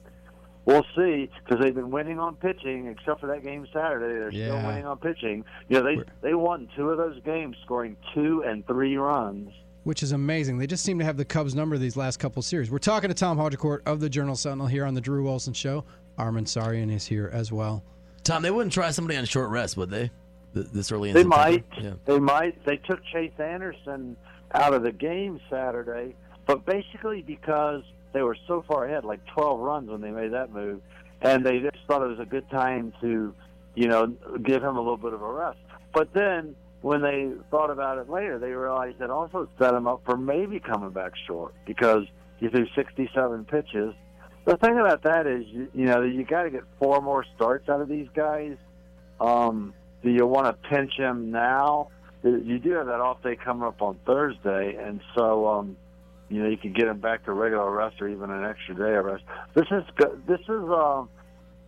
[0.64, 4.18] we'll see because they've been winning on pitching, except for that game Saturday.
[4.18, 5.44] They're still winning on pitching.
[5.68, 9.50] You know, they they won two of those games, scoring two and three runs.
[9.84, 10.58] which is amazing.
[10.58, 12.72] They just seem to have the Cubs number these last couple series.
[12.72, 15.84] We're talking to Tom Haudricourt of the Journal Sentinel here on the Drew Olson Show.
[16.18, 17.84] Armen Saryan is here as well.
[18.26, 20.10] Tom, they wouldn't try somebody on short rest, would they?
[20.52, 21.36] This early in They September?
[21.36, 21.64] might.
[21.80, 21.92] Yeah.
[22.06, 22.64] They might.
[22.64, 24.16] They took Chase Anderson
[24.52, 26.14] out of the game Saturday,
[26.46, 27.82] but basically because
[28.12, 30.80] they were so far ahead, like 12 runs when they made that move,
[31.20, 33.34] and they just thought it was a good time to,
[33.74, 34.06] you know,
[34.42, 35.58] give him a little bit of a rest.
[35.92, 40.00] But then when they thought about it later, they realized it also set him up
[40.04, 42.04] for maybe coming back short because
[42.38, 43.94] he threw 67 pitches.
[44.46, 47.68] The thing about that is, you, you know, you got to get four more starts
[47.68, 48.56] out of these guys.
[49.20, 49.74] Um,
[50.04, 51.88] do you want to pinch him now?
[52.22, 55.76] You do have that off day coming up on Thursday, and so um,
[56.28, 58.94] you know you could get him back to regular rest or even an extra day
[58.96, 59.24] of rest.
[59.54, 59.84] This is
[60.26, 61.04] this is uh,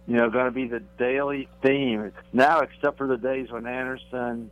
[0.06, 4.50] you know going to be the daily theme now, except for the days when Anderson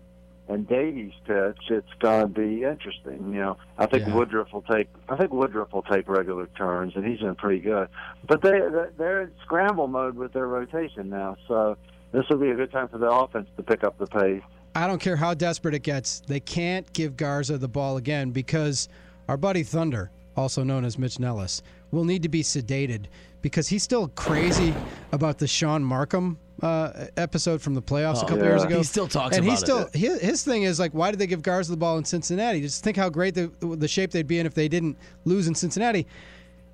[0.49, 1.59] and Davies pitch.
[1.71, 3.33] It's going to be interesting.
[3.33, 4.15] You know, I think Yeah.
[4.15, 4.89] Woodruff will take.
[5.09, 7.89] I think Woodruff will take regular turns, and he's been pretty good.
[8.29, 8.61] But they
[8.97, 11.77] they're in scramble mode with their rotation now, so
[12.13, 14.43] this will be a good time for the offense to pick up the pace.
[14.75, 16.21] I don't care how desperate it gets.
[16.21, 18.89] They can't give Garza the ball again because
[19.27, 23.07] our buddy Thunder, also known as Mitch Nellis, will need to be sedated
[23.41, 24.75] because he's still crazy
[25.13, 28.45] about the Sean Markham uh, episode from the playoffs a Oh, couple yeah.
[28.51, 28.79] years ago.
[28.79, 29.67] He still talks and about he's it.
[29.67, 32.61] still his, his thing is like, why did they give Garza the ball in Cincinnati?
[32.61, 35.55] Just think how great the the shape they'd be in if they didn't lose in
[35.55, 36.07] Cincinnati.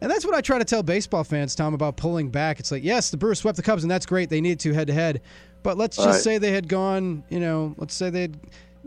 [0.00, 2.58] And that's what I try to tell baseball fans, Tom, about pulling back.
[2.58, 4.30] It's like, yes, the Brewers swept the Cubs, and that's great.
[4.30, 5.20] They needed to head to head.
[5.62, 6.20] But let's just Right.
[6.20, 8.36] say they had gone, you know, let's say they had,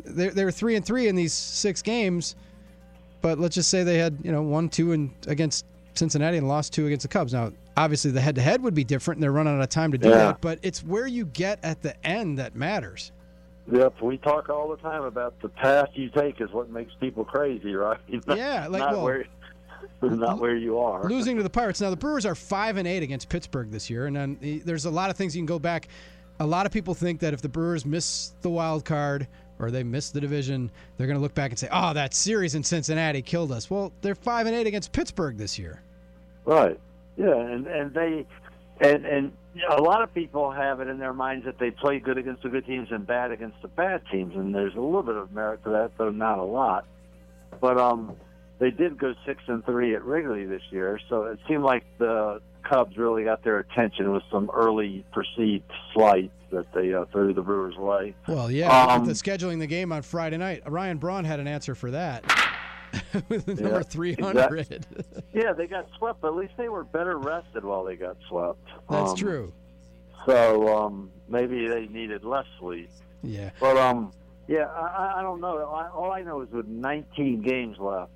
[0.04, 2.36] they they were three and three in these six games.
[3.22, 6.74] But let's just say they had, you know, one, two and against Cincinnati and lost
[6.74, 7.32] two against the Cubs.
[7.34, 9.92] Now, obviously, the head to head would be different, and they're running out of time
[9.92, 10.16] to do Yeah.
[10.18, 10.42] that.
[10.42, 13.12] But it's where you get at the end that matters.
[13.72, 17.26] Yep, we talk all the time about the path you take is what makes people
[17.26, 17.98] crazy, right?
[18.28, 19.26] Yeah, like, not well- where,
[20.02, 21.04] not where you are.
[21.10, 21.82] losing to the Pirates.
[21.82, 24.92] Now the Brewers are five and eight against Pittsburgh this year, and then there's a
[24.92, 25.88] lot of things you can go back.
[26.40, 29.28] A lot of people think that if the Brewers miss the wild card
[29.58, 32.56] or they miss the division, they're going to look back and say, "Oh, that series
[32.56, 35.82] in Cincinnati killed us." Well, they're five and eight against Pittsburgh this year.
[36.44, 36.78] Right.
[37.18, 38.26] Yeah, and and they
[38.82, 39.32] and and
[39.70, 42.50] a lot of people have it in their minds that they play good against the
[42.50, 45.64] good teams and bad against the bad teams, and there's a little bit of merit
[45.64, 46.86] to that, though not a lot.
[47.62, 48.16] But um,
[48.60, 52.42] they did go six and three at Wrigley this year, so it seemed like the
[52.70, 57.42] Cubs really got their attention with some early perceived slights that they uh, threw the
[57.42, 58.14] Brewers' way.
[58.28, 61.48] Well, yeah, Um, with the scheduling the game on Friday night, Ryan Braun had an
[61.48, 62.24] answer for that.
[63.30, 64.86] With Yeah, number three hundred.
[65.34, 68.60] Yeah, they got swept, but at least they were better rested while they got swept.
[68.90, 69.54] That's Um, true.
[70.26, 72.90] So um, maybe they needed less sleep.
[73.22, 73.52] Yeah.
[73.60, 74.12] But um,
[74.48, 74.80] yeah, I,
[75.16, 75.58] I- I don't know.
[75.70, 78.12] I, all I know is with 19 games left,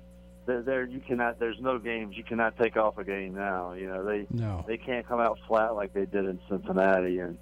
[0.46, 1.38] there, there you cannot.
[1.38, 2.16] There's no games.
[2.16, 3.72] You cannot take off a game now.
[3.72, 4.64] You know they No.
[4.66, 7.38] they can't come out flat like they did in Cincinnati, and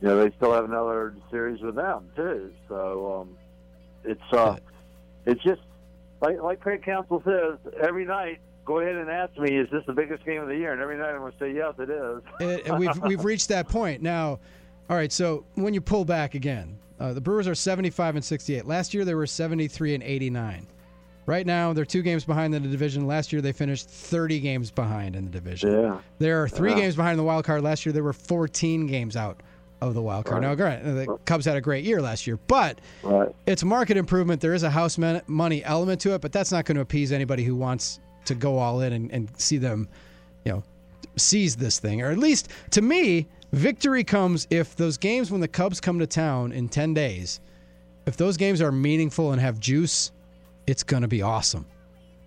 [0.00, 2.52] you know they still have another series with them too.
[2.68, 3.36] So um,
[4.04, 4.56] it's uh,
[5.24, 5.62] it's just
[6.20, 8.38] like like Craig Coshun says every night.
[8.64, 10.72] Go ahead and ask me, is this the biggest game of the year?
[10.72, 12.62] And every night I'm going to say, yes, it is.
[12.68, 14.40] And we've we've reached that point now.
[14.90, 18.66] All right, so when you pull back again, uh, the Brewers are 75 and 68.
[18.66, 20.66] Last year they were 73 and 89.
[21.26, 23.06] Right now they're two games behind in the division.
[23.06, 25.72] Last year they finished 30 games behind in the division.
[25.72, 26.00] Yeah.
[26.18, 26.76] There are three Yeah.
[26.76, 27.62] games behind in the wild card.
[27.62, 29.42] Last year there were 14 games out
[29.80, 30.42] of the wild card.
[30.42, 30.48] Right.
[30.48, 33.28] Now, granted, the Cubs had a great year last year, but Right.
[33.46, 34.40] it's market improvement.
[34.40, 37.12] There is a house mon- money element to it, but that's not going to appease
[37.12, 39.88] anybody who wants to go all in and, and see them,
[40.44, 40.62] you know,
[41.16, 42.00] seize this thing.
[42.02, 46.06] Or at least to me, victory comes if those games when the Cubs come to
[46.06, 47.40] town in 10 days,
[48.06, 50.10] if those games are meaningful and have juice,
[50.66, 51.66] it's going to be awesome.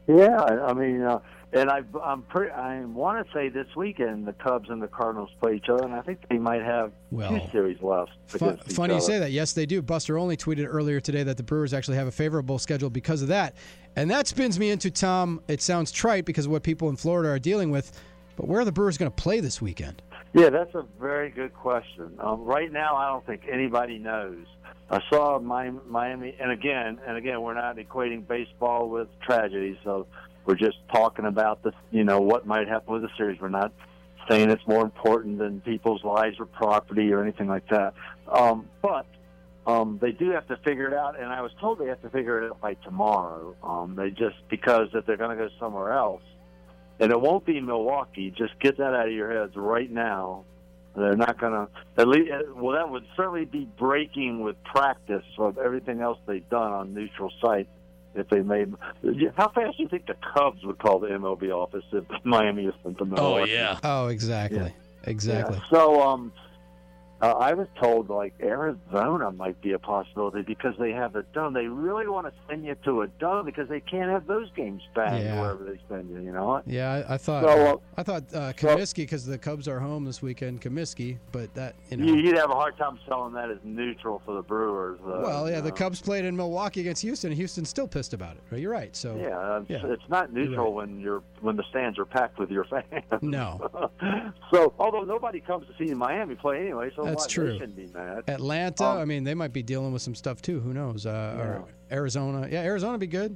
[0.07, 1.19] Yeah, I I mean, uh,
[1.51, 2.51] and I, I'm pretty.
[2.51, 5.93] I want to say this weekend the Cubs and the Cardinals play each other, and
[5.93, 8.11] I think they might have Well, two series left.
[8.27, 9.31] Fun, funny you say that.
[9.31, 9.81] Yes, they do.
[9.81, 13.29] Buster Olney tweeted earlier today that the Brewers actually have a favorable schedule because of
[13.29, 13.55] that.
[13.95, 15.41] And that spins me into Tom.
[15.47, 17.99] It sounds trite because of what people in Florida are dealing with,
[18.35, 20.01] but where are the Brewers going to play this weekend?
[20.33, 22.11] Yeah, that's a very good question.
[22.19, 24.37] Um, right now, I don't think anybody knows.
[24.91, 30.07] I saw Mi- Miami, and again, and again, we're not equating baseball with tragedy, so
[30.45, 33.39] we're just talking about the, you know, what might happen with the series.
[33.39, 33.71] We're not
[34.29, 37.93] saying it's more important than people's lives or property or anything like that.
[38.27, 39.05] Um, but
[39.65, 42.09] um, they do have to figure it out, and I was told they have to
[42.09, 43.55] figure it out by tomorrow.
[43.63, 46.23] Um, they just because if they're going to go somewhere else,
[46.99, 48.31] and it won't be Milwaukee.
[48.31, 50.43] Just get that out of your heads right now.
[50.95, 51.67] They're not going to.
[51.97, 56.71] At least, well, that would certainly be breaking with practice of everything else they've done
[56.71, 57.69] on neutral sites.
[58.19, 58.73] If they made,
[59.35, 62.73] how fast do you think the Cubs would call the MLB office if Miami is
[62.83, 63.51] sent to Milwaukee?
[63.83, 64.73] Oh, exactly.
[65.03, 65.57] Exactly.
[65.57, 65.69] Yeah.
[65.71, 66.31] So, um,
[67.21, 71.53] uh, I was told like Arizona might be a possibility because they have a dome.
[71.53, 74.81] They really want to send you to a dome because they can't have those games
[74.95, 75.41] back Yeah.
[75.41, 76.21] wherever they send you.
[76.21, 76.61] You know?
[76.65, 77.43] Yeah, I, I thought.
[77.43, 80.61] So, uh, I thought uh, Comiskey because the Cubs are home this weekend.
[80.61, 82.05] Comiskey, but that you know.
[82.05, 84.99] You, you'd have a hard time selling that as neutral for the Brewers.
[85.01, 88.13] Uh, well, yeah, the uh, Cubs played in Milwaukee against Houston, and Houston's still pissed
[88.13, 88.43] about it.
[88.51, 88.61] Right?
[88.61, 88.95] You're right.
[88.95, 89.91] So Yeah, it's, Yeah.
[89.91, 92.85] it's not neutral when you're when the stands are packed with your fans.
[93.21, 93.69] No.
[94.53, 97.29] so, although nobody comes to see Miami play anyway, so That's what?
[97.29, 97.51] true.
[97.53, 98.23] They shouldn't be mad.
[98.27, 100.59] Atlanta, Um, I mean, they might be dealing with some stuff too.
[100.59, 101.05] Who knows?
[101.05, 102.47] Uh, Or Arizona.
[102.49, 103.35] Yeah, Arizona would be good.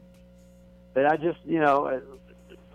[0.96, 2.00] And I just, you know, uh,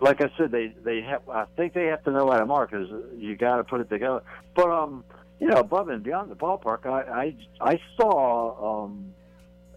[0.01, 1.27] like I said, they they have.
[1.29, 3.89] I think they have to know how to mark because you got to put it
[3.89, 4.21] together.
[4.55, 5.03] But um,
[5.39, 9.13] you know, above and beyond the ballpark, I I, I saw um.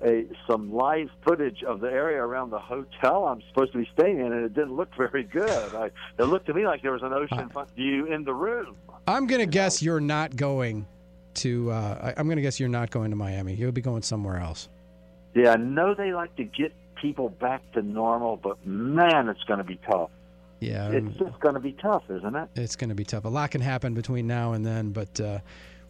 [0.04, 4.18] A, some live footage of the area around the hotel I'm supposed to be staying
[4.18, 5.74] in, and it didn't look very good.
[5.76, 8.74] I, it looked to me like there was an oceanfront view in the room.
[9.06, 10.86] I'm gonna guess you're not going
[11.36, 11.70] to.
[11.70, 13.54] Uh, I, I'm gonna guess you're not going to Miami.
[13.54, 14.68] You'll be going somewhere else.
[15.34, 19.58] Yeah, I know they like to get people back to normal, but man, it's going
[19.58, 20.10] to be tough.
[20.60, 22.48] Yeah, um, It's just going to be tough, isn't it?
[22.54, 23.24] it's going to be tough.
[23.24, 25.38] A lot can happen between now and then, but uh,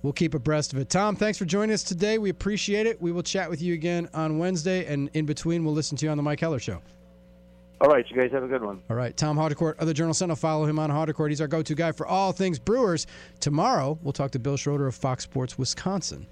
[0.02, 0.88] we'll keep abreast of it.
[0.88, 2.16] Tom, thanks for joining us today.
[2.18, 3.02] We appreciate it.
[3.02, 6.10] We will chat with you again on Wednesday, and in between, we'll listen to you
[6.10, 6.80] on the Mike Heller Show.
[7.80, 8.80] All right, you guys have a good one.
[8.88, 10.36] All right, Tom Haudricourt of the Journal Sentinel.
[10.36, 11.30] Follow him on Haudricourt.
[11.30, 13.06] He's our go-to guy for all things Brewers.
[13.40, 16.26] Tomorrow, we'll talk to Bill Schroeder of Fox Sports Wisconsin.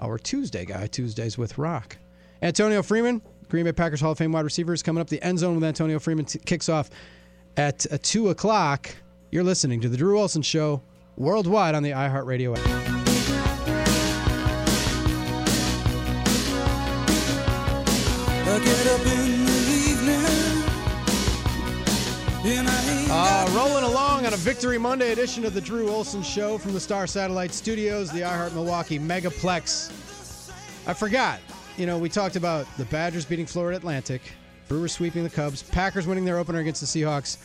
[0.00, 1.98] Our Tuesday guy, Tuesdays with Rock.
[2.42, 5.08] Antonio Freeman, Green Bay Packers Hall of Fame wide receiver, is coming up.
[5.08, 6.88] The end zone with Antonio Freeman t- kicks off
[7.56, 8.94] at uh, 2 o'clock.
[9.30, 10.82] You're listening to The Drew Olson Show
[11.16, 12.94] worldwide on the iHeartRadio app.
[18.64, 19.43] Get up in
[23.16, 26.80] Uh, rolling along on a Victory Monday edition of the Drew Olson Show from the
[26.80, 30.50] Star Satellite Studios, the iHeart Milwaukee Megaplex.
[30.88, 31.38] I forgot,
[31.76, 34.20] you know, we talked about the Badgers beating Florida Atlantic,
[34.66, 37.36] Brewers sweeping the Cubs, Packers winning their opener against the Seahawks.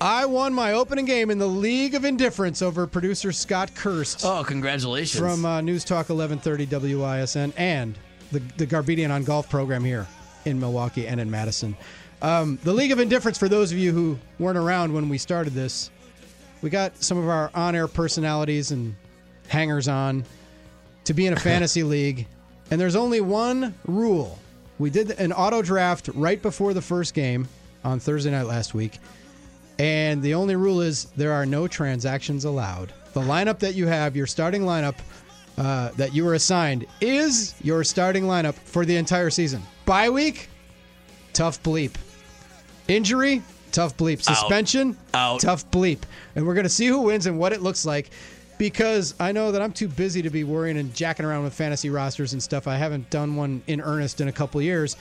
[0.00, 4.44] I won my opening game in the League of Indifference over producer Scott Kirst Oh,
[4.44, 5.18] congratulations.
[5.20, 7.98] from uh, News Talk 1130 WISN and
[8.30, 10.06] the, the Garbedian on Golf program here
[10.44, 11.76] in Milwaukee and in Madison.
[12.22, 15.54] Um, the League of Indifference, for those of you who weren't around when we started
[15.54, 15.90] this,
[16.62, 18.94] we got some of our on air personalities and
[19.48, 20.24] hangers on
[21.04, 22.28] to be in a fantasy league.
[22.70, 24.38] And there's only one rule.
[24.78, 27.48] We did an auto draft right before the first game
[27.84, 28.98] on Thursday night last week.
[29.80, 32.92] And the only rule is there are no transactions allowed.
[33.14, 34.94] The lineup that you have, your starting lineup
[35.58, 39.60] uh, that you were assigned, is your starting lineup for the entire season.
[39.84, 40.48] Bye week,
[41.32, 41.96] tough bleep.
[42.92, 43.42] Injury,
[43.72, 44.22] tough bleep.
[44.22, 45.40] Suspension, out.
[45.40, 46.00] tough bleep.
[46.36, 48.10] And we're going to see who wins and what it looks like
[48.58, 51.90] because I know that I'm too busy to be worrying and jacking around with fantasy
[51.90, 52.68] rosters and stuff.
[52.68, 54.96] I haven't done one in earnest in a couple years,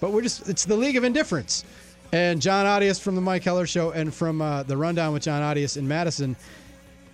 [0.00, 1.64] but we're just, it's the league of indifference.
[2.12, 5.42] And John Audius from the Mike Heller Show and from uh, the Rundown with John
[5.42, 6.36] Audius in Madison,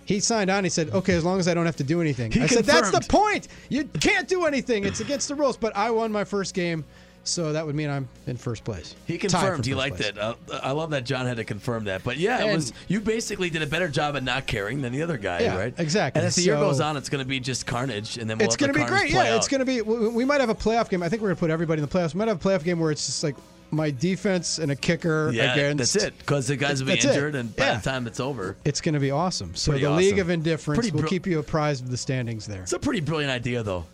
[0.05, 0.63] he signed on.
[0.63, 2.65] He said, "Okay, as long as I don't have to do anything." He I said,
[2.65, 3.47] "That's the point.
[3.69, 4.83] You can't do anything.
[4.83, 6.83] It's against the rules." But I won my first game,
[7.23, 8.95] so that would mean I'm in first place.
[9.05, 9.65] He confirmed.
[9.65, 10.09] He liked place.
[10.09, 10.17] it.
[10.17, 12.03] Uh, I love that John had to confirm that.
[12.03, 12.73] But yeah, it was.
[12.87, 15.73] You basically did a better job at not caring than the other guy, Yeah, right?
[15.77, 16.19] exactly.
[16.19, 18.45] And as the year goes on, it's going to be just carnage, and then we'll
[18.47, 19.11] it's going to be great.
[19.11, 19.81] Yeah, it's going to be.
[19.81, 21.03] We, we might have a playoff game.
[21.03, 22.13] I think we're going to put everybody in the playoffs.
[22.13, 23.35] We might have a playoff game where it's just like
[23.73, 25.93] my defense and a kicker Yeah, against.
[25.93, 26.17] that's it.
[26.17, 27.09] Because the guys will be That's it.
[27.09, 27.77] injured, and by Yeah.
[27.77, 29.55] the time it's over, It's going to be awesome.
[29.55, 32.63] So Pretty the League of Indifference Pretty will keep you apprised of the standings there.
[32.63, 33.85] it's a pretty brilliant idea, though.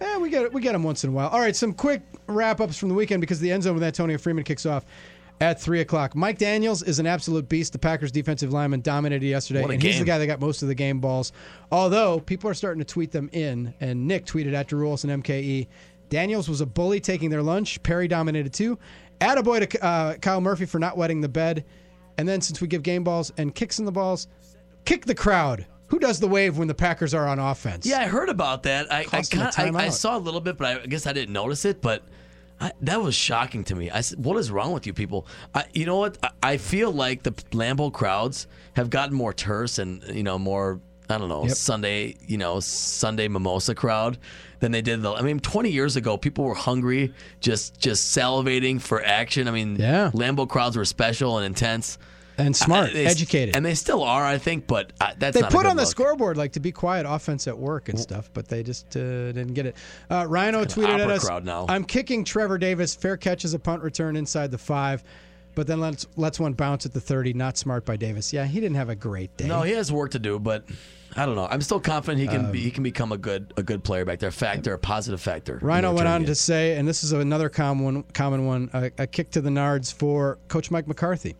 [0.00, 0.52] Yeah, we get.
[0.52, 1.28] We get them once in a while.
[1.28, 4.16] All right, some quick wrap ups from the weekend because the end zone with Antonio
[4.18, 4.86] Freeman kicks off
[5.40, 6.14] at three o'clock.
[6.14, 7.72] Mike Daniels is an absolute beast.
[7.72, 10.74] The Packers defensive lineman dominated yesterday, and he's the guy that got most of the
[10.74, 11.32] game balls.
[11.70, 15.66] Although people are starting to tweet them in, and Nick tweeted at Drew Olson MKE.
[16.08, 17.80] Daniels was a bully taking their lunch.
[17.84, 18.78] Perry dominated too.
[19.20, 21.64] Attaboy to uh, Kyle Murphy for not wetting the bed.
[22.18, 24.26] And then since we give game balls and kicks in the balls,
[24.84, 25.66] kick the crowd.
[25.90, 27.84] Who does the wave when the Packers are on offense?
[27.86, 28.92] Yeah, I heard about that.
[28.92, 31.06] I I, Cost him a kinda, I, I saw a little bit, but I guess
[31.06, 31.82] I didn't notice it.
[31.82, 32.04] But
[32.60, 33.90] I, that was shocking to me.
[33.90, 36.18] I said, "What is wrong with you people?" I, you know what?
[36.22, 38.46] I, I feel like the Lambeau crowds
[38.76, 40.80] have gotten more terse and you know more.
[41.08, 41.56] I don't know Yep.
[41.56, 44.16] Sunday, you know Sunday mimosa crowd
[44.60, 45.02] than they did.
[45.02, 49.48] The, I mean, 20 years ago, people were hungry, just just salivating for action.
[49.48, 50.12] I mean, Yeah.
[50.14, 51.98] Lambeau crowds were special and intense
[52.46, 53.56] and smart, I- they- educated.
[53.56, 54.66] and they still are, I think.
[54.66, 55.90] But I, that's they put on the look.
[55.90, 59.54] scoreboard like to be quiet offense at work and stuff, but they just uh, didn't
[59.54, 59.76] get it.
[60.10, 61.28] Uh, Rhino tweeted at us.
[61.68, 62.94] "I'm kicking Trevor Davis.
[62.94, 65.02] Fair catches a punt return inside the five,
[65.54, 67.32] but then let's let's one bounce at the 30.
[67.34, 68.32] Not smart by Davis.
[68.32, 69.46] Yeah, he didn't have a great day.
[69.48, 70.64] No, he has work to do, but
[71.16, 71.48] I don't know.
[71.50, 74.20] I'm still confident he can be, he can become a good a good player back
[74.20, 75.58] there, factor, a positive factor.
[75.60, 79.06] Rhino went on to say, and this is another common one, common one a, a
[79.08, 81.34] kick to the nards for Coach Mike McCarthy.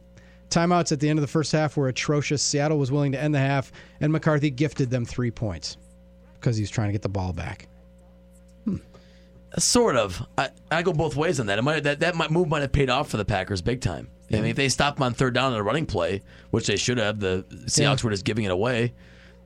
[0.51, 2.43] Timeouts at the end of the first half were atrocious.
[2.43, 5.77] Seattle was willing to end the half, and McCarthy gifted them three points
[6.35, 7.69] because he was trying to get the ball back.
[8.65, 8.77] Hmm.
[9.59, 10.25] Sort of.
[10.39, 11.59] I, I go both ways on that.
[11.59, 14.09] It might, that that might, move might have paid off for the Packers big time.
[14.33, 16.77] I mean, if they stopped them on third down on a running play, which they
[16.77, 18.95] should have, the Seahawks were just giving it away.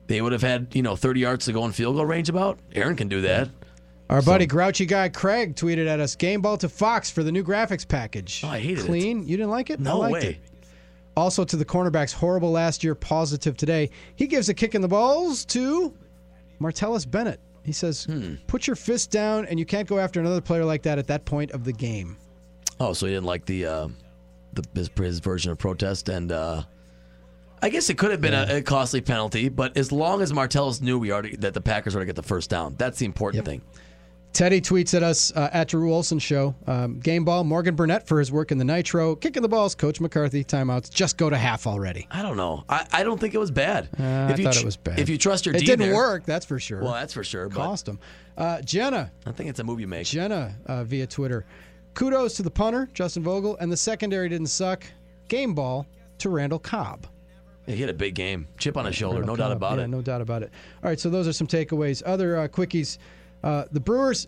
[0.05, 2.29] They would have had you know 30 yards to go in field goal range.
[2.29, 3.49] About Aaron can do that.
[4.11, 7.43] Our buddy grouchy guy Craig tweeted at us game ball to Fox for the new
[7.43, 8.43] graphics package.
[8.45, 8.85] Oh, I hated it.
[8.85, 9.27] Clean.
[9.27, 9.79] You didn't like it?
[9.79, 10.29] I No liked way.
[10.29, 10.37] it.
[11.15, 13.89] Also to the cornerbacks, horrible last year, positive today.
[14.15, 15.93] He gives a kick in the balls to
[16.59, 17.39] Martellus Bennett.
[17.63, 18.35] He says, Hmm.
[18.47, 21.25] "Put your fist down, and you can't go after another player like that at that
[21.25, 22.17] point of the game."
[22.79, 23.87] Oh, so he didn't like the uh,
[24.53, 26.63] the his, his version of protest, and uh,
[27.61, 29.49] I guess it could have been a, a costly penalty.
[29.49, 32.23] But as long as Martellus knew we already that the Packers were to get the
[32.23, 33.61] first down, that's the important thing.
[34.35, 36.53] Teddy tweets at us uh, at Drew Olson Show.
[36.67, 39.15] Um, game ball, Morgan Burnett for his work in the Nitro.
[39.15, 40.43] Kicking the balls, Coach McCarthy.
[40.43, 40.91] Timeouts.
[40.91, 42.05] Just go to half already.
[42.11, 42.65] I don't know.
[42.67, 43.87] I, I don't think it was bad.
[43.97, 44.99] Uh, I if you thought tr- it was bad.
[44.99, 46.25] If you trust your it didn't there- work.
[46.25, 46.81] That's for sure.
[46.81, 47.47] Well, that's for sure.
[47.47, 47.97] But Cost him.
[48.37, 49.09] Uh, Jenna.
[49.25, 50.05] I think it's a movie make.
[50.05, 51.45] Jenna uh, via Twitter.
[51.93, 54.83] Kudos to the punter, Justin Vogel, and the secondary didn't suck.
[55.29, 55.87] Game ball
[56.17, 57.07] to Randall Cobb.
[57.67, 58.49] He had a big game.
[58.57, 59.87] Chip on his shoulder, Randall no doubt about yeah, it.
[59.87, 60.51] No doubt about it.
[60.83, 62.03] All right, so those are some takeaways.
[62.05, 62.97] Other uh, quickies.
[63.43, 64.27] Uh, the Brewers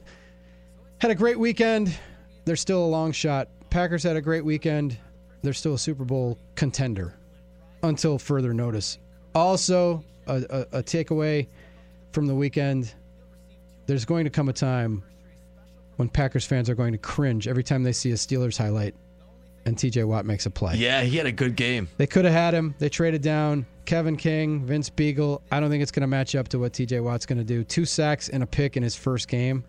[0.99, 1.95] had a great weekend.
[2.45, 3.49] They're still a long shot.
[3.69, 4.97] Packers had a great weekend.
[5.41, 7.13] They're still a Super Bowl contender
[7.83, 8.97] until further notice.
[9.35, 11.47] Also, a, a, a takeaway
[12.11, 12.93] from the weekend
[13.87, 15.01] there's going to come a time
[15.95, 18.93] when Packers fans are going to cringe every time they see a Steelers highlight
[19.65, 20.75] and TJ Watt makes a play.
[20.75, 21.87] Yeah, he had a good game.
[21.97, 22.75] They could have had him.
[22.79, 25.41] They traded down Kevin King, Vince Biegel.
[25.49, 27.63] I don't think it's going to match up to what TJ Watt's going to do.
[27.63, 29.63] Two sacks and a pick in his first game.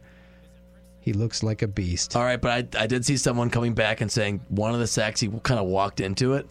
[1.00, 2.16] He looks like a beast.
[2.16, 4.86] All right, but I, I did see someone coming back and saying one of the
[4.88, 6.46] sacks he kind of walked into it.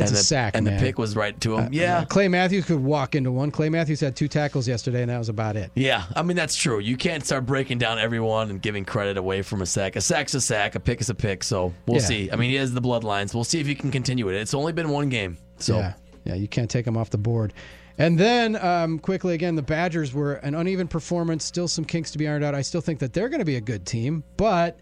[0.00, 0.76] It's and a the, sack, and man.
[0.76, 1.66] the pick was right to him.
[1.66, 3.50] Uh, yeah, uh, Clay Matthews could walk into one.
[3.50, 5.70] Clay Matthews had two tackles yesterday, and that was about it.
[5.74, 6.78] Yeah, I mean that's true.
[6.78, 9.96] You can't start breaking down everyone and giving credit away from a sack.
[9.96, 11.42] A sack's a sack, a pick is a pick.
[11.42, 12.06] So we'll Yeah.
[12.06, 12.30] see.
[12.30, 13.34] I mean, he has the bloodlines.
[13.34, 14.36] We'll see if he can continue it.
[14.36, 15.94] It's only been one game, so Yeah,
[16.28, 17.54] yeah, you can't take them off the board.
[17.96, 21.44] And then um, quickly again, the Badgers were an uneven performance.
[21.44, 22.54] Still some kinks to be ironed out.
[22.54, 24.78] I still think that they're going to be a good team, but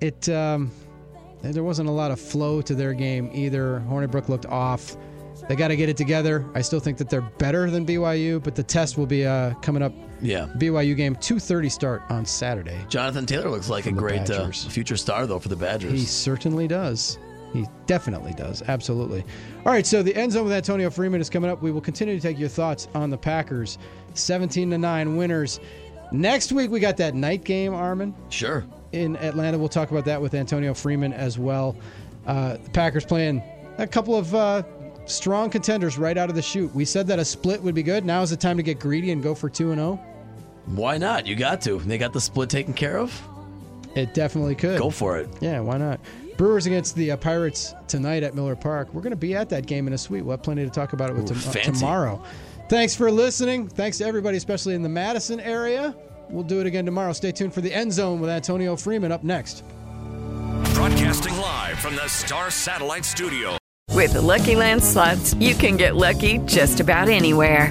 [0.00, 0.70] it um,
[1.42, 3.82] there wasn't a lot of flow to their game either.
[3.88, 4.96] Hornibrook looked off.
[5.48, 6.46] They got to get it together.
[6.54, 9.82] I still think that they're better than BYU, but the test will be uh, coming
[9.82, 9.92] up.
[10.20, 10.48] Yeah.
[10.58, 12.78] BYU game 2:30 start on Saturday.
[12.88, 15.92] Jonathan Taylor looks like a great uh, future star though for the Badgers.
[15.92, 17.18] He certainly does.
[17.52, 18.62] He definitely does.
[18.62, 19.24] Absolutely.
[19.66, 21.62] All right, so the end zone with Antonio Freeman is coming up.
[21.62, 23.78] We will continue to take your thoughts on the Packers.
[24.14, 25.60] 17 to 9 winners.
[26.12, 28.14] Next week we got that night game, Armen.
[28.28, 28.64] Sure.
[28.92, 29.58] In Atlanta.
[29.58, 31.76] We'll talk about that with Antonio Freeman as well.
[32.26, 33.42] Uh, the Packers playing
[33.78, 34.62] a couple of uh,
[35.06, 36.74] strong contenders right out of the chute.
[36.74, 38.04] We said that a split would be good.
[38.04, 40.00] Now is the time to get greedy and go for 2 and 0.
[40.66, 41.26] Why not?
[41.26, 41.78] You got to.
[41.78, 43.20] They got the split taken care of.
[43.94, 44.78] It definitely could.
[44.78, 45.28] Go for it.
[45.40, 46.00] Yeah, why not?
[46.40, 48.94] Brewers against the uh, Pirates tonight at Miller Park.
[48.94, 50.24] We're going to be at that game in a suite.
[50.24, 52.24] We'll have plenty to talk about it with Ooh, tom- uh, tomorrow.
[52.70, 53.68] Thanks for listening.
[53.68, 55.94] Thanks to everybody, especially in the Madison area.
[56.30, 57.12] We'll do it again tomorrow.
[57.12, 59.64] Stay tuned for the end zone with Antonio Freeman up next.
[60.72, 63.58] Broadcasting live from the Star Satellite Studio.
[63.90, 67.70] With the Lucky Land slots, you can get lucky just about anywhere.